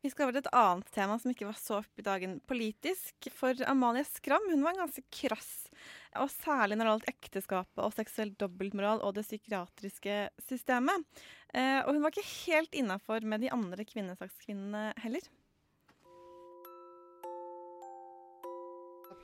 Vi 0.00 0.08
skal 0.08 0.26
over 0.26 0.36
til 0.36 0.46
et 0.46 0.54
annet 0.56 0.92
tema 0.94 1.18
som 1.20 1.32
ikke 1.32 1.48
var 1.48 1.58
så 1.60 1.80
oppe 1.82 2.00
i 2.00 2.04
dagen 2.06 2.38
politisk. 2.48 3.28
For 3.36 3.58
Amalie 3.68 4.06
Skram 4.08 4.46
hun 4.48 4.64
var 4.64 4.78
ganske 4.78 5.04
krass, 5.12 5.68
og 6.16 6.30
særlig 6.32 6.78
når 6.78 6.86
det 6.86 6.94
gjaldt 6.94 7.10
ekteskapet 7.12 7.82
og 7.84 7.92
seksuell 7.92 8.32
dobbeltmoral 8.40 9.04
og 9.04 9.18
det 9.18 9.26
psykiatriske 9.28 10.22
systemet. 10.46 11.04
Eh, 11.52 11.82
og 11.84 11.92
hun 11.92 12.00
var 12.04 12.14
ikke 12.14 12.32
helt 12.46 12.80
innafor 12.80 13.26
med 13.28 13.44
de 13.44 13.52
andre 13.52 13.84
kvinnesakskvinnene 13.84 14.90
heller. 15.04 15.28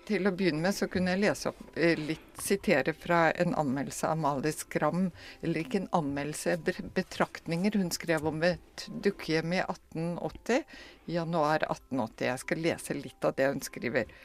Til 0.06 0.28
å 0.28 0.30
begynne 0.38 0.62
med 0.62 0.74
så 0.76 0.86
kunne 0.90 1.16
jeg 1.16 1.22
lese 1.24 1.50
opp 1.50 1.62
eh, 1.74 1.98
litt, 1.98 2.28
sitere 2.38 2.92
fra 2.94 3.32
en 3.42 3.56
anmeldelse 3.58 4.06
av 4.06 4.14
Amalie 4.14 4.54
Skram. 4.54 5.08
Eller 5.42 5.64
ikke 5.64 5.80
en 5.80 5.90
anmeldelse, 5.98 6.54
betraktninger 6.94 7.74
hun 7.80 7.90
skrev 7.94 8.28
om 8.30 8.38
et 8.46 8.86
dukkehjem 9.02 9.56
i 9.56 9.60
1880. 9.64 10.62
I 11.10 11.18
januar 11.18 11.66
1880. 11.66 12.28
Jeg 12.30 12.44
skal 12.44 12.64
lese 12.68 12.98
litt 13.00 13.26
av 13.26 13.34
det 13.38 13.50
hun 13.50 13.62
skriver. 13.66 14.16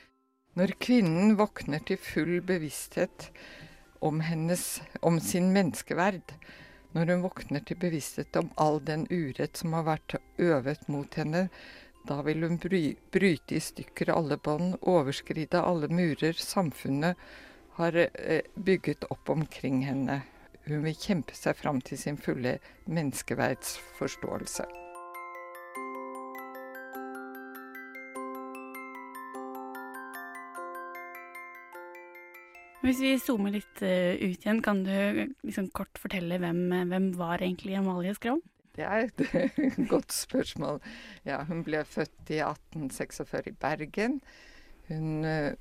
Når 0.60 0.76
kvinnen 0.84 1.38
våkner 1.40 1.82
til 1.88 1.98
full 1.98 2.38
bevissthet 2.46 3.32
om, 4.06 4.22
hennes, 4.28 4.82
om 5.02 5.18
sin 5.24 5.50
menneskeverd, 5.56 6.36
når 6.94 7.14
hun 7.14 7.24
våkner 7.24 7.64
til 7.66 7.80
bevissthet 7.82 8.36
om 8.38 8.50
all 8.60 8.82
den 8.86 9.08
urett 9.10 9.58
som 9.58 9.74
har 9.78 9.88
vært 9.88 10.18
øvet 10.38 10.90
mot 10.92 11.18
henne, 11.18 11.48
da 12.08 12.22
vil 12.26 12.44
hun 12.44 12.58
bry, 12.58 12.96
bryte 13.14 13.56
i 13.56 13.62
stykker 13.62 14.10
alle 14.14 14.38
bånd, 14.42 14.80
overskride 14.82 15.62
alle 15.62 15.90
murer 15.92 16.34
samfunnet 16.34 17.20
har 17.78 17.96
eh, 17.96 18.42
bygget 18.56 19.06
opp 19.14 19.30
omkring 19.30 19.84
henne. 19.86 20.22
Hun 20.66 20.86
vil 20.86 20.98
kjempe 20.98 21.36
seg 21.38 21.58
fram 21.58 21.82
til 21.86 21.98
sin 21.98 22.18
fulle 22.22 22.58
menneskeverdsforståelse. 22.86 24.68
Hvis 32.82 32.98
vi 32.98 33.12
zoomer 33.22 33.54
litt 33.54 33.82
eh, 33.86 34.18
ut 34.18 34.42
igjen, 34.42 34.62
kan 34.66 34.82
du 34.84 34.94
liksom 35.46 35.70
kort 35.70 36.02
fortelle 36.02 36.42
hvem, 36.42 36.66
hvem 36.90 37.12
var 37.18 37.44
egentlig 37.46 37.78
Amalie 37.78 38.18
Skram? 38.18 38.42
Det 38.76 38.88
er 38.88 39.08
et 39.08 39.22
godt 39.92 40.14
spørsmål. 40.16 40.80
Ja, 41.28 41.44
hun 41.48 41.64
ble 41.68 41.84
født 41.86 42.32
i 42.32 42.40
1846 42.46 43.52
i 43.52 43.56
Bergen. 43.60 44.20
Hun 44.88 45.26
eh, 45.28 45.56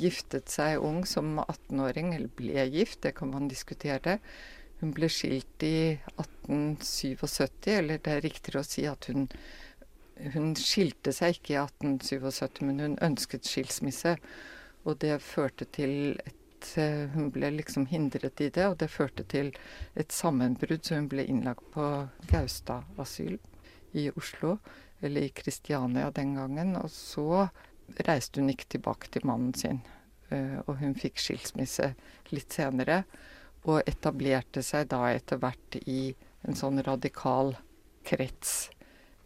giftet 0.00 0.52
seg 0.52 0.80
ung 0.84 1.02
som 1.08 1.38
18-åring, 1.42 2.14
eller 2.16 2.32
ble 2.36 2.66
gift, 2.72 3.02
det 3.06 3.14
kan 3.18 3.32
man 3.32 3.48
diskutere. 3.50 4.18
Hun 4.80 4.94
ble 4.96 5.10
skilt 5.12 5.64
i 5.66 5.98
1877, 6.16 7.72
eller 7.74 8.00
det 8.00 8.14
er 8.14 8.24
riktigere 8.24 8.62
å 8.62 8.68
si 8.68 8.86
at 8.88 9.10
hun, 9.10 9.26
hun 10.34 10.54
skilte 10.56 11.12
seg 11.16 11.36
ikke 11.36 11.56
i 11.56 11.60
1877, 11.60 12.62
men 12.68 12.84
hun 12.84 12.98
ønsket 13.10 13.48
skilsmisse. 13.48 14.16
Og 14.88 14.96
det 15.02 15.18
førte 15.20 15.66
til 15.76 16.16
et 16.24 16.39
eh, 16.78 17.08
Hun 17.14 17.30
ble 17.34 17.50
liksom 17.54 17.86
hindret 17.90 18.40
i 18.40 18.50
det, 18.50 18.66
og 18.66 18.78
det 18.80 18.90
førte 18.90 19.24
til 19.24 19.52
et 19.94 20.12
sammenbrudd, 20.12 20.84
så 20.84 20.98
hun 20.98 21.08
ble 21.10 21.26
innlagt 21.26 21.66
på 21.74 21.86
Gaustad 22.30 23.00
asyl 23.00 23.38
i 23.92 24.10
Oslo, 24.16 24.58
eller 25.00 25.26
i 25.26 25.34
Kristiania 25.34 26.10
den 26.14 26.34
gangen. 26.38 26.76
Og 26.76 26.90
så 26.90 27.48
reiste 28.06 28.40
hun 28.40 28.52
ikke 28.52 28.70
tilbake 28.76 29.10
til 29.10 29.26
mannen 29.26 29.54
sin, 29.54 29.80
eh, 30.30 30.58
og 30.66 30.76
hun 30.82 30.94
fikk 30.98 31.20
skilsmisse 31.20 31.94
litt 32.34 32.52
senere. 32.52 33.04
Og 33.68 33.82
etablerte 33.84 34.62
seg 34.64 34.88
da 34.92 35.04
etter 35.12 35.40
hvert 35.40 35.80
i 35.84 36.14
en 36.48 36.56
sånn 36.56 36.80
radikal 36.84 37.54
krets 38.08 38.70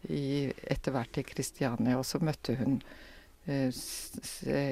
etter 0.05 0.93
hvert 0.93 1.17
i 1.17 1.23
Kristiania. 1.25 1.97
Og 1.99 2.05
så 2.05 2.19
møtte 2.23 2.57
hun 2.59 2.79
eh, 3.45 3.71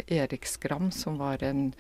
Erik 0.07 0.45
Skram, 0.45 0.91
som 0.91 1.17
var 1.21 1.43
en 1.43 1.71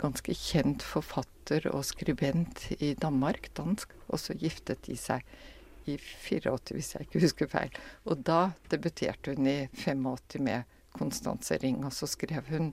ganske 0.00 0.34
kjent 0.36 0.84
forfatter 0.86 1.66
og 1.70 1.84
skribent 1.84 2.70
i 2.78 2.94
Danmark, 2.98 3.50
dansk. 3.56 3.92
Og 4.08 4.20
så 4.22 4.36
giftet 4.38 4.82
de 4.86 4.96
seg 4.98 5.24
i 5.88 5.96
84, 6.00 6.74
hvis 6.76 6.94
jeg 6.94 7.06
ikke 7.06 7.24
husker 7.24 7.50
feil. 7.50 7.74
Og 8.08 8.22
da 8.26 8.50
debuterte 8.72 9.34
hun 9.34 9.48
i 9.50 9.58
85 9.74 10.40
med 10.46 10.78
Constance 10.96 11.58
Ring, 11.62 11.84
og 11.86 11.94
så 11.94 12.08
skrev 12.10 12.48
hun 12.50 12.72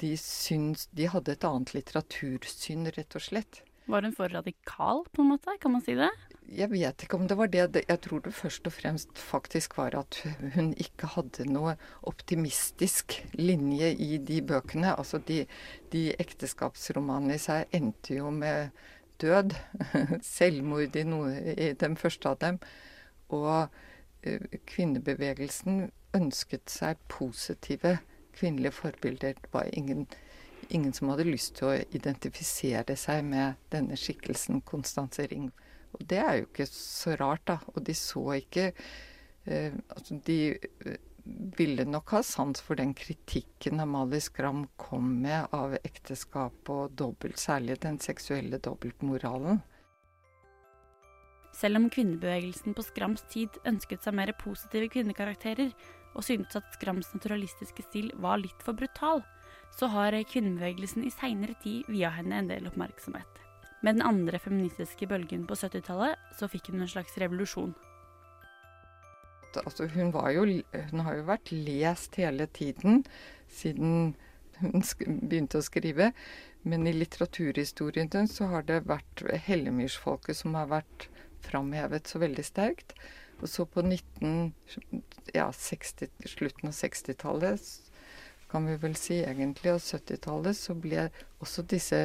de, 0.00 0.16
syns, 0.20 0.86
de 0.94 1.08
hadde 1.10 1.32
et 1.34 1.44
annet 1.48 1.74
litteratursyn, 1.74 2.86
rett 2.94 3.16
og 3.18 3.22
slett. 3.26 3.62
Var 3.86 4.02
hun 4.02 4.14
for 4.14 4.28
radikal, 4.30 5.04
på 5.14 5.22
en 5.22 5.30
måte? 5.34 5.50
Kan 5.62 5.72
man 5.76 5.84
si 5.86 5.94
det? 5.98 6.10
Jeg 6.46 6.70
vet 6.70 7.02
ikke 7.02 7.18
om 7.18 7.26
det 7.26 7.36
var 7.38 7.48
det. 7.50 7.84
Jeg 7.88 8.00
tror 8.04 8.20
det 8.22 8.34
først 8.34 8.66
og 8.68 8.72
fremst 8.72 9.18
faktisk 9.18 9.76
var 9.78 9.96
at 9.98 10.18
hun 10.54 10.74
ikke 10.78 11.08
hadde 11.16 11.46
noe 11.50 11.74
optimistisk 12.06 13.16
linje 13.34 13.90
i 13.92 14.18
de 14.18 14.42
bøkene. 14.46 14.94
Altså 14.94 15.18
de, 15.18 15.40
de 15.92 16.12
ekteskapsromanene 16.22 17.34
i 17.34 17.42
seg 17.42 17.74
endte 17.74 18.20
jo 18.20 18.30
med 18.30 18.70
død. 19.18 19.56
Selvmord 20.36 20.96
i, 20.96 21.02
noe, 21.08 21.34
i 21.34 21.72
den 21.74 21.98
første 21.98 22.30
av 22.30 22.38
dem. 22.44 22.60
Og 23.34 23.66
eh, 24.22 24.58
kvinnebevegelsen 24.70 25.88
ønsket 26.14 26.70
seg 26.70 27.02
positive 27.10 27.98
kvinnelige 28.36 28.72
forbilder. 28.72 29.34
Det 29.34 29.52
var 29.52 29.68
ingen, 29.72 30.06
ingen 30.70 30.92
som 30.92 31.10
hadde 31.10 31.26
lyst 31.26 31.56
til 31.58 31.72
å 31.72 31.78
identifisere 31.90 32.96
seg 32.96 33.24
med 33.26 33.58
denne 33.74 33.98
skikkelsen 33.98 34.62
Constance 34.62 35.26
Ring. 35.26 35.50
Og 35.94 36.06
det 36.10 36.18
er 36.22 36.40
jo 36.40 36.48
ikke 36.48 36.68
så 36.70 37.16
rart, 37.20 37.44
da. 37.48 37.58
Og 37.74 37.84
de 37.86 37.94
så 37.96 38.24
ikke 38.40 38.72
eh, 38.72 39.72
Altså, 39.94 40.18
de 40.26 40.40
eh, 40.56 40.98
ville 41.58 41.84
nok 41.84 42.12
ha 42.14 42.22
sans 42.22 42.60
for 42.62 42.78
den 42.78 42.92
kritikken 42.94 43.80
Amalie 43.82 44.20
Skram 44.22 44.66
kom 44.78 45.08
med 45.22 45.48
av 45.54 45.74
ekteskap 45.82 46.70
og 46.70 46.94
dobbelt, 46.98 47.38
særlig 47.40 47.80
den 47.82 47.98
seksuelle 48.02 48.60
dobbeltmoralen. 48.62 49.62
Selv 51.56 51.80
om 51.80 51.88
kvinnebevegelsen 51.90 52.76
på 52.76 52.84
Skrams 52.84 53.24
tid 53.32 53.54
ønsket 53.66 54.04
seg 54.04 54.14
mer 54.18 54.34
positive 54.38 54.90
kvinnekarakterer, 54.92 55.72
og 56.16 56.24
syntes 56.24 56.58
at 56.58 56.68
Skrams 56.76 57.08
naturalistiske 57.14 57.84
stil 57.88 58.10
var 58.20 58.40
litt 58.42 58.62
for 58.64 58.76
brutal, 58.76 59.24
så 59.76 59.88
har 59.92 60.16
kvinnebevegelsen 60.30 61.04
i 61.04 61.12
seinere 61.12 61.56
tid 61.64 61.88
via 61.90 62.12
henne 62.12 62.42
en 62.42 62.52
del 62.52 62.68
oppmerksomhet. 62.70 63.45
Med 63.86 64.00
den 64.00 64.02
andre 64.02 64.40
feministiske 64.42 65.06
bølgen 65.06 65.44
på 65.46 65.54
70-tallet 65.54 66.18
så 66.34 66.48
fikk 66.50 66.72
hun 66.72 66.82
en 66.82 66.90
slags 66.90 67.14
revolusjon. 67.22 67.74
Altså, 69.62 69.86
hun, 69.88 70.10
jo, 70.34 70.42
hun 70.90 71.02
har 71.06 71.14
jo 71.16 71.28
vært 71.28 71.52
lest 71.54 72.18
hele 72.18 72.48
tiden 72.50 73.04
siden 73.46 74.16
hun 74.58 74.82
begynte 75.28 75.60
å 75.60 75.64
skrive. 75.64 76.10
Men 76.66 76.88
i 76.90 76.96
litteraturhistorien 76.96 78.10
så 78.26 78.50
har 78.50 78.66
det 78.66 78.82
vært 78.90 79.22
Hellemyrsfolket 79.46 80.40
som 80.40 80.58
har 80.58 80.66
vært 80.72 81.06
framhevet 81.46 82.10
så 82.10 82.18
veldig 82.18 82.42
sterkt. 82.42 82.96
Og 83.38 83.46
så 83.52 83.68
på 83.68 83.84
19, 83.84 84.50
ja, 85.36 85.46
60, 85.52 86.10
slutten 86.26 86.72
av 86.72 86.74
60-tallet, 86.74 87.70
kan 88.56 88.66
vi 88.66 88.76
vel 88.76 88.94
si 88.96 89.18
egentlig, 89.20 89.68
av 89.70 89.82
70-tallet, 89.84 90.56
så 90.56 90.72
ble 90.80 91.02
også 91.44 91.60
disse 91.68 91.98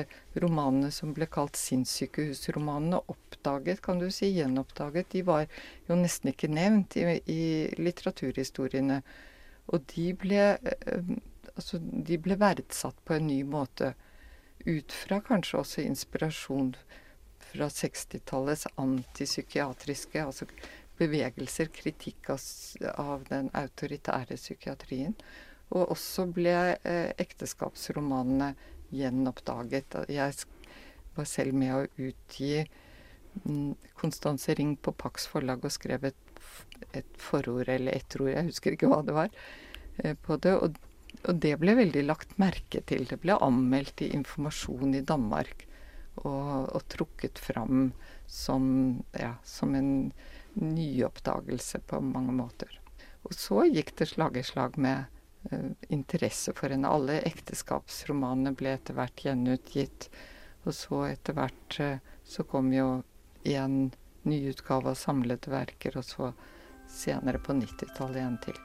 romanene 0.43 0.89
som 0.91 1.13
ble 1.15 1.23
kalt 1.31 1.55
sinnssykehusromanene, 1.55 2.97
oppdaget, 3.13 3.79
kan 3.85 4.01
du 4.01 4.09
si, 4.11 4.33
gjenoppdaget. 4.35 5.13
De 5.13 5.21
var 5.29 5.45
jo 5.87 5.95
nesten 5.95 6.33
ikke 6.33 6.49
nevnt 6.51 6.97
i, 6.99 7.05
i 7.23 7.43
litteraturhistoriene. 7.79 8.97
Og 9.71 9.85
de 9.93 10.09
ble, 10.19 10.41
eh, 10.59 11.13
altså, 11.53 11.79
de 11.79 12.17
ble 12.19 12.35
verdsatt 12.41 12.99
på 13.07 13.15
en 13.15 13.29
ny 13.31 13.45
måte. 13.47 13.93
Ut 14.67 14.91
fra 14.91 15.21
kanskje 15.23 15.61
også 15.61 15.85
inspirasjon 15.85 16.73
fra 17.45 17.69
60-tallets 17.71 18.67
antipsykiatriske 18.75 20.19
altså 20.25 20.49
bevegelser, 20.99 21.71
kritikk 21.71 22.33
av, 22.35 22.43
av 22.99 23.23
den 23.31 23.47
autoritære 23.55 24.35
psykiatrien. 24.35 25.15
Og 25.71 25.93
også 25.95 26.27
ble 26.35 26.55
eh, 26.75 27.11
ekteskapsromanene 27.21 28.53
gjenoppdaget. 28.91 29.95
Jeg 30.11 30.35
var 31.15 31.27
selv 31.29 31.55
med 31.55 31.75
å 31.75 32.07
utgi 32.09 32.65
Konstanse 33.95 34.53
Ring 34.53 34.75
på 34.75 34.91
Pax 34.91 35.27
forlag 35.31 35.63
og 35.63 35.71
skrev 35.71 36.09
et, 36.09 36.39
et 36.91 37.07
forord 37.19 37.69
eller 37.69 37.95
etterord, 37.95 38.33
jeg 38.33 38.49
husker 38.49 38.75
ikke 38.75 38.89
hva 38.91 39.01
det 39.07 39.15
var, 39.15 39.29
eh, 40.03 40.15
på 40.19 40.37
det. 40.43 40.55
Og, 40.57 40.79
og, 41.23 41.33
det 41.39 41.55
ble 41.61 41.77
veldig 41.79 42.03
lagt 42.07 42.35
merke 42.41 42.83
til. 42.87 43.07
Det 43.07 43.21
ble 43.23 43.39
anmeldt 43.39 44.03
i 44.03 44.11
Informasjon 44.17 44.97
i 44.99 45.05
Danmark 45.07 45.65
og, 46.25 46.67
og 46.75 46.83
trukket 46.91 47.39
fram 47.39 47.91
som, 48.27 48.65
ja, 49.15 49.37
som 49.47 49.75
en 49.75 50.11
nyoppdagelse 50.59 51.79
på 51.87 52.01
mange 52.03 52.35
måter. 52.35 52.79
Og 53.23 53.35
så 53.37 53.63
gikk 53.69 53.93
det 53.99 54.09
slag 54.11 54.39
i 54.39 54.43
slag 54.43 54.75
med 54.81 55.20
interesse 55.89 56.53
for 56.53 56.69
henne. 56.69 56.89
Alle 56.89 57.19
ekteskapsromanene 57.27 58.53
ble 58.57 58.75
etter 58.77 58.97
hvert 58.97 59.25
gjenutgitt. 59.25 60.09
Og 60.65 60.75
så 60.77 61.05
etter 61.09 61.37
hvert 61.37 61.79
uh, 61.81 61.95
så 62.23 62.45
kom 62.47 62.69
jo 62.73 63.01
en 63.49 63.77
nyutgave 64.29 64.93
av 64.93 64.99
samlede 64.99 65.49
verker, 65.49 65.97
og 65.97 66.05
så 66.05 66.33
senere 66.91 67.41
på 67.41 67.57
90-tallet 67.57 68.21
en 68.21 68.37
til. 68.45 68.59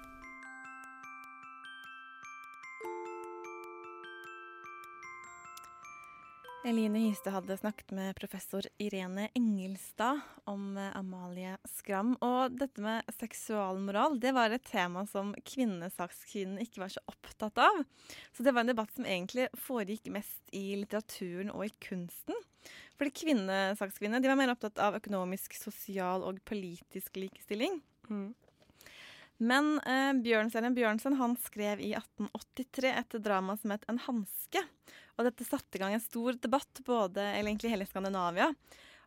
Eline 6.66 6.98
Hystad 6.98 7.30
hadde 7.30 7.56
snakket 7.56 7.90
med 7.90 8.16
professor 8.16 8.62
Irene 8.78 9.28
Engelstad 9.34 10.20
om 10.44 10.76
eh, 10.76 10.96
Amalie 10.96 11.52
Skram. 11.64 12.16
Og 12.18 12.56
dette 12.58 12.82
med 12.82 13.06
seksualmoral 13.20 14.18
det 14.18 14.32
var 14.34 14.50
et 14.50 14.64
tema 14.66 15.04
som 15.06 15.30
kvinnesakskvinnen 15.46 16.58
ikke 16.64 16.82
var 16.82 16.90
så 16.90 17.04
opptatt 17.06 17.60
av. 17.62 17.78
Så 18.34 18.42
det 18.42 18.50
var 18.50 18.66
en 18.66 18.72
debatt 18.72 18.90
som 18.96 19.06
egentlig 19.06 19.46
foregikk 19.54 20.10
mest 20.16 20.42
i 20.50 20.64
litteraturen 20.80 21.54
og 21.54 21.68
i 21.68 21.70
kunsten. 21.86 22.34
Fordi 22.98 23.14
kvinnesakskvinnene 23.22 24.24
de 24.24 24.34
var 24.34 24.42
mer 24.42 24.56
opptatt 24.56 24.82
av 24.82 24.98
økonomisk, 24.98 25.54
sosial 25.54 26.26
og 26.26 26.42
politisk 26.50 27.22
likestilling. 27.22 27.78
Mm. 28.10 28.32
Men 29.38 29.76
eh, 29.86 30.12
Bjørnstjerne 30.18 30.74
Bjørnson 30.74 31.22
han 31.22 31.38
skrev 31.46 31.78
i 31.78 31.94
1883 31.94 32.94
et 33.04 33.20
drama 33.22 33.54
som 33.54 33.70
het 33.76 33.86
En 33.86 34.02
hanske. 34.10 34.66
Og 35.16 35.28
dette 35.28 35.46
satte 35.48 35.78
i 35.78 35.82
gang 35.82 35.94
en 35.96 36.02
stor 36.02 36.36
debatt, 36.40 36.82
både, 36.84 37.22
eller 37.22 37.50
egentlig 37.50 37.72
hele 37.72 37.88
Skandinavia, 37.88 38.50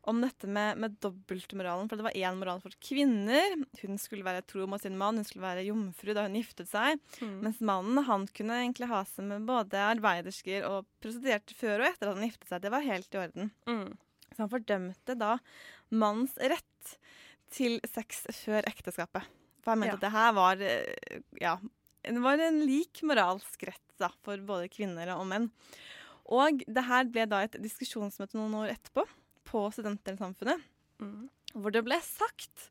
om 0.10 0.22
dette 0.24 0.48
med, 0.48 0.80
med 0.80 0.96
dobbeltmoralen. 1.04 1.90
For 1.90 2.00
det 2.00 2.06
var 2.08 2.18
én 2.18 2.38
moral 2.40 2.62
for 2.64 2.74
kvinner. 2.82 3.58
Hun 3.82 4.00
skulle 4.02 4.26
være 4.26 4.46
tro 4.48 4.66
mot 4.70 4.82
sin 4.82 4.98
mann, 4.98 5.20
hun 5.20 5.28
skulle 5.28 5.46
være 5.46 5.68
jomfru 5.68 6.16
da 6.18 6.26
hun 6.26 6.38
giftet 6.40 6.72
seg. 6.72 7.02
Mm. 7.20 7.36
Mens 7.46 7.60
mannen 7.66 8.04
han 8.08 8.28
kunne 8.34 8.62
egentlig 8.64 8.90
ha 8.90 9.04
seg 9.10 9.28
med 9.30 9.48
både 9.50 9.84
arbeidersker 9.92 10.66
og 10.70 10.88
prostituerte 11.04 11.58
før 11.58 11.84
og 11.84 11.92
etter 11.92 12.10
at 12.10 12.18
han 12.18 12.30
giftet 12.30 12.54
seg. 12.54 12.64
Det 12.64 12.74
var 12.74 12.88
helt 12.88 13.14
i 13.14 13.22
orden. 13.22 13.52
Mm. 13.70 13.90
Så 14.32 14.46
han 14.46 14.54
fordømte 14.54 15.18
da 15.20 15.36
mannens 15.90 16.38
rett 16.40 16.96
til 17.54 17.78
sex 17.90 18.24
før 18.46 18.66
ekteskapet. 18.70 19.28
For 19.60 19.74
han 19.74 19.84
mente 19.84 19.98
ja. 19.98 20.00
at 20.00 20.06
det 20.06 20.16
her 20.16 20.34
var 20.38 20.64
eh, 20.64 21.22
ja, 21.42 21.58
det 22.08 22.24
var 22.24 22.42
en 22.42 22.62
lik 22.66 23.02
moralsk 23.04 23.68
rett 23.68 23.96
da, 24.00 24.12
for 24.24 24.40
både 24.48 24.70
kvinner 24.72 25.12
og 25.18 25.26
menn. 25.28 25.50
Og 26.30 26.64
det 26.68 26.86
her 26.86 27.10
ble 27.10 27.26
da 27.30 27.44
et 27.46 27.58
diskusjonsmøte 27.62 28.38
noen 28.38 28.56
år 28.62 28.74
etterpå 28.76 29.06
på 29.50 29.66
Studentersamfunnet. 29.74 30.66
Mm. 31.02 31.30
Hvor 31.58 31.74
det 31.74 31.86
ble 31.88 31.98
sagt 32.06 32.70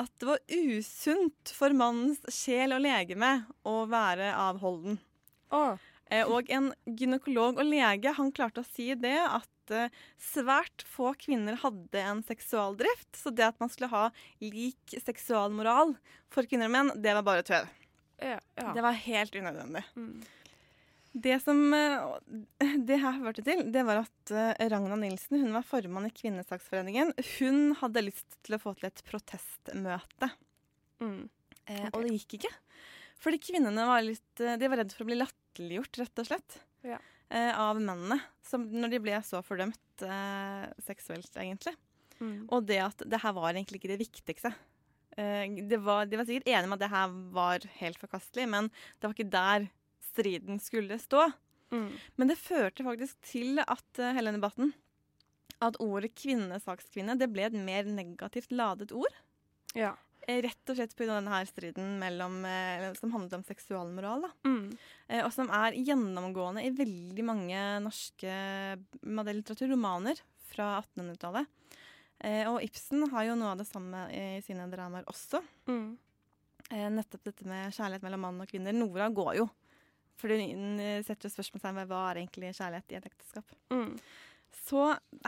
at 0.00 0.10
det 0.20 0.28
var 0.28 0.40
usunt 0.50 1.52
for 1.56 1.74
mannens 1.76 2.20
sjel 2.34 2.74
og 2.76 2.82
legeme 2.84 3.30
å 3.68 3.84
være 3.88 4.32
avholden. 4.36 4.98
Oh. 5.54 5.76
Og 6.26 6.50
en 6.54 6.70
gynekolog 6.86 7.58
og 7.58 7.66
lege 7.66 8.12
han 8.14 8.30
klarte 8.34 8.62
å 8.62 8.68
si 8.68 8.92
det 8.98 9.16
at 9.24 9.72
eh, 9.74 9.94
svært 10.22 10.84
få 10.86 11.12
kvinner 11.18 11.58
hadde 11.58 12.02
en 12.02 12.22
seksualdrift. 12.26 13.08
Så 13.18 13.32
det 13.34 13.48
at 13.48 13.58
man 13.62 13.72
skulle 13.72 13.90
ha 13.90 14.04
lik 14.42 14.94
seksualmoral 15.02 15.96
for 16.32 16.46
kvinner 16.46 16.70
og 16.70 16.76
menn, 16.76 16.92
det 17.02 17.16
var 17.18 17.26
bare 17.26 17.46
tøv. 17.46 17.70
Ja, 18.22 18.38
ja. 18.56 18.70
Det 18.76 18.84
var 18.84 19.00
helt 19.06 19.34
unødvendig. 19.34 19.82
Mm. 19.96 20.20
Det 21.16 21.38
som 21.40 21.60
eh, 21.72 22.74
det 22.88 22.98
her 23.00 23.20
førte 23.22 23.44
til, 23.46 23.62
det 23.72 23.84
var 23.88 24.02
at 24.02 24.32
eh, 24.34 24.66
Ragna 24.72 24.98
Nilsen 25.00 25.40
hun 25.40 25.54
var 25.56 25.64
formann 25.64 26.08
i 26.08 26.12
Kvinnesaksforeningen. 26.12 27.14
Hun 27.38 27.72
hadde 27.80 28.04
lyst 28.04 28.38
til 28.46 28.58
å 28.58 28.60
få 28.60 28.74
til 28.76 28.90
et 28.90 29.02
protestmøte. 29.06 30.30
Mm. 31.00 31.24
Eh, 31.64 31.86
okay. 31.86 31.90
Og 31.92 32.04
det 32.04 32.14
gikk 32.18 32.38
ikke. 32.40 32.52
Fordi 33.22 33.40
kvinnene 33.40 33.88
var 33.88 34.02
litt 34.04 34.42
De 34.60 34.68
var 34.68 34.82
redd 34.82 34.92
for 34.92 35.06
å 35.06 35.08
bli 35.08 35.16
latterliggjort, 35.16 36.02
rett 36.02 36.20
og 36.20 36.28
slett. 36.28 36.58
Ja. 36.84 37.00
Av 37.56 37.78
mennene. 37.80 38.20
Som, 38.44 38.68
når 38.70 38.92
de 38.92 39.02
ble 39.02 39.16
så 39.26 39.40
fordømt 39.42 40.04
seksuelt, 40.84 41.32
egentlig. 41.32 41.72
Mm. 42.20 42.44
Og 42.52 42.68
det 42.68 42.78
at 42.84 43.02
det 43.08 43.20
her 43.24 43.34
var 43.36 43.54
egentlig 43.54 43.80
ikke 43.80 43.94
det 43.94 44.02
viktigste. 44.04 44.52
Eh, 45.16 45.48
det 45.68 45.80
var, 45.80 46.06
de 46.06 46.18
var 46.20 46.28
sikkert 46.28 46.50
enige 46.52 46.68
med 46.68 46.76
at 46.76 46.84
det 46.84 46.92
her 46.92 47.16
var 47.32 47.66
helt 47.80 48.00
forkastelig, 48.00 48.46
men 48.52 48.68
det 48.68 49.08
var 49.08 49.16
ikke 49.16 49.32
der 49.32 49.68
striden 50.16 50.58
skulle 50.62 50.98
stå. 51.02 51.28
Mm. 51.74 51.92
Men 52.16 52.32
det 52.32 52.40
førte 52.40 52.86
faktisk 52.86 53.20
til 53.26 53.60
at 53.62 54.00
uh, 54.00 54.12
hele 54.16 54.32
debatten 54.36 54.72
at 55.64 55.78
ordet 55.80 56.12
kvinnesakskvinne 56.18 57.16
det 57.20 57.30
ble 57.32 57.46
et 57.48 57.56
mer 57.56 57.86
negativt 57.88 58.52
ladet 58.52 58.92
ord. 58.96 59.14
Ja. 59.76 59.94
Eh, 60.26 60.40
rett 60.42 60.72
og 60.72 60.78
slett 60.78 60.94
pga. 60.98 61.14
denne 61.14 61.40
striden 61.46 61.98
mellom, 62.00 62.44
eh, 62.44 62.92
som 62.98 63.12
handlet 63.12 63.38
om 63.38 63.44
seksualmoral. 63.44 64.26
Da. 64.26 64.30
Mm. 64.48 64.78
Eh, 65.08 65.24
og 65.24 65.32
som 65.32 65.48
er 65.50 65.78
gjennomgående 65.78 66.64
i 66.66 66.74
veldig 66.74 67.24
mange 67.24 67.60
norske 67.80 68.32
litteraturromaner 69.02 70.20
fra 70.50 70.82
1800-tallet. 70.82 71.46
Eh, 72.18 72.48
og 72.48 72.62
Ibsen 72.64 73.08
har 73.12 73.24
jo 73.24 73.36
noe 73.36 73.52
av 73.52 73.58
det 73.58 73.68
samme 73.68 74.08
i 74.10 74.40
sine 74.42 74.66
dramaer 74.72 75.04
også. 75.06 75.42
Mm. 75.68 75.96
Nettopp 76.66 77.22
dette 77.22 77.46
med 77.46 77.70
kjærlighet 77.70 78.02
mellom 78.02 78.20
mann 78.26 78.40
og 78.42 78.48
kvinner. 78.50 78.74
Nora 78.74 79.06
går 79.08 79.36
jo 79.38 79.48
for 80.16 80.32
hun 80.32 80.80
setter 81.04 81.32
spørsmålstegn 81.32 81.82
ved 81.82 81.90
hva 81.90 82.02
er 82.10 82.22
egentlig 82.22 82.54
kjærlighet 82.56 82.94
i 82.94 82.98
et 82.98 83.08
ekteskap. 83.10 83.56
Mm. 83.74 83.92
Så 84.66 84.82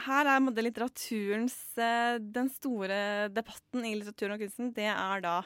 her 0.07 0.31
er 0.31 0.63
litteraturens 0.63 1.57
eh, 1.79 2.19
Den 2.19 2.51
store 2.51 3.29
debatten 3.31 3.87
i 3.87 3.95
litteraturen 3.99 4.37
og 4.37 4.45
kunsten, 4.45 4.73
det 4.75 4.89
er 4.91 5.25
da 5.25 5.37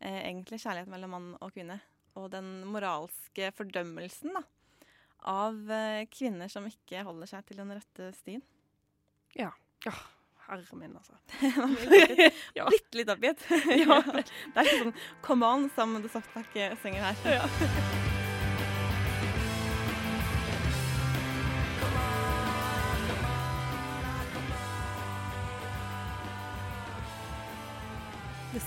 eh, 0.00 0.26
egentlig 0.26 0.60
kjærlighet 0.60 0.90
mellom 0.92 1.16
mann 1.16 1.28
og 1.40 1.52
kvinne. 1.54 1.80
Og 2.18 2.30
den 2.32 2.64
moralske 2.68 3.52
fordømmelsen 3.56 4.34
da, 4.36 4.44
av 5.30 5.60
eh, 5.72 6.06
kvinner 6.12 6.50
som 6.52 6.66
ikke 6.68 7.04
holder 7.06 7.30
seg 7.30 7.46
til 7.48 7.62
den 7.62 7.72
rette 7.76 8.10
stien. 8.18 8.44
Ja. 9.38 9.52
ja. 9.86 9.94
Herre 10.48 10.76
min, 10.76 10.96
altså. 10.98 11.14
ja. 12.58 12.66
Bitte 12.66 12.98
litt 12.98 13.14
oppgitt. 13.14 13.46
ja. 13.84 14.02
Det 14.52 14.58
er 14.58 14.66
litt 14.66 14.78
sånn 14.82 14.96
Come 15.24 15.46
on, 15.54 15.68
som 15.78 16.00
The 16.00 16.12
Softback 16.18 16.56
synger 16.82 17.12
her. 17.12 17.28
Ja. 17.38 18.09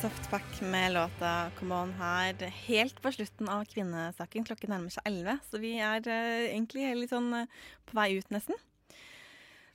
Softpack 0.04 0.62
med 0.62 0.94
låta 0.94 1.52
Come 1.60 1.76
On 1.76 1.94
her 1.94 2.36
helt 2.68 2.98
på 3.02 3.12
slutten 3.12 3.48
av 3.48 3.62
kvinnesaken. 3.72 4.44
Klokken 4.44 4.74
nærmer 4.74 4.92
seg 4.92 5.06
elleve, 5.08 5.38
så 5.48 5.62
vi 5.64 5.78
er 5.80 6.04
uh, 6.04 6.42
egentlig 6.50 6.90
litt 6.98 7.14
sånn 7.14 7.30
uh, 7.32 7.62
på 7.88 7.96
vei 7.96 8.10
ut, 8.18 8.28
nesten. 8.36 8.58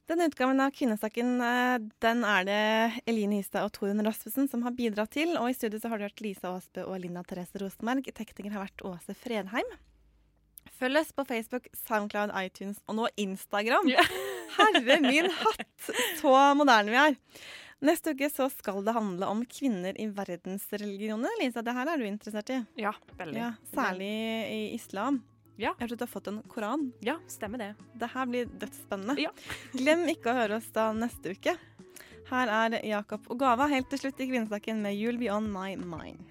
Denne 0.04 0.26
utgaven 0.28 0.60
av 0.60 0.74
Kvinnesaken 0.76 1.30
uh, 1.40 1.78
den 2.04 2.26
er 2.28 2.44
det 2.44 2.58
Eline 3.08 3.38
Hystad 3.38 3.64
og 3.64 3.72
Torunn 3.78 4.04
Rasmussen 4.04 4.50
som 4.52 4.66
har 4.66 4.74
bidratt 4.76 5.14
til. 5.16 5.32
Og 5.40 5.48
i 5.48 5.56
studio 5.56 5.80
så 5.80 5.88
har 5.88 5.96
du 5.96 6.04
hørt 6.04 6.20
Lisa 6.20 6.50
Aasbø 6.50 6.84
og 6.84 7.00
Linda 7.06 7.22
Therese 7.24 7.62
Rosenberg. 7.62 8.10
Tekniker 8.12 8.52
har 8.52 8.66
vært 8.66 8.84
Åse 8.84 9.16
Fredheim. 9.16 9.70
Følg 10.76 11.00
oss 11.00 11.14
på 11.16 11.24
Facebook, 11.30 11.70
Soundcloud, 11.86 12.36
iTunes 12.36 12.82
og 12.84 13.00
nå 13.00 13.08
Instagram. 13.16 13.88
Herre 14.58 15.00
min 15.08 15.32
hatt, 15.40 15.88
så 16.20 16.36
moderne 16.60 16.92
vi 16.92 17.00
er. 17.00 17.18
Neste 17.78 18.10
uke 18.10 18.26
så 18.30 18.48
skal 18.50 18.82
det 18.82 18.92
handle 18.96 19.26
om 19.30 19.44
kvinner 19.46 19.94
i 20.00 20.08
verdensreligioner. 20.10 21.36
Lisa, 21.38 21.62
det 21.62 21.74
her 21.76 21.90
er 21.92 22.00
du 22.00 22.06
interessert 22.08 22.50
i? 22.50 22.56
Ja, 22.80 22.90
veldig. 23.20 23.38
Ja, 23.38 23.52
særlig 23.70 24.08
i 24.50 24.62
islam. 24.74 25.20
Ja. 25.58 25.72
Jeg 25.78 25.86
har 25.86 25.94
du 25.94 26.02
har 26.02 26.10
fått 26.10 26.30
en 26.30 26.40
koran. 26.50 26.88
Ja, 27.06 27.16
stemmer 27.30 27.62
det. 27.62 27.72
Det 27.98 28.10
her 28.10 28.26
blir 28.30 28.50
dødsspennende. 28.62 29.18
Ja. 29.22 29.30
Glem 29.78 30.06
ikke 30.10 30.32
å 30.32 30.38
høre 30.40 30.58
oss 30.58 30.70
da 30.74 30.90
neste 30.94 31.34
uke. 31.38 31.54
Her 32.28 32.50
er 32.52 32.80
Jakob 32.84 33.30
og 33.30 33.38
Gava 33.40 33.66
helt 33.70 33.88
til 33.90 34.02
slutt 34.02 34.18
i 34.20 34.28
Kvinnesaken 34.28 34.82
med 34.82 34.98
'You'll 34.98 35.18
Be 35.18 35.30
On 35.32 35.46
My 35.50 35.76
Mind'. 35.78 36.26